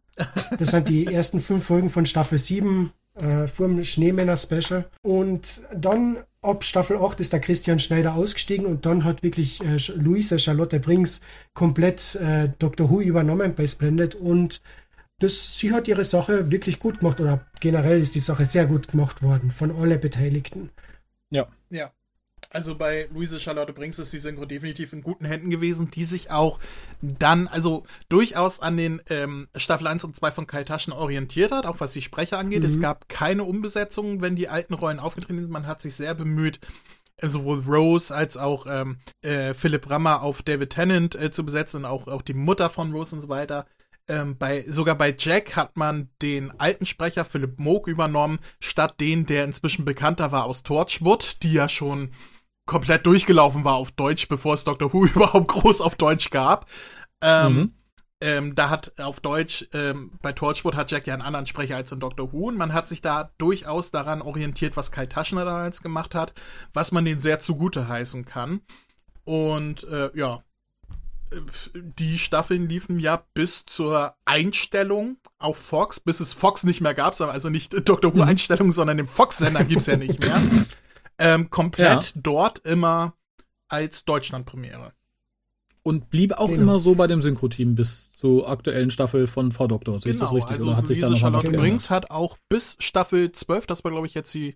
Das 0.57 0.71
sind 0.71 0.89
die 0.89 1.05
ersten 1.13 1.39
fünf 1.39 1.65
Folgen 1.65 1.89
von 1.89 2.05
Staffel 2.05 2.37
7 2.37 2.91
äh, 3.15 3.47
vor 3.47 3.67
dem 3.67 3.83
Schneemänner-Special. 3.83 4.85
Und 5.03 5.61
dann 5.75 6.17
ab 6.41 6.63
Staffel 6.63 6.97
8 6.97 7.19
ist 7.19 7.33
der 7.33 7.39
Christian 7.39 7.79
Schneider 7.79 8.15
ausgestiegen 8.15 8.65
und 8.65 8.85
dann 8.85 9.03
hat 9.03 9.23
wirklich 9.23 9.63
äh, 9.63 9.77
Luisa 9.95 10.37
Charlotte 10.37 10.79
Brings 10.79 11.21
komplett 11.53 12.15
äh, 12.15 12.49
Dr. 12.59 12.89
Who 12.89 13.01
übernommen 13.01 13.53
bei 13.55 13.67
Splendid 13.67 14.15
und 14.15 14.61
das, 15.19 15.57
sie 15.57 15.71
hat 15.71 15.87
ihre 15.87 16.03
Sache 16.03 16.51
wirklich 16.51 16.79
gut 16.79 16.99
gemacht 16.99 17.19
oder 17.19 17.45
generell 17.59 18.01
ist 18.01 18.15
die 18.15 18.19
Sache 18.19 18.45
sehr 18.45 18.65
gut 18.65 18.87
gemacht 18.89 19.23
worden 19.23 19.51
von 19.51 19.75
allen 19.75 19.99
Beteiligten. 19.99 20.69
Ja. 21.29 21.47
Ja. 21.69 21.91
Also 22.51 22.75
bei 22.75 23.09
Luise 23.11 23.39
Charlotte 23.39 23.73
Brings 23.73 23.99
ist 23.99 24.13
die 24.13 24.19
Synchro 24.19 24.45
definitiv 24.45 24.93
in 24.93 25.01
guten 25.01 25.25
Händen 25.25 25.49
gewesen, 25.49 25.89
die 25.91 26.05
sich 26.05 26.31
auch 26.31 26.59
dann, 27.01 27.47
also 27.47 27.85
durchaus 28.07 28.59
an 28.59 28.77
den 28.77 29.01
ähm, 29.09 29.47
Staffel 29.55 29.87
1 29.87 30.03
und 30.03 30.15
2 30.15 30.31
von 30.31 30.47
Kai 30.47 30.63
Taschen 30.63 30.93
orientiert 30.93 31.51
hat, 31.51 31.65
auch 31.65 31.79
was 31.79 31.93
die 31.93 32.01
Sprecher 32.01 32.37
angeht. 32.37 32.61
Mhm. 32.61 32.67
Es 32.67 32.79
gab 32.79 33.09
keine 33.09 33.43
Umbesetzungen, 33.43 34.21
wenn 34.21 34.35
die 34.35 34.47
alten 34.47 34.73
Rollen 34.73 34.99
aufgetreten 34.99 35.41
sind. 35.41 35.51
Man 35.51 35.67
hat 35.67 35.81
sich 35.81 35.95
sehr 35.95 36.13
bemüht, 36.13 36.59
äh, 37.17 37.27
sowohl 37.27 37.59
Rose 37.67 38.13
als 38.13 38.37
auch 38.37 38.65
ähm, 38.69 38.99
äh, 39.21 39.53
Philipp 39.53 39.89
Rammer 39.89 40.21
auf 40.21 40.41
David 40.41 40.69
Tennant 40.69 41.15
äh, 41.15 41.31
zu 41.31 41.45
besetzen 41.45 41.77
und 41.77 41.85
auch, 41.85 42.07
auch 42.07 42.21
die 42.21 42.33
Mutter 42.33 42.69
von 42.69 42.91
Rose 42.91 43.15
und 43.15 43.21
so 43.21 43.29
weiter. 43.29 43.65
Ähm, 44.07 44.37
bei, 44.37 44.65
sogar 44.67 44.95
bei 44.95 45.15
Jack 45.17 45.55
hat 45.55 45.77
man 45.77 46.09
den 46.21 46.51
alten 46.59 46.85
Sprecher 46.85 47.25
Philipp 47.25 47.59
Moog 47.59 47.87
übernommen, 47.87 48.39
statt 48.59 48.99
den, 48.99 49.25
der 49.25 49.43
inzwischen 49.45 49.83
bekannter 49.83 50.31
war 50.31 50.45
aus 50.45 50.61
Torchwood, 50.61 51.41
die 51.41 51.53
ja 51.53 51.67
schon 51.67 52.11
komplett 52.67 53.05
durchgelaufen 53.05 53.63
war 53.63 53.75
auf 53.75 53.91
Deutsch, 53.91 54.27
bevor 54.27 54.53
es 54.53 54.63
Doctor 54.63 54.93
Who 54.93 55.05
überhaupt 55.15 55.47
groß 55.47 55.81
auf 55.81 55.95
Deutsch 55.95 56.29
gab. 56.29 56.69
Ähm, 57.21 57.53
mhm. 57.53 57.73
ähm, 58.21 58.55
da 58.55 58.69
hat 58.69 58.99
auf 58.99 59.21
Deutsch, 59.21 59.67
ähm, 59.73 60.11
bei 60.21 60.33
Torchwood 60.33 60.75
hat 60.75 60.91
Jack 60.91 61.07
ja 61.07 61.13
einen 61.15 61.23
anderen 61.23 61.47
Sprecher 61.47 61.75
als 61.75 61.91
in 61.91 61.99
Doctor 61.99 62.31
Who 62.31 62.49
und 62.49 62.57
man 62.57 62.73
hat 62.73 62.87
sich 62.87 63.01
da 63.01 63.31
durchaus 63.39 63.89
daran 63.89 64.21
orientiert, 64.21 64.77
was 64.77 64.91
Kai 64.91 65.07
Taschner 65.07 65.45
damals 65.45 65.81
gemacht 65.81 66.13
hat, 66.13 66.33
was 66.73 66.91
man 66.91 67.05
den 67.05 67.17
sehr 67.17 67.39
zugute 67.39 67.87
heißen 67.87 68.25
kann. 68.25 68.61
Und 69.23 69.83
äh, 69.85 70.11
ja, 70.13 70.43
die 71.73 72.17
Staffeln 72.17 72.69
liefen 72.69 72.99
ja 72.99 73.23
bis 73.33 73.65
zur 73.65 74.15
Einstellung 74.25 75.17
auf 75.37 75.57
Fox, 75.57 75.99
bis 75.99 76.19
es 76.19 76.33
Fox 76.33 76.63
nicht 76.63 76.81
mehr 76.81 76.93
gab, 76.93 77.19
also 77.19 77.49
nicht 77.49 77.73
Dr. 77.87 78.13
Who 78.13 78.17
mhm. 78.17 78.29
Einstellung, 78.29 78.71
sondern 78.71 78.97
den 78.97 79.07
Fox-Sender 79.07 79.63
gibt's 79.63 79.87
ja 79.87 79.97
nicht 79.97 80.21
mehr. 80.21 80.37
Ähm, 81.17 81.49
komplett 81.49 82.13
ja. 82.13 82.21
dort 82.21 82.59
immer 82.65 83.13
als 83.69 84.03
Deutschland-Premiere. 84.03 84.91
Und 85.81 86.09
blieb 86.09 86.33
auch 86.33 86.49
genau. 86.49 86.61
immer 86.61 86.79
so 86.79 86.95
bei 86.95 87.07
dem 87.07 87.21
Synchro-Team 87.21 87.75
bis 87.75 88.11
zur 88.11 88.49
aktuellen 88.49 88.91
Staffel 88.91 89.27
von 89.27 89.51
Frau 89.53 89.67
Doktor. 89.67 90.01
Sehe 90.01 90.11
genau, 90.11 90.25
ich 90.25 90.29
das 90.29 90.35
richtig? 90.35 90.51
Also 90.51 90.67
Oder 90.67 90.77
hat 90.77 90.87
sich 90.87 90.99
da 90.99 91.09
noch 91.09 91.17
Charlotte 91.17 91.51
Brings 91.51 91.89
hat 91.89 92.11
auch 92.11 92.37
bis 92.49 92.75
Staffel 92.79 93.31
12, 93.31 93.67
das 93.67 93.83
war 93.83 93.91
glaube 93.91 94.07
ich 94.07 94.13
jetzt 94.13 94.33
die, 94.33 94.55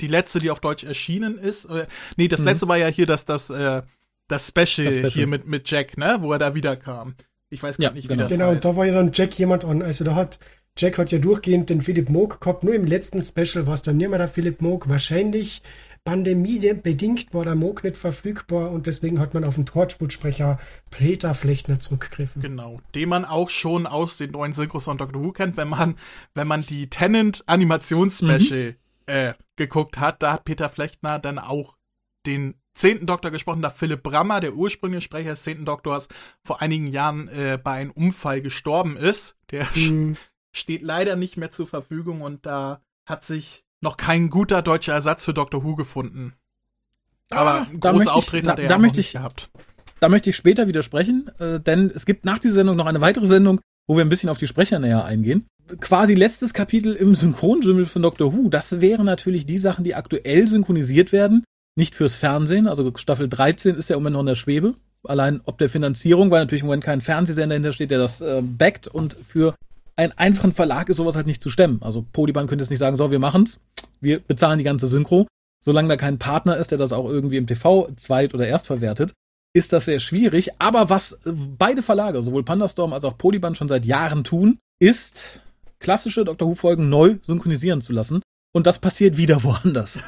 die 0.00 0.06
letzte, 0.06 0.38
die 0.38 0.50
auf 0.50 0.60
Deutsch 0.60 0.84
erschienen 0.84 1.38
ist. 1.38 1.64
Äh, 1.64 1.86
nee, 2.16 2.28
das 2.28 2.40
mhm. 2.40 2.46
letzte 2.46 2.68
war 2.68 2.76
ja 2.76 2.86
hier 2.86 3.06
das, 3.06 3.24
das 3.24 3.50
äh, 3.50 3.82
das 4.30 4.48
Special, 4.48 4.86
das 4.86 4.94
Special, 4.94 5.10
hier 5.10 5.26
mit, 5.26 5.46
mit 5.46 5.70
Jack, 5.70 5.96
ne, 5.96 6.18
wo 6.20 6.32
er 6.32 6.38
da 6.38 6.54
wiederkam. 6.54 7.14
Ich 7.50 7.62
weiß 7.62 7.78
gar 7.78 7.88
ja, 7.88 7.92
nicht, 7.92 8.04
wie 8.04 8.14
genau. 8.14 8.22
das 8.22 8.32
Genau, 8.32 8.46
heißt. 8.48 8.64
da 8.64 8.76
war 8.76 8.86
ja 8.86 8.94
dann 8.94 9.10
Jack 9.12 9.38
jemand 9.38 9.64
an. 9.64 9.82
Also 9.82 10.04
da 10.04 10.14
hat, 10.14 10.38
Jack 10.78 10.98
hat 10.98 11.10
ja 11.10 11.18
durchgehend 11.18 11.68
den 11.68 11.80
Philipp 11.80 12.08
Moog 12.08 12.40
gehabt. 12.40 12.62
Nur 12.62 12.74
im 12.74 12.84
letzten 12.84 13.22
Special 13.22 13.66
war 13.66 13.74
es 13.74 13.82
dann 13.82 13.96
nicht 13.96 14.08
mehr 14.08 14.18
der 14.18 14.28
Philipp 14.28 14.62
Moog. 14.62 14.88
Wahrscheinlich 14.88 15.62
Pandemie 16.04 16.60
bedingt 16.74 17.34
war 17.34 17.44
der 17.44 17.56
Moog 17.56 17.84
nicht 17.84 17.96
verfügbar 17.96 18.70
und 18.70 18.86
deswegen 18.86 19.18
hat 19.18 19.34
man 19.34 19.44
auf 19.44 19.56
den 19.56 19.66
Torchwood-Sprecher 19.66 20.58
Peter 20.90 21.34
Flechtner 21.34 21.78
zurückgegriffen. 21.78 22.40
Genau, 22.40 22.80
den 22.94 23.08
man 23.08 23.24
auch 23.24 23.50
schon 23.50 23.86
aus 23.86 24.16
den 24.16 24.30
neuen 24.30 24.52
Synchros 24.52 24.84
von 24.84 24.96
Doctor 24.96 25.22
Who 25.22 25.32
kennt, 25.32 25.56
wenn 25.56 25.68
man, 25.68 25.96
wenn 26.34 26.48
man 26.48 26.64
die 26.64 26.88
Tenant 26.88 27.42
Animationsspecial 27.46 28.70
mhm. 28.70 28.74
äh, 29.06 29.34
geguckt 29.56 29.98
hat, 29.98 30.22
da 30.22 30.32
hat 30.34 30.44
Peter 30.44 30.70
Flechtner 30.70 31.18
dann 31.18 31.38
auch 31.38 31.76
den 32.26 32.54
zehnten 32.80 33.06
Doktor 33.06 33.30
gesprochen, 33.30 33.62
da 33.62 33.70
Philipp 33.70 34.02
Brammer, 34.02 34.40
der 34.40 34.54
ursprüngliche 34.54 35.02
Sprecher 35.02 35.30
des 35.30 35.42
zehnten 35.42 35.64
Doktors, 35.64 36.08
vor 36.44 36.60
einigen 36.60 36.88
Jahren 36.88 37.28
äh, 37.28 37.58
bei 37.62 37.72
einem 37.72 37.90
Unfall 37.90 38.40
gestorben 38.40 38.96
ist. 38.96 39.36
Der 39.50 39.66
mhm. 39.74 40.16
steht 40.52 40.82
leider 40.82 41.16
nicht 41.16 41.36
mehr 41.36 41.52
zur 41.52 41.66
Verfügung 41.66 42.22
und 42.22 42.46
da 42.46 42.82
hat 43.06 43.24
sich 43.24 43.64
noch 43.80 43.96
kein 43.96 44.30
guter 44.30 44.62
deutscher 44.62 44.92
Ersatz 44.92 45.24
für 45.24 45.34
Doctor 45.34 45.64
Who 45.64 45.76
gefunden. 45.76 46.34
Aber 47.30 47.62
ah, 47.62 47.66
große 47.78 48.12
Auftritte 48.12 48.50
hat 48.50 48.58
er 48.58 48.68
da, 48.68 48.74
ja 48.74 48.78
möchte 48.78 49.00
ich, 49.00 49.12
gehabt. 49.12 49.50
Da 50.00 50.08
möchte 50.08 50.30
ich 50.30 50.36
später 50.36 50.66
widersprechen, 50.66 51.30
äh, 51.38 51.60
denn 51.60 51.90
es 51.94 52.06
gibt 52.06 52.24
nach 52.24 52.38
dieser 52.38 52.54
Sendung 52.54 52.76
noch 52.76 52.86
eine 52.86 53.00
weitere 53.00 53.26
Sendung, 53.26 53.60
wo 53.86 53.96
wir 53.96 54.04
ein 54.04 54.08
bisschen 54.08 54.30
auf 54.30 54.38
die 54.38 54.48
Sprecher 54.48 54.78
näher 54.78 55.04
eingehen. 55.04 55.46
Quasi 55.80 56.14
letztes 56.14 56.52
Kapitel 56.52 56.94
im 56.94 57.14
Synchronjimmel 57.14 57.86
von 57.86 58.02
Doctor 58.02 58.32
Who. 58.32 58.48
Das 58.48 58.80
wären 58.80 59.06
natürlich 59.06 59.46
die 59.46 59.58
Sachen, 59.58 59.84
die 59.84 59.94
aktuell 59.94 60.48
synchronisiert 60.48 61.12
werden 61.12 61.44
nicht 61.76 61.94
fürs 61.94 62.16
Fernsehen. 62.16 62.66
Also 62.66 62.92
Staffel 62.96 63.28
13 63.28 63.76
ist 63.76 63.90
ja 63.90 63.96
im 63.96 64.02
Moment 64.02 64.14
noch 64.14 64.20
in 64.20 64.26
der 64.26 64.34
Schwebe. 64.34 64.74
Allein 65.04 65.40
ob 65.44 65.58
der 65.58 65.70
Finanzierung, 65.70 66.30
weil 66.30 66.40
natürlich 66.40 66.62
im 66.62 66.66
Moment 66.66 66.84
kein 66.84 67.00
Fernsehsender 67.00 67.48
dahinter 67.50 67.72
steht, 67.72 67.90
der 67.90 67.98
das 67.98 68.20
äh, 68.20 68.42
backt 68.42 68.86
und 68.86 69.16
für 69.26 69.54
einen 69.96 70.12
einfachen 70.12 70.52
Verlag 70.52 70.88
ist 70.88 70.96
sowas 70.96 71.16
halt 71.16 71.26
nicht 71.26 71.42
zu 71.42 71.50
stemmen. 71.50 71.80
Also 71.82 72.04
Polyban 72.12 72.46
könnte 72.46 72.62
jetzt 72.62 72.70
nicht 72.70 72.78
sagen, 72.78 72.96
so, 72.96 73.10
wir 73.10 73.18
machen's, 73.18 73.60
wir 74.00 74.20
bezahlen 74.20 74.58
die 74.58 74.64
ganze 74.64 74.86
Synchro. 74.86 75.26
Solange 75.62 75.88
da 75.88 75.96
kein 75.96 76.18
Partner 76.18 76.56
ist, 76.56 76.70
der 76.70 76.78
das 76.78 76.92
auch 76.92 77.08
irgendwie 77.08 77.36
im 77.36 77.46
TV 77.46 77.88
zweit- 77.96 78.32
oder 78.32 78.46
erst 78.46 78.66
verwertet, 78.66 79.12
ist 79.52 79.72
das 79.72 79.84
sehr 79.84 80.00
schwierig. 80.00 80.50
Aber 80.58 80.88
was 80.88 81.20
beide 81.58 81.82
Verlage, 81.82 82.22
sowohl 82.22 82.44
Pandastorm 82.44 82.92
als 82.92 83.04
auch 83.04 83.18
Polyban 83.18 83.54
schon 83.54 83.68
seit 83.68 83.84
Jahren 83.84 84.24
tun, 84.24 84.58
ist 84.80 85.42
klassische 85.80 86.24
Doctor 86.24 86.48
Who-Folgen 86.48 86.88
neu 86.88 87.16
synchronisieren 87.22 87.80
zu 87.80 87.92
lassen. 87.92 88.22
Und 88.52 88.66
das 88.66 88.78
passiert 88.78 89.16
wieder 89.16 89.42
woanders. 89.42 89.98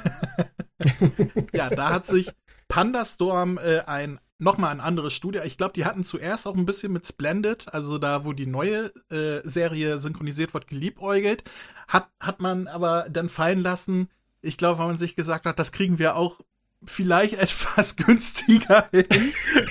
ja, 1.52 1.70
da 1.70 1.90
hat 1.90 2.06
sich 2.06 2.30
Pandastorm 2.68 3.58
äh, 3.58 3.80
ein 3.80 4.18
nochmal 4.42 4.72
ein 4.72 4.80
anderes 4.80 5.14
Studio. 5.14 5.42
Ich 5.44 5.56
glaube, 5.56 5.74
die 5.74 5.84
hatten 5.84 6.04
zuerst 6.04 6.46
auch 6.46 6.56
ein 6.56 6.66
bisschen 6.66 6.92
mit 6.92 7.06
Splendid, 7.06 7.72
also 7.72 7.98
da, 7.98 8.24
wo 8.24 8.32
die 8.32 8.46
neue 8.46 8.92
äh, 9.10 9.40
Serie 9.44 9.98
synchronisiert 9.98 10.52
wird, 10.52 10.66
geliebäugelt. 10.66 11.44
Hat, 11.88 12.08
hat 12.20 12.40
man 12.40 12.66
aber 12.66 13.06
dann 13.08 13.28
fallen 13.28 13.62
lassen, 13.62 14.08
ich 14.40 14.58
glaube, 14.58 14.80
weil 14.80 14.88
man 14.88 14.98
sich 14.98 15.14
gesagt 15.14 15.46
hat, 15.46 15.58
das 15.58 15.72
kriegen 15.72 15.98
wir 15.98 16.16
auch 16.16 16.40
vielleicht 16.84 17.34
etwas 17.38 17.96
günstiger 17.96 18.88
hin. 18.90 19.06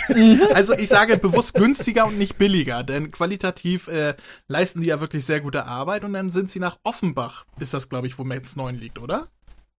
Mhm. 0.08 0.42
also 0.54 0.74
ich 0.74 0.88
sage 0.88 1.18
bewusst 1.18 1.54
günstiger 1.54 2.06
und 2.06 2.18
nicht 2.18 2.38
billiger, 2.38 2.84
denn 2.84 3.12
qualitativ 3.12 3.88
äh, 3.90 4.16
leisten 4.48 4.82
die 4.82 4.88
ja 4.88 5.02
wirklich 5.02 5.26
sehr 5.26 5.42
gute 5.42 5.66
Arbeit 5.66 6.06
und 6.06 6.14
dann 6.14 6.32
sind 6.32 6.50
sie 6.50 6.60
nach 6.60 6.78
Offenbach, 6.84 7.46
ist 7.60 7.74
das 7.74 7.90
glaube 7.90 8.08
ich, 8.08 8.18
wo 8.18 8.24
Metz 8.24 8.56
9 8.56 8.76
liegt, 8.80 8.98
oder? 8.98 9.28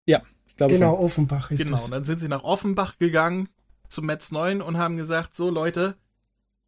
Ja, 0.04 0.20
ich 0.52 0.56
glaube 0.58 0.74
Genau, 0.74 0.96
schon. 0.96 1.04
Offenbach 1.04 1.50
ist 1.50 1.64
Genau, 1.64 1.76
das. 1.76 1.86
und 1.86 1.90
dann 1.92 2.04
sind 2.04 2.18
sie 2.20 2.28
nach 2.28 2.44
Offenbach 2.44 2.98
gegangen 2.98 3.48
zu 3.88 4.02
Metz 4.02 4.30
9 4.30 4.60
und 4.60 4.76
haben 4.76 4.96
gesagt, 4.98 5.34
so 5.34 5.48
Leute, 5.50 5.96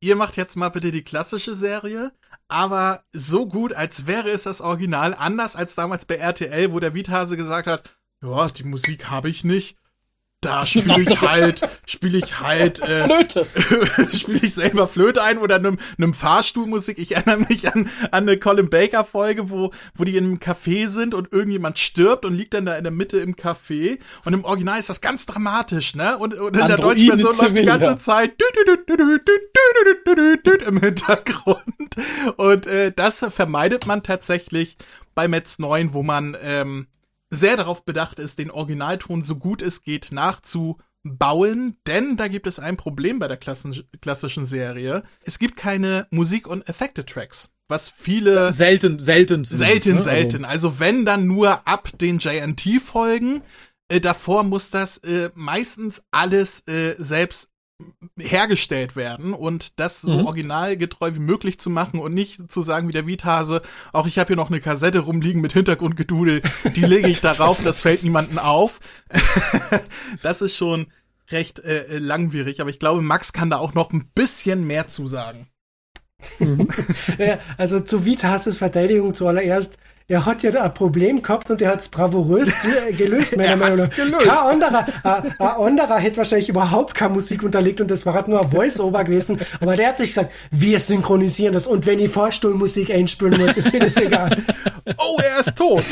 ihr 0.00 0.16
macht 0.16 0.36
jetzt 0.36 0.56
mal 0.56 0.70
bitte 0.70 0.90
die 0.90 1.04
klassische 1.04 1.54
Serie, 1.54 2.12
aber 2.48 3.04
so 3.12 3.46
gut, 3.46 3.72
als 3.74 4.06
wäre 4.06 4.30
es 4.30 4.44
das 4.44 4.60
Original, 4.62 5.14
anders 5.14 5.54
als 5.54 5.74
damals 5.74 6.06
bei 6.06 6.16
RTL, 6.16 6.72
wo 6.72 6.80
der 6.80 6.94
Wiethase 6.94 7.36
gesagt 7.36 7.66
hat, 7.66 7.90
ja, 8.22 8.48
die 8.48 8.64
Musik 8.64 9.10
habe 9.10 9.28
ich 9.28 9.44
nicht 9.44 9.76
da 10.44 10.66
spiele 10.66 11.02
ich 11.02 11.20
halt, 11.20 11.68
spiele 11.86 12.18
ich 12.18 12.40
halt 12.40 12.80
äh, 12.80 13.04
Flöte. 13.04 13.46
spiele 14.12 14.40
ich 14.42 14.54
selber 14.54 14.88
Flöte 14.88 15.22
ein 15.22 15.38
oder 15.38 15.56
einem, 15.56 15.78
einem 15.98 16.14
Fahrstuhlmusik. 16.14 16.98
Ich 16.98 17.16
erinnere 17.16 17.46
mich 17.48 17.72
an, 17.72 17.88
an 18.10 18.28
eine 18.28 18.38
Colin 18.38 18.68
Baker 18.68 19.04
Folge, 19.04 19.50
wo, 19.50 19.70
wo 19.94 20.04
die 20.04 20.16
in 20.16 20.24
einem 20.24 20.38
Café 20.38 20.88
sind 20.88 21.14
und 21.14 21.32
irgendjemand 21.32 21.78
stirbt 21.78 22.24
und 22.24 22.34
liegt 22.34 22.54
dann 22.54 22.66
da 22.66 22.76
in 22.76 22.84
der 22.84 22.92
Mitte 22.92 23.18
im 23.18 23.34
Café. 23.36 23.98
Und 24.24 24.34
im 24.34 24.44
Original 24.44 24.78
ist 24.78 24.88
das 24.88 25.00
ganz 25.00 25.26
dramatisch, 25.26 25.94
ne? 25.94 26.18
Und, 26.18 26.34
und 26.34 26.56
in 26.56 26.68
der 26.68 26.76
deutschen 26.76 27.08
Version 27.08 27.36
läuft 27.36 27.56
die 27.56 27.64
ganze 27.64 27.98
Zeit 27.98 28.32
im 30.66 30.80
Hintergrund. 30.80 31.96
Und 32.36 32.66
äh, 32.66 32.92
das 32.94 33.24
vermeidet 33.30 33.86
man 33.86 34.02
tatsächlich 34.02 34.76
bei 35.14 35.28
Metz 35.28 35.58
9, 35.58 35.94
wo 35.94 36.02
man 36.02 36.36
ähm, 36.42 36.86
sehr 37.34 37.56
darauf 37.56 37.84
bedacht 37.84 38.18
ist, 38.18 38.38
den 38.38 38.50
Originalton 38.50 39.22
so 39.22 39.36
gut 39.36 39.62
es 39.62 39.82
geht 39.82 40.12
nachzubauen, 40.12 41.76
denn 41.86 42.16
da 42.16 42.28
gibt 42.28 42.46
es 42.46 42.58
ein 42.58 42.76
Problem 42.76 43.18
bei 43.18 43.28
der 43.28 43.36
klassischen 43.36 44.46
Serie. 44.46 45.02
Es 45.22 45.38
gibt 45.38 45.56
keine 45.56 46.06
Musik- 46.10 46.46
und 46.46 46.68
Effekte-Tracks. 46.68 47.50
Was 47.68 47.88
viele. 47.88 48.52
Selten, 48.52 48.98
selten. 48.98 49.44
Selten, 49.44 49.94
ne? 49.94 50.02
selten. 50.02 50.44
Also, 50.44 50.78
wenn 50.78 51.06
dann 51.06 51.26
nur 51.26 51.66
ab 51.66 51.90
den 51.98 52.18
JNT-Folgen. 52.18 53.42
Äh, 53.88 54.00
davor 54.00 54.44
muss 54.44 54.70
das 54.70 54.98
äh, 54.98 55.30
meistens 55.34 56.02
alles 56.10 56.60
äh, 56.66 56.94
selbst 56.98 57.50
hergestellt 58.16 58.94
werden 58.94 59.34
und 59.34 59.80
das 59.80 60.00
so 60.00 60.18
mhm. 60.18 60.26
originalgetreu 60.26 61.14
wie 61.14 61.20
möglich 61.20 61.58
zu 61.58 61.70
machen 61.70 61.98
und 61.98 62.14
nicht 62.14 62.50
zu 62.50 62.62
sagen 62.62 62.86
wie 62.86 62.92
der 62.92 63.06
Wiethase, 63.06 63.62
auch 63.92 64.06
ich 64.06 64.18
habe 64.18 64.28
hier 64.28 64.36
noch 64.36 64.50
eine 64.50 64.60
Kassette 64.60 65.00
rumliegen 65.00 65.40
mit 65.40 65.52
Hintergrundgedudel, 65.52 66.42
die 66.76 66.84
lege 66.84 67.08
ich 67.08 67.20
darauf, 67.22 67.62
das 67.62 67.82
fällt 67.82 68.04
niemanden 68.04 68.38
auf. 68.38 68.78
das 70.22 70.40
ist 70.40 70.56
schon 70.56 70.86
recht 71.30 71.58
äh, 71.60 71.98
langwierig, 71.98 72.60
aber 72.60 72.70
ich 72.70 72.78
glaube, 72.78 73.02
Max 73.02 73.32
kann 73.32 73.50
da 73.50 73.58
auch 73.58 73.74
noch 73.74 73.92
ein 73.92 74.08
bisschen 74.14 74.66
mehr 74.66 74.88
zu 74.88 75.08
sagen. 75.08 75.48
Mhm. 76.38 76.68
ja, 77.18 77.38
also 77.56 77.80
zu 77.80 78.04
Vithases 78.04 78.58
Verteidigung 78.58 79.14
zuallererst, 79.14 79.78
er 80.06 80.26
hat 80.26 80.42
ja 80.42 80.50
da 80.50 80.62
ein 80.62 80.74
Problem 80.74 81.22
gehabt 81.22 81.50
und 81.50 81.62
er 81.62 81.70
hat 81.70 81.80
es 81.80 81.88
bravourös 81.88 82.54
gelöst, 82.98 83.34
meiner 83.36 83.56
Meinung 83.56 83.78
nach. 83.78 83.88
Kein 83.90 84.28
anderer, 84.28 84.86
ein, 85.02 85.34
ein 85.38 85.48
anderer 85.48 85.98
hätte 85.98 86.18
wahrscheinlich 86.18 86.50
überhaupt 86.50 86.94
keine 86.94 87.14
Musik 87.14 87.42
unterlegt 87.42 87.80
und 87.80 87.90
das 87.90 88.04
war 88.04 88.12
halt 88.12 88.28
nur 88.28 88.42
ein 88.42 88.50
Voice-Over 88.50 89.04
gewesen. 89.04 89.40
Aber 89.60 89.76
der 89.76 89.88
hat 89.88 89.96
sich 89.96 90.10
gesagt, 90.10 90.30
wir 90.50 90.78
synchronisieren 90.78 91.54
das 91.54 91.66
und 91.66 91.86
wenn 91.86 92.00
ich 92.00 92.10
Fahrstuhlmusik 92.10 92.90
einspielen 92.90 93.40
muss, 93.40 93.56
ist 93.56 93.72
mir 93.72 93.80
das 93.80 93.96
egal. 93.96 94.42
oh, 94.98 95.16
er 95.22 95.40
ist 95.40 95.56
tot. 95.56 95.82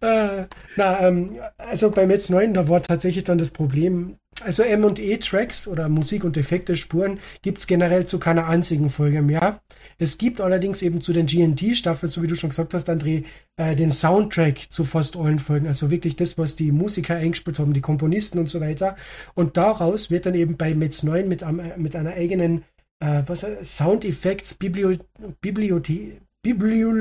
äh, 0.00 0.44
na, 0.76 1.00
ähm, 1.00 1.38
also 1.56 1.90
bei 1.90 2.06
Metz 2.06 2.28
9, 2.28 2.52
da 2.52 2.68
war 2.68 2.82
tatsächlich 2.82 3.24
dann 3.24 3.38
das 3.38 3.50
Problem, 3.50 4.18
also 4.44 4.62
M&E-Tracks 4.62 5.68
oder 5.68 5.88
Musik- 5.88 6.24
und 6.24 6.36
Effekte-Spuren 6.36 7.20
gibt 7.42 7.58
es 7.58 7.66
generell 7.66 8.06
zu 8.06 8.18
keiner 8.18 8.48
einzigen 8.48 8.90
Folge 8.90 9.22
mehr. 9.22 9.60
Es 9.98 10.18
gibt 10.18 10.40
allerdings 10.40 10.82
eben 10.82 11.00
zu 11.00 11.12
den 11.12 11.26
GNT-Staffeln, 11.26 12.10
so 12.10 12.22
wie 12.22 12.26
du 12.26 12.34
schon 12.34 12.50
gesagt 12.50 12.74
hast, 12.74 12.88
André, 12.88 13.24
äh, 13.56 13.76
den 13.76 13.90
Soundtrack 13.90 14.70
zu 14.70 14.84
fast 14.84 15.16
allen 15.16 15.38
Folgen. 15.38 15.66
Also 15.66 15.90
wirklich 15.90 16.16
das, 16.16 16.38
was 16.38 16.56
die 16.56 16.72
Musiker 16.72 17.16
eingespielt 17.16 17.58
haben, 17.58 17.72
die 17.72 17.80
Komponisten 17.80 18.38
und 18.38 18.48
so 18.48 18.60
weiter. 18.60 18.96
Und 19.34 19.56
daraus 19.56 20.10
wird 20.10 20.26
dann 20.26 20.34
eben 20.34 20.56
bei 20.56 20.74
Metz 20.74 21.02
9 21.02 21.28
mit, 21.28 21.42
um, 21.42 21.60
mit 21.76 21.94
einer 21.94 22.12
eigenen 22.12 22.64
äh, 23.00 23.22
was, 23.26 23.46
Sound 23.62 24.04
Effects 24.04 24.54
Biblio 24.54 24.96
Bibliothek 25.40 26.20
Biblio 26.42 26.92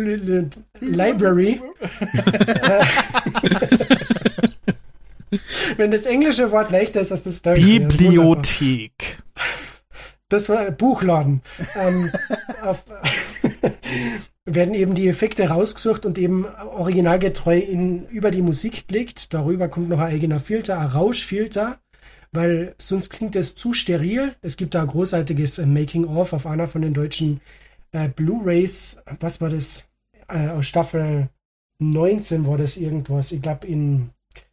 Library. 0.80 1.60
Wenn 5.78 5.91
das 5.91 6.06
englische 6.06 6.52
Wort 6.52 6.72
leichter 6.72 7.02
ist 7.02 7.12
als 7.12 7.24
das 7.24 7.41
deutsche. 7.41 7.62
Bibliothek. 7.62 9.22
Das 10.30 10.48
war 10.50 10.72
Buchladen. 10.72 11.41
ähm, 11.76 12.12
auf, 12.62 12.86
werden 14.46 14.74
eben 14.74 14.94
die 14.94 15.08
Effekte 15.08 15.50
rausgesucht 15.50 16.06
und 16.06 16.17
eben 16.17 16.46
originalgetreu 16.46 17.58
in, 17.58 18.08
über 18.08 18.32
die 18.32 18.41
Musik 18.41 18.88
gelegt. 18.88 19.34
Darüber 19.34 19.67
kommt 19.67 19.89
noch 19.89 20.00
ein 20.00 20.13
eigener 20.13 20.39
Filter, 20.39 20.80
ein 20.80 20.88
Rauschfilter, 20.88 21.80
weil 22.32 22.76
sonst 22.78 23.10
klingt 23.10 23.36
es 23.36 23.56
zu 23.56 23.74
steril. 23.74 24.36
Es 24.41 24.58
gibt 24.58 24.74
da 24.74 24.82
ein 24.82 24.88
großartiges 24.88 25.60
äh, 25.60 25.65
Making-of 25.65 26.34
auf 26.34 26.46
einer 26.46 26.67
von 26.67 26.82
den 26.82 26.94
deutschen 26.94 27.41
äh, 27.91 28.10
Blu-rays. 28.10 28.98
Was 29.20 29.41
war 29.41 29.50
das? 29.50 29.86
Äh, 30.28 30.50
aus 30.50 30.65
Staffel 30.65 31.30
19 31.80 32.48
war 32.48 32.58
das 32.58 32.78
irgendwas. 32.78 33.32
Ich 33.32 33.41
glaube 33.41 33.67
in 33.67 34.12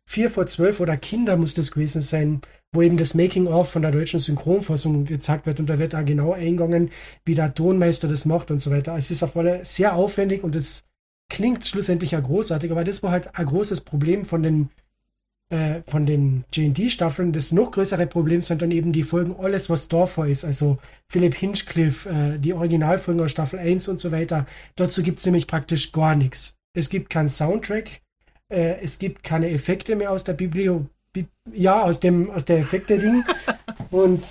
4 0.08 0.30
vor 0.30 0.46
12 0.46 0.80
oder 0.80 0.96
Kinder 0.96 1.36
muss 1.36 1.52
das 1.52 1.70
gewesen 1.70 2.00
sein, 2.00 2.40
wo 2.72 2.80
eben 2.80 2.96
das 2.96 3.14
Making-of 3.14 3.70
von 3.70 3.82
der 3.82 3.90
deutschen 3.90 4.18
Synchronfassung 4.18 5.04
gezeigt 5.04 5.44
wird 5.44 5.60
und 5.60 5.68
da 5.68 5.78
wird 5.78 5.94
auch 5.94 6.04
genau 6.04 6.32
eingegangen, 6.32 6.90
wie 7.26 7.34
der 7.34 7.52
Tonmeister 7.52 8.08
das 8.08 8.24
macht 8.24 8.50
und 8.50 8.60
so 8.60 8.70
weiter. 8.70 8.96
Es 8.96 9.10
ist 9.10 9.22
auf 9.22 9.36
alle 9.36 9.66
sehr 9.66 9.94
aufwendig 9.94 10.44
und 10.44 10.56
es 10.56 10.84
klingt 11.30 11.66
schlussendlich 11.66 12.12
ja 12.12 12.20
großartig, 12.20 12.70
aber 12.70 12.84
das 12.84 13.02
war 13.02 13.10
halt 13.10 13.38
ein 13.38 13.44
großes 13.44 13.82
Problem 13.82 14.24
von 14.24 14.42
den 14.42 14.70
äh, 15.50 15.82
von 15.86 16.06
den 16.06 16.44
G&D-Staffeln. 16.52 17.32
Das 17.32 17.52
noch 17.52 17.70
größere 17.70 18.06
Problem 18.06 18.40
sind 18.40 18.62
dann 18.62 18.70
eben 18.70 18.92
die 18.92 19.02
Folgen, 19.02 19.36
alles 19.38 19.68
was 19.68 19.88
davor 19.88 20.26
ist, 20.26 20.42
also 20.42 20.78
Philipp 21.06 21.34
Hinchcliffe, 21.34 22.08
äh, 22.08 22.38
die 22.38 22.54
Originalfolgen 22.54 23.22
aus 23.22 23.30
Staffel 23.30 23.58
1 23.58 23.88
und 23.88 24.00
so 24.00 24.10
weiter. 24.10 24.46
Dazu 24.76 25.02
gibt 25.02 25.18
es 25.18 25.26
nämlich 25.26 25.46
praktisch 25.46 25.92
gar 25.92 26.14
nichts. 26.14 26.56
Es 26.74 26.88
gibt 26.88 27.10
keinen 27.10 27.28
Soundtrack, 27.28 28.00
äh, 28.48 28.80
es 28.82 28.98
gibt 28.98 29.22
keine 29.22 29.50
Effekte 29.50 29.96
mehr 29.96 30.12
aus 30.12 30.24
der 30.24 30.34
Biblio, 30.34 30.86
Bi 31.12 31.26
ja, 31.52 31.82
aus 31.82 32.00
dem, 32.00 32.30
aus 32.30 32.44
der 32.44 32.58
Effekte-Ding. 32.58 33.24
und 33.90 34.22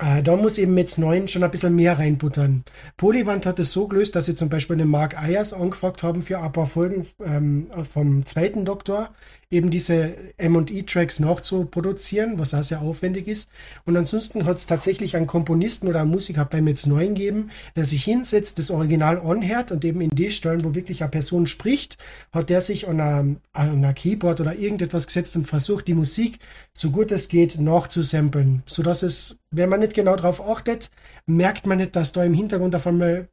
äh, 0.00 0.22
da 0.22 0.36
muss 0.36 0.58
eben 0.58 0.76
jetzt 0.76 0.98
9 0.98 1.28
schon 1.28 1.44
ein 1.44 1.50
bisschen 1.50 1.74
mehr 1.76 1.98
reinbuttern. 1.98 2.64
Polyband 2.96 3.46
hat 3.46 3.58
es 3.58 3.72
so 3.72 3.86
gelöst, 3.86 4.16
dass 4.16 4.26
sie 4.26 4.34
zum 4.34 4.48
Beispiel 4.48 4.76
den 4.76 4.88
Mark 4.88 5.20
Ayers 5.20 5.52
angefragt 5.52 6.02
haben 6.02 6.22
für 6.22 6.40
ein 6.40 6.52
paar 6.52 6.66
Folgen 6.66 7.06
ähm, 7.24 7.68
vom 7.84 8.26
zweiten 8.26 8.64
Doktor, 8.64 9.10
eben 9.54 9.70
diese 9.70 10.14
M&E-Tracks 10.36 11.20
nachzuproduzieren, 11.20 12.38
was 12.38 12.52
auch 12.54 12.62
sehr 12.62 12.82
aufwendig 12.82 13.28
ist. 13.28 13.48
Und 13.84 13.96
ansonsten 13.96 14.44
hat 14.44 14.58
es 14.58 14.66
tatsächlich 14.66 15.16
einen 15.16 15.26
Komponisten 15.26 15.88
oder 15.88 16.00
einen 16.00 16.10
Musiker 16.10 16.44
bei 16.44 16.60
Metz 16.60 16.86
9 16.86 17.14
gegeben, 17.14 17.50
der 17.76 17.84
sich 17.84 18.04
hinsetzt, 18.04 18.58
das 18.58 18.70
Original 18.70 19.20
anhört 19.20 19.72
und 19.72 19.84
eben 19.84 20.00
in 20.00 20.10
die 20.10 20.30
Stellen, 20.30 20.64
wo 20.64 20.74
wirklich 20.74 21.02
eine 21.02 21.10
Person 21.10 21.46
spricht, 21.46 21.96
hat 22.32 22.50
der 22.50 22.60
sich 22.60 22.88
an 22.88 23.38
einer, 23.52 23.94
Keyboard 23.94 24.40
oder 24.40 24.56
irgendetwas 24.56 25.06
gesetzt 25.06 25.36
und 25.36 25.46
versucht, 25.46 25.86
die 25.88 25.94
Musik 25.94 26.38
so 26.72 26.90
gut 26.90 27.12
es 27.12 27.28
geht 27.28 27.58
nachzusamplen, 27.58 28.62
sodass 28.66 29.02
es, 29.02 29.38
wenn 29.50 29.68
man 29.68 29.80
nicht 29.80 29.94
genau 29.94 30.16
darauf 30.16 30.46
achtet, 30.46 30.90
merkt 31.26 31.66
man 31.66 31.78
nicht, 31.78 31.94
dass 31.94 32.12
da 32.12 32.24
im 32.24 32.34
Hintergrund 32.34 32.74
auf 32.74 32.86
einmal 32.86 33.28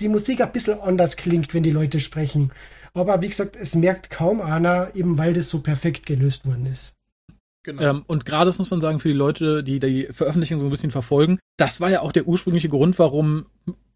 die 0.00 0.08
Musik 0.08 0.40
ein 0.40 0.52
bisschen 0.52 0.80
anders 0.80 1.16
klingt, 1.16 1.52
wenn 1.54 1.64
die 1.64 1.72
Leute 1.72 1.98
sprechen. 1.98 2.52
Aber 2.94 3.20
wie 3.22 3.28
gesagt, 3.28 3.56
es 3.56 3.74
merkt 3.74 4.10
kaum 4.10 4.40
einer, 4.40 4.94
eben 4.94 5.18
weil 5.18 5.34
das 5.34 5.48
so 5.48 5.60
perfekt 5.60 6.06
gelöst 6.06 6.46
worden 6.46 6.66
ist. 6.66 6.94
Genau. 7.64 7.82
Ähm, 7.82 8.04
und 8.06 8.24
gerade 8.24 8.46
das 8.46 8.58
muss 8.58 8.70
man 8.70 8.80
sagen, 8.80 8.98
für 8.98 9.08
die 9.08 9.14
Leute, 9.14 9.62
die 9.62 9.80
die 9.80 10.08
Veröffentlichung 10.10 10.58
so 10.58 10.66
ein 10.66 10.70
bisschen 10.70 10.90
verfolgen, 10.90 11.38
das 11.58 11.80
war 11.80 11.90
ja 11.90 12.00
auch 12.00 12.12
der 12.12 12.26
ursprüngliche 12.26 12.68
Grund, 12.68 12.98
warum 12.98 13.46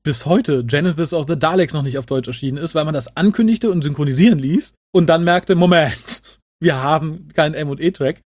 bis 0.03 0.27
heute 0.27 0.65
Genesis 0.65 1.13
of 1.13 1.27
the 1.29 1.39
Daleks 1.39 1.75
noch 1.75 1.83
nicht 1.83 1.97
auf 1.97 2.07
Deutsch 2.07 2.29
erschienen 2.29 2.59
ist, 2.59 2.75
weil 2.75 2.85
man 2.85 2.95
das 2.95 3.17
ankündigte 3.17 3.71
und 3.71 3.83
synchronisieren 3.83 4.39
ließ 4.39 4.75
und 4.93 5.07
dann 5.07 5.25
merkte, 5.25 5.55
Moment, 5.55 6.23
wir 6.61 6.83
haben 6.83 7.29
keinen 7.35 7.55
M&E-Track. 7.55 8.21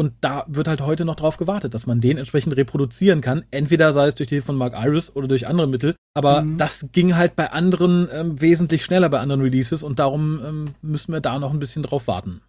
Und 0.00 0.14
da 0.22 0.46
wird 0.48 0.66
halt 0.66 0.80
heute 0.80 1.04
noch 1.04 1.14
drauf 1.14 1.36
gewartet, 1.36 1.74
dass 1.74 1.84
man 1.84 2.00
den 2.00 2.16
entsprechend 2.16 2.56
reproduzieren 2.56 3.20
kann. 3.20 3.44
Entweder 3.50 3.92
sei 3.92 4.06
es 4.06 4.14
durch 4.14 4.30
die 4.30 4.36
Hilfe 4.36 4.46
von 4.46 4.56
Mark 4.56 4.72
Iris 4.74 5.14
oder 5.14 5.28
durch 5.28 5.46
andere 5.46 5.68
Mittel. 5.68 5.94
Aber 6.14 6.40
mhm. 6.40 6.56
das 6.56 6.86
ging 6.92 7.16
halt 7.16 7.36
bei 7.36 7.52
anderen 7.52 8.08
ähm, 8.10 8.40
wesentlich 8.40 8.82
schneller 8.82 9.10
bei 9.10 9.20
anderen 9.20 9.42
Releases 9.42 9.82
und 9.82 9.98
darum 9.98 10.40
ähm, 10.42 10.74
müssen 10.80 11.12
wir 11.12 11.20
da 11.20 11.38
noch 11.38 11.52
ein 11.52 11.58
bisschen 11.58 11.82
drauf 11.82 12.06
warten. 12.06 12.40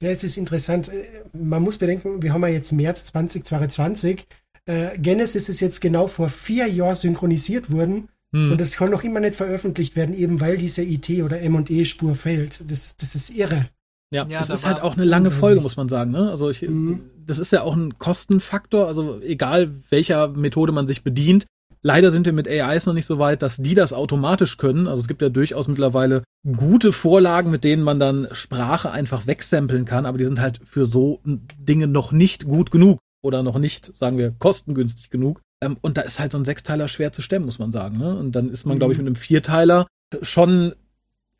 Ja, 0.00 0.08
es 0.08 0.24
ist 0.24 0.38
interessant. 0.38 0.88
Äh, 0.88 1.04
man 1.34 1.62
muss 1.62 1.76
bedenken, 1.76 2.22
wir 2.22 2.32
haben 2.32 2.40
ja 2.40 2.48
jetzt 2.48 2.72
März 2.72 3.04
2022. 3.04 4.26
Äh, 4.64 4.98
Genesis 4.98 5.50
ist 5.50 5.60
jetzt 5.60 5.82
genau 5.82 6.06
vor 6.06 6.30
vier 6.30 6.66
Jahren 6.66 6.94
synchronisiert 6.94 7.70
worden. 7.70 8.08
Hm. 8.32 8.52
Und 8.52 8.58
das 8.58 8.78
kann 8.78 8.90
noch 8.90 9.04
immer 9.04 9.20
nicht 9.20 9.34
veröffentlicht 9.34 9.96
werden, 9.96 10.14
eben 10.14 10.40
weil 10.40 10.56
diese 10.56 10.82
IT- 10.82 11.22
oder 11.22 11.42
M&E-Spur 11.42 12.14
fehlt. 12.14 12.64
Das, 12.70 12.96
das 12.96 13.14
ist 13.14 13.28
irre. 13.28 13.68
Ja, 14.12 14.26
ja 14.26 14.38
das 14.38 14.50
ist 14.50 14.66
halt 14.66 14.82
auch 14.82 14.96
eine 14.96 15.04
lange 15.04 15.30
Folge, 15.30 15.60
muss 15.60 15.76
man 15.76 15.88
sagen. 15.88 16.10
Ne? 16.10 16.30
Also 16.30 16.48
ich, 16.48 16.62
mhm. 16.62 17.10
das 17.26 17.38
ist 17.38 17.52
ja 17.52 17.62
auch 17.62 17.76
ein 17.76 17.98
Kostenfaktor. 17.98 18.86
Also 18.86 19.20
egal 19.20 19.70
welcher 19.90 20.28
Methode 20.28 20.72
man 20.72 20.86
sich 20.86 21.02
bedient, 21.02 21.46
Leider 21.82 22.10
sind 22.10 22.26
wir 22.26 22.32
mit 22.32 22.48
AIs 22.48 22.86
noch 22.86 22.94
nicht 22.94 23.06
so 23.06 23.18
weit, 23.18 23.42
dass 23.42 23.58
die 23.58 23.74
das 23.74 23.92
automatisch 23.92 24.56
können. 24.56 24.88
Also 24.88 25.00
es 25.00 25.08
gibt 25.08 25.22
ja 25.22 25.28
durchaus 25.28 25.68
mittlerweile 25.68 26.24
gute 26.56 26.92
Vorlagen, 26.92 27.50
mit 27.50 27.64
denen 27.64 27.82
man 27.82 28.00
dann 28.00 28.26
Sprache 28.32 28.90
einfach 28.90 29.26
wegsampeln 29.26 29.84
kann, 29.84 30.06
aber 30.06 30.18
die 30.18 30.24
sind 30.24 30.40
halt 30.40 30.60
für 30.64 30.84
so 30.84 31.20
Dinge 31.24 31.86
noch 31.86 32.10
nicht 32.10 32.46
gut 32.46 32.70
genug 32.70 32.98
oder 33.22 33.42
noch 33.42 33.58
nicht, 33.58 33.96
sagen 33.96 34.18
wir, 34.18 34.34
kostengünstig 34.38 35.10
genug. 35.10 35.40
Ähm, 35.62 35.76
und 35.80 35.96
da 35.96 36.02
ist 36.02 36.18
halt 36.18 36.32
so 36.32 36.38
ein 36.38 36.44
Sechsteiler 36.44 36.88
schwer 36.88 37.12
zu 37.12 37.22
stemmen, 37.22 37.46
muss 37.46 37.58
man 37.58 37.72
sagen. 37.72 37.98
Ne? 37.98 38.16
Und 38.16 38.32
dann 38.32 38.50
ist 38.50 38.64
man, 38.64 38.76
mhm. 38.76 38.78
glaube 38.80 38.92
ich, 38.92 38.98
mit 38.98 39.06
einem 39.06 39.16
Vierteiler 39.16 39.86
schon 40.22 40.72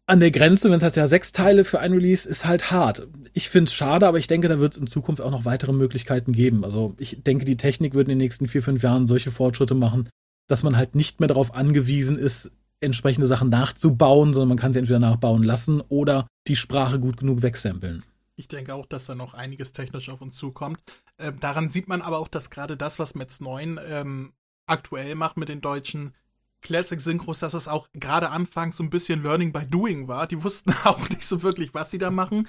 an 0.09 0.21
der 0.21 0.31
Grenze, 0.31 0.71
wenn 0.71 0.79
es 0.79 0.83
heißt 0.83 0.97
ja 0.97 1.07
sechs 1.07 1.33
Teile 1.33 1.65
für 1.65 1.81
ein 1.81 1.93
Release, 1.93 2.27
ist 2.27 2.47
halt 2.47 2.71
hart. 2.71 3.07
Ich 3.35 3.51
finde 3.51 3.69
es 3.69 3.75
schade, 3.75 4.07
aber 4.07 4.19
ich 4.19 4.27
denke, 4.27 4.49
da 4.49 4.59
wird 4.59 4.75
es 4.75 4.81
in 4.81 4.87
Zukunft 4.87 5.21
auch 5.21 5.31
noch 5.31 5.45
weitere 5.45 5.73
Möglichkeiten 5.73 6.33
geben. 6.33 6.65
Also 6.65 6.95
ich 6.97 7.23
denke, 7.23 7.45
die 7.45 7.59
Technik 7.59 7.95
wird 7.95 8.09
in 8.09 8.13
den 8.13 8.19
nächsten 8.19 8.49
vier, 8.49 8.63
fünf 8.63 8.83
Jahren 8.83 9.07
solche 9.07 9.31
Fortschritte 9.31 9.75
machen, 9.75 10.09
dass 10.47 10.63
man 10.63 10.79
halt 10.79 10.95
nicht 10.95 11.21
mehr 11.21 11.29
darauf 11.29 11.55
angewiesen 11.55 12.19
ist, 12.19 12.53
entsprechende 12.81 13.27
Sachen 13.27 13.51
nachzubauen, 13.51 14.33
sondern 14.33 14.49
man 14.49 14.59
kann 14.59 14.73
sie 14.73 14.79
entweder 14.79 14.99
nachbauen 14.99 15.43
lassen 15.43 15.83
oder 15.83 16.27
die 16.47 16.57
Sprache 16.57 16.99
gut 16.99 17.19
genug 17.19 17.43
wegsampeln. 17.43 18.03
Ich 18.37 18.49
denke 18.49 18.75
auch, 18.75 18.87
dass 18.87 19.05
da 19.05 19.15
noch 19.15 19.35
einiges 19.35 19.73
technisch 19.73 20.09
auf 20.09 20.23
uns 20.23 20.39
zukommt. 20.39 20.81
Ähm, 21.19 21.39
daran 21.39 21.69
sieht 21.69 21.87
man 21.87 22.01
aber 22.01 22.19
auch, 22.19 22.29
dass 22.29 22.49
gerade 22.49 22.79
das, 22.79 22.99
was 22.99 23.15
Metz 23.15 23.41
9 23.41 23.79
ähm, 23.87 24.33
aktuell 24.67 25.17
macht 25.17 25.37
mit 25.37 25.51
den 25.51 25.61
deutschen 25.61 26.15
Classic-Synchros, 26.63 27.41
dass 27.41 27.55
es 27.55 27.69
auch 27.69 27.89
gerade 27.95 28.31
anfangs 28.31 28.77
so 28.77 28.85
ein 28.85 28.91
bisschen 28.91 29.23
Learning 29.23 29.53
by 29.53 29.65
Doing 29.67 30.09
war. 30.09 30.27
Die 30.27 30.43
wussten 30.43 30.75
auch 30.85 31.09
nicht 31.09 31.25
so 31.25 31.43
wirklich, 31.43 31.75
was 31.75 31.91
sie 31.91 31.99
da 31.99 32.11
machen. 32.11 32.49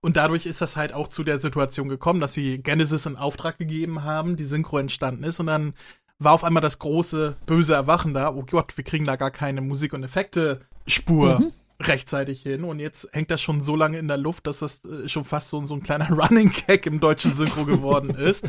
Und 0.00 0.16
dadurch 0.16 0.44
ist 0.44 0.60
das 0.60 0.76
halt 0.76 0.92
auch 0.92 1.08
zu 1.08 1.24
der 1.24 1.38
Situation 1.38 1.88
gekommen, 1.88 2.20
dass 2.20 2.34
sie 2.34 2.58
Genesis 2.58 3.06
in 3.06 3.16
Auftrag 3.16 3.56
gegeben 3.56 4.04
haben, 4.04 4.36
die 4.36 4.44
Synchro 4.44 4.78
entstanden 4.78 5.24
ist 5.24 5.40
und 5.40 5.46
dann 5.46 5.72
war 6.18 6.32
auf 6.32 6.44
einmal 6.44 6.62
das 6.62 6.78
große 6.78 7.36
böse 7.46 7.74
Erwachen 7.74 8.14
da. 8.14 8.32
Oh 8.34 8.44
Gott, 8.48 8.76
wir 8.76 8.84
kriegen 8.84 9.04
da 9.04 9.16
gar 9.16 9.30
keine 9.30 9.60
Musik- 9.60 9.92
und 9.92 10.04
Effekte-Spur 10.04 11.40
mhm. 11.40 11.52
rechtzeitig 11.80 12.42
hin. 12.42 12.64
Und 12.64 12.80
jetzt 12.80 13.08
hängt 13.12 13.30
das 13.30 13.40
schon 13.40 13.62
so 13.62 13.76
lange 13.76 13.98
in 13.98 14.08
der 14.08 14.16
Luft, 14.16 14.46
dass 14.46 14.60
das 14.60 14.84
äh, 14.84 15.08
schon 15.08 15.24
fast 15.24 15.50
so, 15.50 15.64
so 15.64 15.74
ein 15.74 15.82
kleiner 15.82 16.10
Running 16.10 16.52
Gag 16.66 16.86
im 16.86 17.00
deutschen 17.00 17.32
Synchro 17.32 17.64
geworden 17.64 18.10
ist. 18.10 18.46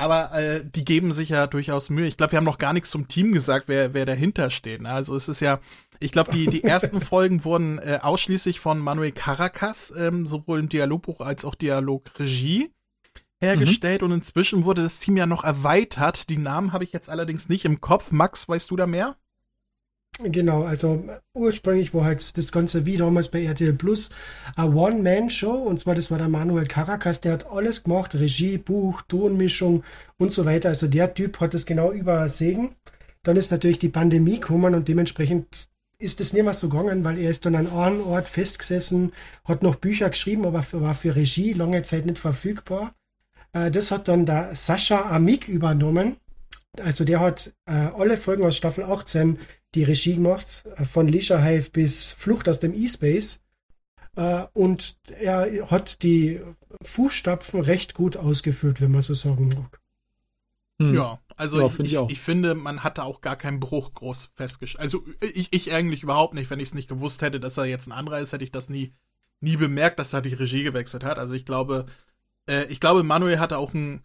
Aber 0.00 0.32
äh, 0.32 0.64
die 0.64 0.84
geben 0.84 1.12
sich 1.12 1.28
ja 1.28 1.46
durchaus 1.46 1.90
Mühe. 1.90 2.06
Ich 2.06 2.16
glaube, 2.16 2.32
wir 2.32 2.38
haben 2.38 2.44
noch 2.44 2.58
gar 2.58 2.72
nichts 2.72 2.90
zum 2.90 3.06
Team 3.06 3.32
gesagt, 3.32 3.68
wer, 3.68 3.92
wer 3.92 4.06
dahinter 4.06 4.50
steht. 4.50 4.80
Ne? 4.80 4.90
Also 4.90 5.14
es 5.14 5.28
ist 5.28 5.40
ja, 5.40 5.60
ich 5.98 6.10
glaube, 6.10 6.32
die, 6.32 6.46
die 6.46 6.64
ersten 6.64 7.00
Folgen 7.02 7.44
wurden 7.44 7.78
äh, 7.78 7.98
ausschließlich 8.00 8.60
von 8.60 8.78
Manuel 8.78 9.12
Caracas, 9.12 9.92
ähm, 9.96 10.26
sowohl 10.26 10.60
im 10.60 10.68
Dialogbuch 10.70 11.20
als 11.20 11.44
auch 11.44 11.54
Dialogregie 11.54 12.70
hergestellt 13.42 14.02
mhm. 14.02 14.08
und 14.08 14.18
inzwischen 14.18 14.64
wurde 14.64 14.82
das 14.82 15.00
Team 15.00 15.16
ja 15.16 15.26
noch 15.26 15.44
erweitert. 15.44 16.28
Die 16.30 16.38
Namen 16.38 16.72
habe 16.72 16.84
ich 16.84 16.92
jetzt 16.92 17.10
allerdings 17.10 17.48
nicht 17.48 17.64
im 17.64 17.80
Kopf. 17.80 18.10
Max, 18.10 18.48
weißt 18.48 18.70
du 18.70 18.76
da 18.76 18.86
mehr? 18.86 19.16
Genau, 20.22 20.64
also 20.64 21.02
ursprünglich 21.34 21.94
war 21.94 22.04
halt 22.04 22.36
das 22.36 22.52
Ganze 22.52 22.84
wie 22.84 22.98
damals 22.98 23.28
bei 23.28 23.42
RTL 23.42 23.72
Plus 23.72 24.10
eine 24.54 24.74
One-Man-Show 24.74 25.52
und 25.52 25.80
zwar 25.80 25.94
das 25.94 26.10
war 26.10 26.18
der 26.18 26.28
Manuel 26.28 26.66
Caracas, 26.66 27.22
der 27.22 27.32
hat 27.32 27.50
alles 27.50 27.84
gemacht, 27.84 28.14
Regie, 28.14 28.58
Buch, 28.58 29.00
Tonmischung 29.02 29.82
und 30.18 30.30
so 30.30 30.44
weiter. 30.44 30.68
Also 30.68 30.88
der 30.88 31.14
Typ 31.14 31.40
hat 31.40 31.54
das 31.54 31.64
genau 31.64 31.90
übersegen. 31.92 32.74
Dann 33.22 33.36
ist 33.36 33.50
natürlich 33.50 33.78
die 33.78 33.88
Pandemie 33.88 34.40
gekommen 34.40 34.74
und 34.74 34.88
dementsprechend 34.88 35.68
ist 35.98 36.20
es 36.20 36.32
nicht 36.32 36.44
mehr 36.44 36.54
so 36.54 36.68
gegangen, 36.68 37.04
weil 37.04 37.18
er 37.18 37.30
ist 37.30 37.46
dann 37.46 37.54
an 37.54 37.70
einem 37.70 38.06
Ort 38.06 38.28
festgesessen, 38.28 39.12
hat 39.44 39.62
noch 39.62 39.76
Bücher 39.76 40.10
geschrieben, 40.10 40.46
aber 40.46 40.64
war 40.72 40.94
für 40.94 41.14
Regie 41.14 41.52
lange 41.52 41.82
Zeit 41.82 42.06
nicht 42.06 42.18
verfügbar. 42.18 42.94
Äh, 43.52 43.70
das 43.70 43.90
hat 43.90 44.08
dann 44.08 44.26
der 44.26 44.54
Sascha 44.54 45.10
Amik 45.10 45.48
übernommen. 45.48 46.16
Also 46.78 47.04
der 47.04 47.20
hat 47.20 47.52
äh, 47.66 47.72
alle 47.72 48.16
Folgen 48.16 48.44
aus 48.44 48.56
Staffel 48.56 48.84
18 48.84 49.38
die 49.74 49.84
Regie 49.84 50.14
gemacht, 50.14 50.64
äh, 50.76 50.84
von 50.84 51.08
Leisure 51.08 51.42
Hive 51.42 51.70
bis 51.70 52.12
Flucht 52.12 52.48
aus 52.48 52.60
dem 52.60 52.74
E-Space. 52.74 53.42
Äh, 54.16 54.46
und 54.52 54.96
er 55.18 55.70
hat 55.70 56.02
die 56.02 56.40
Fußstapfen 56.82 57.60
recht 57.60 57.94
gut 57.94 58.16
ausgeführt, 58.16 58.80
wenn 58.80 58.92
man 58.92 59.02
so 59.02 59.14
sagen 59.14 59.48
mag. 59.48 59.80
Hm. 60.80 60.94
Ja, 60.94 61.20
also 61.36 61.60
ja, 61.60 61.66
ich, 61.66 61.72
find 61.72 61.88
ich, 61.88 61.94
ich, 61.94 62.10
ich, 62.10 62.20
finde, 62.20 62.54
man 62.54 62.82
hatte 62.82 63.04
auch 63.04 63.20
gar 63.20 63.36
keinen 63.36 63.60
Bruch 63.60 63.92
groß 63.92 64.30
festgestellt. 64.34 64.82
Also 64.82 65.04
ich, 65.20 65.52
ich 65.52 65.72
eigentlich 65.72 66.02
überhaupt 66.02 66.34
nicht. 66.34 66.50
Wenn 66.50 66.60
ich 66.60 66.68
es 66.68 66.74
nicht 66.74 66.88
gewusst 66.88 67.22
hätte, 67.22 67.38
dass 67.38 67.58
er 67.58 67.66
jetzt 67.66 67.86
ein 67.86 67.92
anderer 67.92 68.20
ist, 68.20 68.32
hätte 68.32 68.44
ich 68.44 68.52
das 68.52 68.68
nie, 68.68 68.94
nie 69.40 69.56
bemerkt, 69.56 69.98
dass 69.98 70.12
er 70.12 70.22
die 70.22 70.34
Regie 70.34 70.62
gewechselt 70.62 71.04
hat. 71.04 71.18
Also 71.18 71.34
ich 71.34 71.44
glaube, 71.44 71.86
äh, 72.48 72.64
ich 72.66 72.80
glaube, 72.80 73.02
Manuel 73.02 73.38
hatte 73.38 73.58
auch 73.58 73.74
ein 73.74 74.02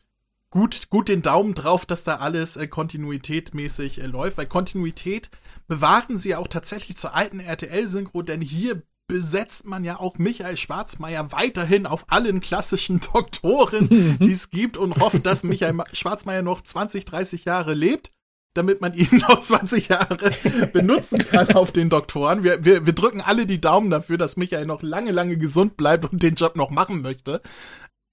gut, 0.55 0.89
gut 0.89 1.09
den 1.09 1.21
Daumen 1.21 1.53
drauf, 1.53 1.85
dass 1.85 2.05
da 2.05 2.15
alles 2.15 2.55
äh, 2.55 2.65
kontinuitätmäßig 2.65 4.01
äh, 4.01 4.05
läuft, 4.05 4.37
weil 4.37 4.45
Kontinuität 4.45 5.29
bewahren 5.67 6.17
sie 6.17 6.33
auch 6.33 6.47
tatsächlich 6.47 6.95
zur 6.95 7.13
alten 7.13 7.41
RTL-Synchro, 7.41 8.21
denn 8.21 8.39
hier 8.39 8.81
besetzt 9.07 9.65
man 9.65 9.83
ja 9.83 9.99
auch 9.99 10.17
Michael 10.17 10.55
Schwarzmeier 10.55 11.33
weiterhin 11.33 11.85
auf 11.85 12.05
allen 12.07 12.39
klassischen 12.39 13.01
Doktoren, 13.13 14.17
die 14.21 14.31
es 14.31 14.49
gibt 14.49 14.77
und 14.77 14.95
hofft, 14.97 15.25
dass 15.25 15.43
Michael 15.43 15.75
Schwarzmeier 15.91 16.41
noch 16.41 16.61
20, 16.61 17.03
30 17.03 17.43
Jahre 17.43 17.73
lebt, 17.73 18.13
damit 18.53 18.79
man 18.79 18.93
ihn 18.93 19.09
noch 19.27 19.41
20 19.41 19.89
Jahre 19.89 20.31
benutzen 20.71 21.19
kann 21.19 21.51
auf 21.53 21.73
den 21.73 21.89
Doktoren. 21.89 22.45
Wir, 22.45 22.63
wir, 22.63 22.85
wir 22.85 22.93
drücken 22.93 23.19
alle 23.19 23.45
die 23.45 23.59
Daumen 23.59 23.89
dafür, 23.89 24.17
dass 24.17 24.37
Michael 24.37 24.65
noch 24.65 24.81
lange, 24.81 25.11
lange 25.11 25.37
gesund 25.37 25.75
bleibt 25.75 26.11
und 26.11 26.23
den 26.23 26.35
Job 26.35 26.55
noch 26.55 26.69
machen 26.69 27.01
möchte. 27.01 27.41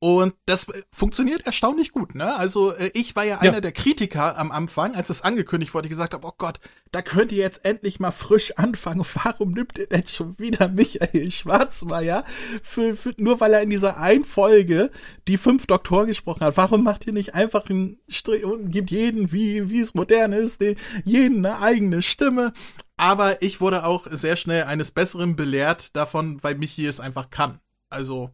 Und 0.03 0.35
das 0.47 0.69
äh, 0.69 0.83
funktioniert 0.91 1.47
erstaunlich 1.47 1.93
gut, 1.93 2.17
ne? 2.17 2.35
Also 2.35 2.73
äh, 2.73 2.91
ich 2.93 3.15
war 3.15 3.23
ja, 3.23 3.37
ja, 3.37 3.39
einer 3.39 3.61
der 3.61 3.71
Kritiker 3.71 4.37
am 4.37 4.51
Anfang, 4.51 4.97
als 4.97 5.11
es 5.11 5.23
angekündigt 5.23 5.75
wurde, 5.75 5.87
ich 5.87 5.91
gesagt 5.91 6.13
habe, 6.13 6.27
oh 6.27 6.33
Gott, 6.37 6.59
da 6.91 7.03
könnt 7.03 7.31
ihr 7.31 7.39
jetzt 7.39 7.65
endlich 7.65 8.01
mal 8.01 8.11
frisch 8.11 8.59
anfangen. 8.59 9.07
Warum 9.23 9.53
nimmt 9.53 9.79
ihr 9.79 9.87
denn 9.87 10.05
schon 10.09 10.37
wieder 10.41 10.67
Michael 10.67 11.31
Schwarzmeier? 11.31 12.25
Für, 12.65 12.97
für, 12.97 13.15
nur 13.17 13.39
weil 13.39 13.53
er 13.53 13.63
in 13.63 13.71
dieser 13.71 13.97
einen 13.97 14.25
Folge 14.25 14.91
die 15.29 15.37
fünf 15.37 15.69
Doktoren 15.69 16.09
gesprochen 16.09 16.47
hat. 16.47 16.57
Warum 16.57 16.83
macht 16.83 17.07
ihr 17.07 17.13
nicht 17.13 17.37
einfach 17.37 17.71
einen 17.71 18.01
Strich 18.09 18.45
und 18.45 18.73
gibt 18.73 18.91
jeden, 18.91 19.31
wie, 19.31 19.71
wie 19.71 19.79
es 19.79 19.95
modern 19.95 20.33
ist, 20.33 20.63
den, 20.63 20.75
jeden 21.05 21.47
eine 21.47 21.61
eigene 21.61 22.03
Stimme? 22.03 22.53
Aber 22.97 23.41
ich 23.41 23.61
wurde 23.61 23.85
auch 23.85 24.09
sehr 24.11 24.35
schnell 24.35 24.65
eines 24.65 24.91
Besseren 24.91 25.37
belehrt 25.37 25.95
davon, 25.95 26.43
weil 26.43 26.57
Michi 26.57 26.87
es 26.87 26.99
einfach 26.99 27.31
kann. 27.31 27.61
Also, 27.89 28.31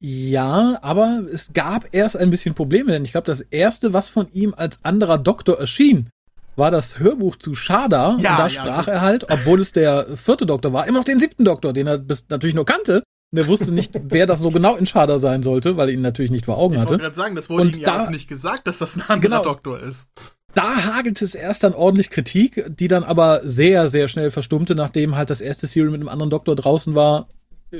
ja, 0.00 0.78
aber 0.80 1.24
es 1.32 1.52
gab 1.52 1.88
erst 1.92 2.16
ein 2.16 2.30
bisschen 2.30 2.54
Probleme, 2.54 2.92
denn 2.92 3.04
ich 3.04 3.12
glaube, 3.12 3.26
das 3.26 3.40
erste, 3.40 3.92
was 3.92 4.08
von 4.08 4.28
ihm 4.32 4.54
als 4.56 4.84
anderer 4.84 5.18
Doktor 5.18 5.58
erschien, 5.58 6.08
war 6.54 6.70
das 6.70 6.98
Hörbuch 6.98 7.36
zu 7.36 7.54
Shada. 7.54 8.16
Ja, 8.20 8.32
und 8.32 8.38
da 8.38 8.48
sprach 8.48 8.86
ja. 8.86 8.94
er 8.94 9.00
halt, 9.00 9.30
obwohl 9.30 9.60
es 9.60 9.72
der 9.72 10.16
vierte 10.16 10.46
Doktor 10.46 10.72
war, 10.72 10.86
immer 10.86 10.98
noch 10.98 11.04
den 11.04 11.18
siebten 11.18 11.44
Doktor, 11.44 11.72
den 11.72 11.86
er 11.86 11.98
bis 11.98 12.26
natürlich 12.28 12.54
nur 12.54 12.64
kannte. 12.64 13.02
Und 13.30 13.38
er 13.38 13.46
wusste 13.46 13.72
nicht, 13.72 13.92
wer 14.02 14.26
das 14.26 14.38
so 14.40 14.50
genau 14.50 14.76
in 14.76 14.86
Shada 14.86 15.18
sein 15.18 15.42
sollte, 15.42 15.76
weil 15.76 15.88
er 15.88 15.94
ihn 15.94 16.00
natürlich 16.00 16.30
nicht 16.30 16.46
vor 16.46 16.58
Augen 16.58 16.76
hatte. 16.76 16.84
Ich 16.84 16.90
wollte 16.90 17.02
gerade 17.02 17.16
sagen, 17.16 17.36
das 17.36 17.50
wurde 17.50 17.62
und 17.62 17.76
ihm 17.76 17.82
ja 17.82 18.06
auch 18.06 18.10
nicht 18.10 18.28
gesagt, 18.28 18.66
dass 18.66 18.78
das 18.78 18.96
ein 18.96 19.02
anderer 19.02 19.20
genau, 19.20 19.42
Doktor 19.42 19.80
ist. 19.80 20.10
Da 20.54 20.94
hagelte 20.94 21.24
es 21.24 21.34
erst 21.34 21.62
dann 21.62 21.74
ordentlich 21.74 22.10
Kritik, 22.10 22.64
die 22.68 22.88
dann 22.88 23.04
aber 23.04 23.40
sehr, 23.42 23.88
sehr 23.88 24.08
schnell 24.08 24.30
verstummte, 24.30 24.74
nachdem 24.74 25.16
halt 25.16 25.30
das 25.30 25.40
erste 25.40 25.66
Serial 25.66 25.90
mit 25.90 26.00
einem 26.00 26.08
anderen 26.08 26.30
Doktor 26.30 26.56
draußen 26.56 26.94
war, 26.94 27.28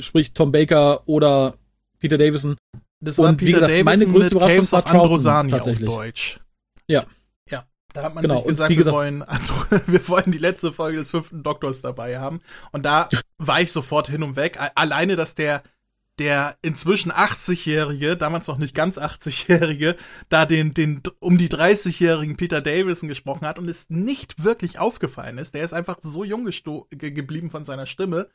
sprich 0.01 0.33
Tom 0.33 0.53
Baker 0.53 1.03
oder 1.07 1.55
Peter 1.99 2.19
Davison. 2.19 2.57
Das 3.01 3.19
war 3.19 3.31
und, 3.31 3.37
Peter 3.37 3.53
gesagt, 3.53 3.71
Davison 3.71 3.85
meine 3.85 4.07
größte 4.07 4.35
Überraschung 4.35 4.57
Caves 4.59 4.73
war 4.73 4.85
Troughton, 4.85 5.49
tatsächlich. 5.49 5.89
auf 5.89 5.97
Deutsch. 5.97 6.41
Ja. 6.87 7.05
Ja, 7.51 7.65
da 7.93 8.03
hat 8.03 8.15
man 8.15 8.23
genau. 8.23 8.39
sich 8.39 8.49
gesagt, 8.49 8.75
gesagt, 8.75 8.87
wir, 8.87 8.93
wollen, 8.93 9.25
wir 9.87 10.09
wollen 10.09 10.33
die 10.33 10.39
letzte 10.39 10.73
Folge 10.73 10.99
des 10.99 11.11
fünften 11.11 11.43
Doktors 11.43 11.83
dabei 11.83 12.19
haben. 12.19 12.41
Und 12.73 12.85
da 12.85 13.09
war 13.39 13.61
ich 13.61 13.73
sofort 13.73 14.09
hin 14.09 14.23
und 14.23 14.37
weg. 14.37 14.59
Alleine, 14.75 15.17
dass 15.17 15.35
der 15.35 15.63
der 16.19 16.57
inzwischen 16.63 17.13
80-Jährige, 17.13 18.17
damals 18.17 18.49
noch 18.49 18.59
nicht 18.59 18.75
ganz 18.75 18.99
80-Jährige, 18.99 19.97
da 20.29 20.47
den, 20.47 20.75
den 20.75 21.03
um 21.21 21.39
die 21.39 21.49
30-jährigen 21.49 22.37
Peter 22.37 22.61
Davison 22.61 23.09
gesprochen 23.09 23.47
hat 23.47 23.59
und 23.59 23.69
es 23.69 23.89
nicht 23.91 24.43
wirklich 24.43 24.79
aufgefallen 24.79 25.39
ist. 25.39 25.55
Der 25.55 25.65
ist 25.65 25.73
einfach 25.73 25.99
so 26.01 26.25
jung 26.25 26.49
geblieben 26.91 27.51
von 27.51 27.65
seiner 27.65 27.87
Stimme, 27.87 28.29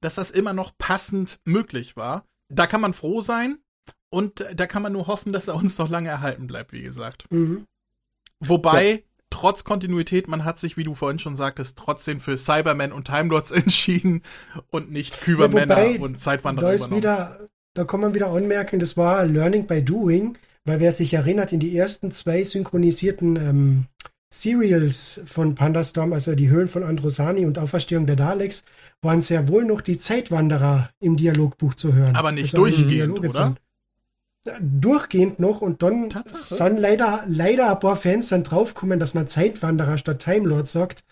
dass 0.00 0.14
das 0.14 0.30
immer 0.30 0.52
noch 0.52 0.76
passend 0.78 1.40
möglich 1.44 1.96
war 1.96 2.26
da 2.50 2.66
kann 2.66 2.80
man 2.80 2.92
froh 2.92 3.20
sein 3.20 3.58
und 4.10 4.44
da 4.54 4.66
kann 4.66 4.82
man 4.82 4.92
nur 4.92 5.06
hoffen, 5.06 5.32
dass 5.32 5.48
er 5.48 5.54
uns 5.54 5.78
noch 5.78 5.88
lange 5.88 6.08
erhalten 6.08 6.46
bleibt, 6.46 6.72
wie 6.72 6.82
gesagt. 6.82 7.24
Mhm. 7.30 7.66
Wobei, 8.40 8.90
ja. 8.90 8.98
trotz 9.30 9.64
Kontinuität, 9.64 10.26
man 10.28 10.44
hat 10.44 10.58
sich, 10.58 10.76
wie 10.76 10.82
du 10.82 10.94
vorhin 10.94 11.18
schon 11.18 11.36
sagtest, 11.36 11.78
trotzdem 11.78 12.20
für 12.20 12.36
Cybermen 12.36 12.92
und 12.92 13.06
Time 13.06 13.28
Lords 13.28 13.50
entschieden 13.50 14.22
und 14.70 14.90
nicht 14.90 15.20
Kübermänner 15.20 15.84
ja, 15.84 16.00
und 16.00 16.20
Zeitwanderer. 16.20 16.68
Da 16.68 16.72
ist 16.72 16.90
wieder, 16.90 17.48
da 17.74 17.84
kann 17.84 18.00
man 18.00 18.14
wieder 18.14 18.30
anmerken, 18.30 18.80
das 18.80 18.96
war 18.96 19.24
Learning 19.24 19.66
by 19.66 19.82
Doing, 19.82 20.36
weil 20.64 20.80
wer 20.80 20.92
sich 20.92 21.14
erinnert, 21.14 21.52
in 21.52 21.60
die 21.60 21.76
ersten 21.76 22.10
zwei 22.10 22.42
synchronisierten 22.44 23.36
ähm, 23.36 23.86
Serials 24.32 25.20
von 25.26 25.56
Pandastorm, 25.56 26.12
also 26.12 26.36
die 26.36 26.48
Höhlen 26.48 26.68
von 26.68 26.84
Androsani 26.84 27.44
und 27.44 27.58
Auferstehung 27.58 28.06
der 28.06 28.14
Daleks, 28.14 28.64
waren 29.02 29.20
sehr 29.22 29.48
wohl 29.48 29.64
noch 29.64 29.80
die 29.80 29.98
Zeitwanderer 29.98 30.90
im 31.00 31.16
Dialogbuch 31.16 31.74
zu 31.74 31.94
hören. 31.94 32.14
Aber 32.14 32.30
nicht 32.30 32.54
also 32.54 32.58
durchgehend, 32.58 33.18
oder? 33.18 33.56
Durchgehend 34.60 35.40
noch 35.40 35.60
und 35.60 35.82
dann 35.82 36.14
sind 36.26 36.78
leider, 36.78 37.24
leider 37.28 37.72
ein 37.72 37.80
paar 37.80 37.96
Fans 37.96 38.28
dann 38.28 38.44
draufgekommen, 38.44 39.00
dass 39.00 39.14
man 39.14 39.28
Zeitwanderer 39.28 39.98
statt 39.98 40.22
Time 40.22 40.48
Lord 40.48 40.68
sagt. 40.68 41.04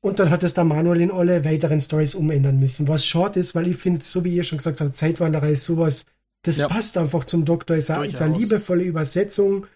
Und 0.00 0.20
dann 0.20 0.30
hat 0.30 0.44
es 0.44 0.54
der 0.54 0.64
Manuel 0.64 1.00
in 1.00 1.10
alle 1.10 1.44
weiteren 1.44 1.80
Stories 1.80 2.14
umändern 2.14 2.60
müssen. 2.60 2.86
Was 2.86 3.04
short 3.04 3.36
ist, 3.36 3.56
weil 3.56 3.66
ich 3.66 3.76
finde, 3.76 4.04
so 4.04 4.22
wie 4.22 4.34
ihr 4.34 4.44
schon 4.44 4.58
gesagt 4.58 4.80
habt, 4.80 4.94
Zeitwanderer 4.96 5.48
ist 5.50 5.64
sowas, 5.64 6.06
das 6.42 6.58
ja. 6.58 6.68
passt 6.68 6.96
einfach 6.96 7.24
zum 7.24 7.44
Doktor. 7.44 7.76
Ist, 7.76 7.90
ist 7.90 8.22
eine 8.22 8.38
liebevolle 8.38 8.84
Übersetzung 8.84 9.66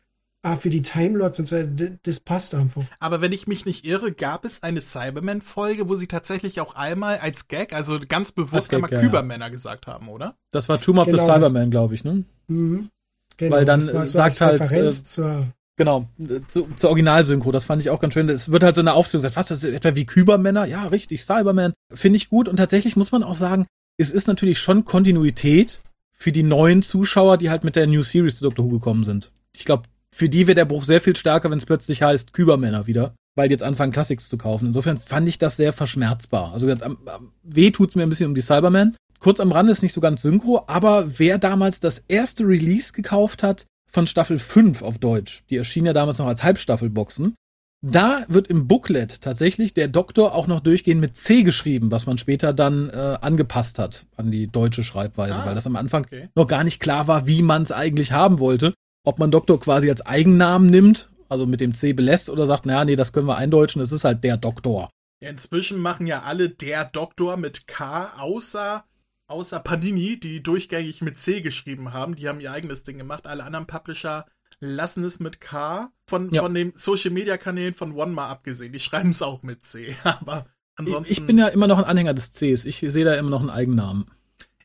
Ah, 0.43 0.57
für 0.57 0.71
die 0.71 0.81
Timelords 0.81 1.39
und 1.39 1.49
so, 1.49 1.63
das 2.03 2.21
passt 2.21 2.55
einfach. 2.55 2.83
Aber 2.99 3.21
wenn 3.21 3.33
ich 3.33 3.47
mich 3.47 3.67
nicht 3.67 3.85
irre, 3.85 4.11
gab 4.11 4.47
es 4.47 4.63
eine 4.63 4.81
Cyberman-Folge, 4.81 5.89
wo 5.89 5.97
sie 5.97 6.07
tatsächlich 6.07 6.63
auch 6.63 6.77
einmal 6.77 7.19
als 7.19 7.49
Gag, 7.49 7.75
also 7.75 7.99
ganz 8.09 8.33
bewusst 8.33 8.71
Gag, 8.71 8.79
einmal 8.79 8.93
ja, 8.93 9.01
Kübermänner 9.01 9.47
ja. 9.47 9.51
gesagt 9.51 9.87
haben, 9.87 10.09
oder? 10.09 10.37
Das 10.51 10.71
war 10.71 10.81
Tomb 10.81 10.99
of 10.99 11.07
genau, 11.07 11.19
the 11.19 11.25
Cyberman, 11.25 11.71
glaube 11.71 11.95
ich, 11.95 12.05
ne? 12.05 12.25
Mhm. 12.49 12.89
Genau, 13.37 13.57
Weil 13.57 13.65
dann 13.67 13.81
so 13.81 14.03
sagt 14.05 14.41
halt. 14.41 14.61
Referenz 14.61 15.01
äh, 15.01 15.05
zur 15.05 15.47
Genau, 15.77 16.07
zu, 16.49 16.69
zur 16.77 16.91
Originalsynchro, 16.91 17.53
das 17.53 17.65
fand 17.65 17.81
ich 17.81 17.89
auch 17.89 18.01
ganz 18.01 18.13
schön. 18.13 18.29
Es 18.29 18.53
wird 18.53 18.63
halt 18.63 18.77
so 18.77 18.83
eine 18.83 18.93
Aufzählung 18.93 19.23
gesagt, 19.23 19.37
was, 19.37 19.49
das 19.49 19.65
ist 19.65 19.73
etwa 19.73 19.95
wie 19.95 20.05
Kübermänner? 20.05 20.67
Ja, 20.67 20.87
richtig, 20.87 21.25
Cyberman. 21.25 21.73
Finde 21.91 22.19
ich 22.19 22.29
gut 22.29 22.49
und 22.49 22.57
tatsächlich 22.57 22.97
muss 22.97 23.13
man 23.13 23.23
auch 23.23 23.35
sagen, 23.35 23.65
es 23.97 24.11
ist 24.11 24.29
natürlich 24.29 24.59
schon 24.59 24.85
Kontinuität 24.85 25.81
für 26.13 26.33
die 26.33 26.43
neuen 26.43 26.83
Zuschauer, 26.83 27.39
die 27.39 27.49
halt 27.49 27.65
mit 27.65 27.77
der 27.77 27.87
New 27.87 28.03
Series 28.03 28.37
zu 28.37 28.45
Doctor 28.45 28.67
Who 28.67 28.69
gekommen 28.69 29.05
sind. 29.05 29.31
Ich 29.57 29.65
glaube, 29.65 29.85
für 30.15 30.29
die 30.29 30.47
wird 30.47 30.59
der 30.59 30.65
Bruch 30.65 30.85
sehr 30.85 31.01
viel 31.01 31.17
stärker, 31.17 31.51
wenn 31.51 31.59
es 31.59 31.67
plötzlich 31.67 32.03
heißt 32.03 32.33
Kübermänner 32.33 32.87
wieder, 32.87 33.15
weil 33.37 33.49
die 33.49 33.53
jetzt 33.53 33.63
anfangen 33.63 33.93
Classics 33.93 34.29
zu 34.29 34.37
kaufen. 34.37 34.67
Insofern 34.67 34.99
fand 34.99 35.29
ich 35.29 35.39
das 35.39 35.57
sehr 35.57 35.73
verschmerzbar. 35.73 36.53
Also 36.53 36.71
am, 36.71 36.99
am, 37.07 37.33
weh 37.43 37.71
tut's 37.71 37.95
mir 37.95 38.03
ein 38.03 38.09
bisschen 38.09 38.27
um 38.27 38.35
die 38.35 38.41
Cybermen. 38.41 38.97
Kurz 39.19 39.39
am 39.41 39.53
Rande 39.53 39.73
ist 39.73 39.83
nicht 39.83 39.93
so 39.93 40.01
ganz 40.01 40.23
synchro, 40.23 40.65
aber 40.67 41.19
wer 41.19 41.39
damals 41.39 41.81
das 41.81 42.05
erste 42.09 42.45
Release 42.45 42.93
gekauft 42.93 43.43
hat 43.43 43.67
von 43.91 44.07
Staffel 44.07 44.39
5 44.39 44.83
auf 44.83 44.99
Deutsch, 44.99 45.43
die 45.51 45.57
erschien 45.57 45.85
ja 45.85 45.93
damals 45.93 46.19
noch 46.19 46.27
als 46.27 46.43
Halbstaffelboxen, 46.43 47.35
da 47.83 48.25
wird 48.29 48.49
im 48.49 48.67
Booklet 48.69 49.23
tatsächlich 49.23 49.73
der 49.73 49.89
Doktor 49.89 50.35
auch 50.35 50.47
noch 50.47 50.61
durchgehend 50.61 51.01
mit 51.01 51.17
C 51.17 51.43
geschrieben, 51.43 51.91
was 51.91 52.07
man 52.07 52.19
später 52.19 52.53
dann 52.53 52.91
äh, 52.91 53.19
angepasst 53.21 53.79
hat 53.79 54.07
an 54.17 54.31
die 54.31 54.47
deutsche 54.49 54.85
Schreibweise, 54.85 55.37
ah, 55.37 55.47
weil 55.47 55.55
das 55.55 55.67
am 55.67 55.77
Anfang 55.77 56.05
okay. 56.05 56.29
noch 56.35 56.47
gar 56.47 56.63
nicht 56.63 56.81
klar 56.81 57.09
war, 57.09 57.27
wie 57.27 57.43
man 57.43 57.63
es 57.63 57.73
eigentlich 57.73 58.13
haben 58.13 58.39
wollte 58.39 58.75
ob 59.05 59.19
man 59.19 59.31
Doktor 59.31 59.61
quasi 59.61 59.91
als 59.91 60.05
Eigennamen 60.05 60.71
nimmt, 60.71 61.11
also 61.29 61.47
mit 61.47 61.61
dem 61.61 61.75
C 61.75 61.93
belässt 61.93 62.31
oder 62.31 62.47
sagt, 62.47 62.67
naja, 62.67 62.85
nee, 62.85 62.97
das 62.97 63.13
können 63.13 63.27
wir 63.27 63.37
eindeutschen, 63.37 63.81
das 63.81 63.93
ist 63.93 64.05
halt 64.05 64.25
der 64.25 64.37
Doktor. 64.37 64.91
Inzwischen 65.21 65.79
machen 65.79 66.07
ja 66.07 66.23
alle 66.23 66.49
der 66.49 66.87
Doktor 66.87 67.37
mit 67.37 67.67
K, 67.67 68.13
außer, 68.19 68.85
außer 69.27 69.61
Panini, 69.61 70.19
die 70.19 70.43
durchgängig 70.43 71.03
mit 71.03 71.19
C 71.19 71.43
geschrieben 71.43 71.93
haben. 71.93 72.17
Die 72.17 72.27
haben 72.27 72.41
ihr 72.41 72.53
eigenes 72.53 72.85
Ding 72.85 72.97
gemacht. 72.97 73.27
Alle 73.27 73.45
anderen 73.45 73.67
Publisher 73.67 74.25
lassen 74.61 75.05
es 75.05 75.21
mit 75.21 75.41
K. 75.41 75.93
Von, 76.07 76.33
ja. 76.33 76.43
von 76.43 76.55
den 76.55 76.73
Social 76.75 77.11
Media 77.11 77.37
Kanälen 77.37 77.75
von 77.75 77.93
One 77.93 78.13
mal 78.13 78.29
abgesehen. 78.31 78.73
Die 78.73 78.81
schreiben 78.81 79.11
es 79.11 79.21
auch 79.21 79.43
mit 79.43 79.63
C. 79.63 79.95
Aber 80.05 80.47
ansonsten. 80.77 81.13
Ich 81.13 81.27
bin 81.27 81.37
ja 81.37 81.49
immer 81.49 81.67
noch 81.67 81.79
ein 81.79 81.85
Anhänger 81.85 82.15
des 82.15 82.31
Cs. 82.31 82.65
Ich 82.65 82.79
sehe 82.79 83.05
da 83.05 83.15
immer 83.15 83.31
noch 83.31 83.41
einen 83.41 83.51
Eigennamen. 83.51 84.07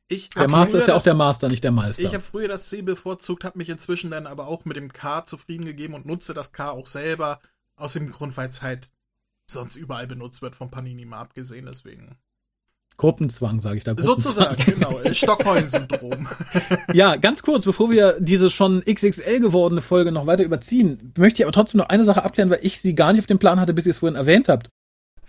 Ich 0.07 0.29
der 0.29 0.47
Master 0.47 0.77
ist 0.77 0.87
ja 0.87 0.95
auch 0.95 1.01
der 1.01 1.15
Master, 1.15 1.49
nicht 1.49 1.63
der 1.63 1.71
Meister. 1.71 2.03
Ich 2.03 2.13
habe 2.13 2.21
früher 2.21 2.47
das 2.47 2.69
C 2.69 2.81
bevorzugt, 2.81 3.43
habe 3.43 3.57
mich 3.57 3.69
inzwischen 3.69 4.11
dann 4.11 4.27
aber 4.27 4.47
auch 4.47 4.63
mit 4.65 4.77
dem 4.77 4.93
K 4.93 5.25
zufrieden 5.25 5.65
gegeben 5.65 5.95
und 5.95 6.05
nutze 6.05 6.33
das 6.33 6.51
K 6.51 6.71
auch 6.71 6.87
selber. 6.87 7.39
Aus 7.75 7.93
dem 7.93 8.11
Grund, 8.11 8.37
weil 8.37 8.49
es 8.49 8.61
halt 8.61 8.91
sonst 9.47 9.75
überall 9.75 10.07
benutzt 10.07 10.41
wird, 10.41 10.55
von 10.55 10.71
Panini 10.71 11.05
mal 11.05 11.19
abgesehen, 11.19 11.65
deswegen. 11.65 12.17
Gruppenzwang, 12.97 13.59
sage 13.59 13.77
ich 13.77 13.83
da. 13.83 13.95
Sozusagen, 13.97 14.63
genau. 14.63 14.99
Äh, 15.03 15.13
Stockholm-Syndrom. 15.13 16.27
ja, 16.93 17.17
ganz 17.17 17.43
kurz, 17.43 17.65
bevor 17.65 17.91
wir 17.91 18.17
diese 18.19 18.49
schon 18.49 18.81
XXL 18.85 19.41
gewordene 19.41 19.81
Folge 19.81 20.11
noch 20.11 20.27
weiter 20.27 20.43
überziehen, 20.43 21.13
möchte 21.17 21.41
ich 21.41 21.45
aber 21.45 21.51
trotzdem 21.51 21.79
noch 21.79 21.89
eine 21.89 22.05
Sache 22.05 22.23
abklären, 22.23 22.49
weil 22.49 22.59
ich 22.61 22.79
sie 22.79 22.95
gar 22.95 23.11
nicht 23.11 23.19
auf 23.19 23.27
dem 23.27 23.39
Plan 23.39 23.59
hatte, 23.59 23.73
bis 23.73 23.85
ihr 23.85 23.91
es 23.91 23.97
vorhin 23.97 24.15
erwähnt 24.15 24.47
habt. 24.47 24.69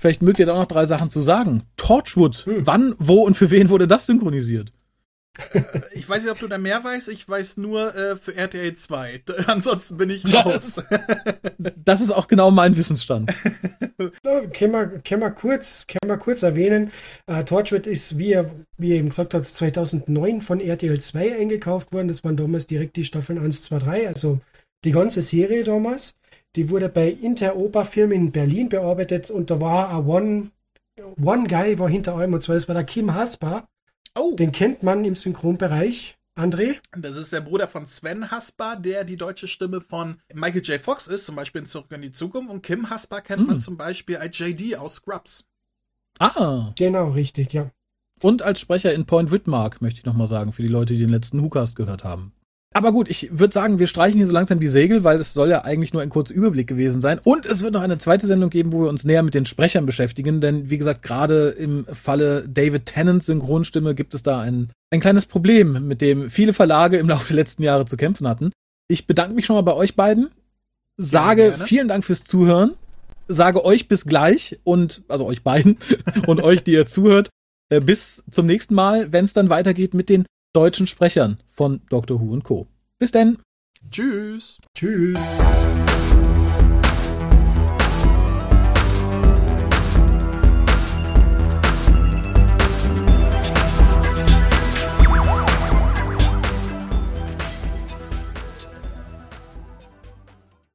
Vielleicht 0.07 0.23
mögt 0.23 0.39
ihr 0.39 0.47
da 0.47 0.53
auch 0.53 0.61
noch 0.61 0.67
drei 0.67 0.87
Sachen 0.87 1.11
zu 1.11 1.21
sagen. 1.21 1.65
Torchwood, 1.77 2.47
hm. 2.47 2.65
wann, 2.65 2.95
wo 3.01 3.23
und 3.25 3.37
für 3.37 3.51
wen 3.51 3.71
wurde 3.71 3.89
das 3.89 4.07
synchronisiert? 4.07 4.73
Ich 5.93 6.09
weiß 6.09 6.23
nicht, 6.23 6.31
ob 6.31 6.39
du 6.39 6.47
da 6.47 6.59
mehr 6.59 6.85
weißt. 6.85 7.09
Ich 7.09 7.29
weiß 7.29 7.57
nur 7.57 7.93
äh, 7.95 8.17
für 8.17 8.37
RTL 8.37 8.75
2. 8.75 9.23
Ansonsten 9.49 9.97
bin 9.97 10.11
ich 10.11 10.25
raus. 10.33 10.81
Das, 11.59 11.73
das 11.85 12.01
ist 12.01 12.13
auch 12.13 12.29
genau 12.29 12.53
mein 12.53 12.77
Wissensstand. 12.77 13.35
Können, 13.99 14.73
wir, 14.73 14.87
können, 15.01 15.23
wir 15.23 15.31
kurz, 15.33 15.89
können 15.89 16.09
wir 16.09 16.19
kurz 16.19 16.45
erwähnen. 16.45 16.93
Äh, 17.27 17.43
Torchwood 17.43 17.89
ist, 17.89 18.17
wie 18.17 18.33
er, 18.33 18.49
wie 18.79 18.93
er 18.93 18.99
eben 18.99 19.09
gesagt 19.09 19.35
hat, 19.35 19.45
2009 19.45 20.41
von 20.41 20.61
RTL 20.61 21.01
2 21.01 21.37
eingekauft 21.37 21.93
worden. 21.93 22.07
Das 22.07 22.23
waren 22.23 22.37
damals 22.37 22.69
direkt 22.69 22.97
die 22.97 23.05
Staffeln 23.05 23.41
1, 23.41 23.63
2, 23.63 23.79
3. 23.81 24.09
Also 24.09 24.41
die 24.85 24.93
ganze 24.93 25.21
Serie 25.21 25.65
damals. 25.65 26.15
Die 26.57 26.71
wurde 26.71 26.89
bei 26.89 27.11
Interopa 27.11 27.85
Film 27.85 28.13
in 28.13 28.33
Berlin 28.33 28.71
bearbeitet 28.71 29.31
und 29.31 29.51
da 29.51 29.61
war 29.61 29.91
ein 29.91 30.07
One, 30.07 30.51
One 31.23 31.47
Guy 31.47 31.79
war 31.79 31.89
hinter 31.89 32.15
allem 32.15 32.33
und 32.33 32.43
zwar 32.43 32.55
das 32.55 32.67
war 32.67 32.75
der 32.75 32.85
Kim 32.85 33.15
Hasper. 33.15 33.69
Oh. 34.15 34.35
Den 34.35 34.53
kennt 34.53 34.83
man 34.83 35.05
im 35.05 35.15
Synchronbereich. 35.15 36.17
André? 36.35 36.77
Das 36.97 37.17
ist 37.17 37.33
der 37.33 37.41
Bruder 37.41 37.69
von 37.69 37.87
Sven 37.87 38.31
Hasper, 38.31 38.77
der 38.77 39.05
die 39.05 39.17
deutsche 39.17 39.49
Stimme 39.49 39.81
von 39.81 40.17
Michael 40.35 40.63
J. 40.63 40.81
Fox 40.81 41.07
ist, 41.07 41.27
zum 41.27 41.37
Beispiel 41.37 41.63
in 41.63 41.67
Zurück 41.67 41.91
in 41.93 42.03
die 42.03 42.13
Zukunft. 42.13 42.51
Und 42.51 42.63
Kim 42.63 42.91
Hasper 42.91 43.23
kennt 43.23 43.43
mm. 43.43 43.47
man 43.47 43.55
hm. 43.57 43.61
zum 43.61 43.77
Beispiel 43.79 44.17
als 44.17 44.39
JD 44.39 44.77
aus 44.77 44.97
Scrubs. 44.97 45.47
Ah. 46.19 46.73
Genau, 46.77 47.11
richtig, 47.11 47.55
ja. 47.55 47.71
Und 48.23 48.43
als 48.43 48.61
Sprecher 48.61 48.93
in 48.93 49.07
Point 49.07 49.31
Whitmark, 49.31 49.81
möchte 49.81 50.01
ich 50.01 50.07
nochmal 50.07 50.29
sagen, 50.29 50.53
für 50.53 50.63
die 50.63 50.69
Leute, 50.69 50.95
die 50.95 51.01
den 51.01 51.11
letzten 51.11 51.41
Hookast 51.41 51.75
gehört 51.77 52.05
haben. 52.05 52.33
Aber 52.77 52.93
gut, 52.93 53.09
ich 53.09 53.31
würde 53.31 53.55
sagen, 53.55 53.79
wir 53.79 53.87
streichen 53.87 54.19
hier 54.19 54.27
so 54.27 54.35
langsam 54.35 54.61
die 54.61 54.69
Segel, 54.69 55.03
weil 55.03 55.19
es 55.19 55.33
soll 55.33 55.49
ja 55.49 55.65
eigentlich 55.65 55.95
nur 55.95 56.03
ein 56.03 56.11
kurzer 56.11 56.35
Überblick 56.35 56.67
gewesen 56.67 57.01
sein. 57.01 57.19
Und 57.25 57.47
es 57.47 57.63
wird 57.63 57.73
noch 57.73 57.81
eine 57.81 57.97
zweite 57.97 58.27
Sendung 58.27 58.51
geben, 58.51 58.71
wo 58.71 58.83
wir 58.83 58.91
uns 58.91 59.03
näher 59.03 59.23
mit 59.23 59.33
den 59.33 59.47
Sprechern 59.47 59.87
beschäftigen. 59.87 60.43
Denn 60.43 60.69
wie 60.69 60.77
gesagt, 60.77 61.01
gerade 61.01 61.49
im 61.49 61.87
Falle 61.87 62.47
David 62.47 62.85
Tennants 62.85 63.25
Synchronstimme 63.25 63.95
gibt 63.95 64.13
es 64.13 64.23
da 64.23 64.41
ein, 64.41 64.69
ein 64.91 65.01
kleines 65.01 65.25
Problem, 65.25 65.89
mit 65.89 66.03
dem 66.03 66.29
viele 66.29 66.53
Verlage 66.53 66.99
im 66.99 67.09
Laufe 67.09 67.29
der 67.29 67.37
letzten 67.37 67.63
Jahre 67.63 67.87
zu 67.87 67.97
kämpfen 67.97 68.29
hatten. 68.29 68.51
Ich 68.89 69.07
bedanke 69.07 69.35
mich 69.35 69.47
schon 69.47 69.57
mal 69.57 69.63
bei 69.63 69.73
euch 69.73 69.97
beiden. 69.97 70.29
Sage 70.99 71.55
ja, 71.59 71.65
vielen 71.65 71.89
Dank 71.89 72.05
fürs 72.05 72.25
Zuhören. 72.25 72.75
Sage 73.27 73.65
euch 73.65 73.89
bis 73.89 74.05
gleich 74.05 74.61
und, 74.65 75.01
also 75.09 75.25
euch 75.25 75.43
beiden 75.43 75.79
und 76.27 76.43
euch, 76.43 76.63
die 76.63 76.73
ihr 76.73 76.85
zuhört, 76.85 77.31
äh, 77.71 77.81
bis 77.81 78.23
zum 78.31 78.45
nächsten 78.45 78.75
Mal, 78.75 79.15
wenn 79.15 79.25
es 79.25 79.33
dann 79.33 79.49
weitergeht 79.49 79.95
mit 79.95 80.11
den 80.11 80.27
deutschen 80.57 80.87
Sprechern 80.87 81.39
von 81.51 81.83
Dr. 81.91 82.19
Who 82.19 82.33
und 82.33 82.43
Co. 82.43 82.67
Bis 82.99 83.13
denn. 83.13 83.37
Tschüss. 83.91 84.59
Tschüss. 84.75 85.21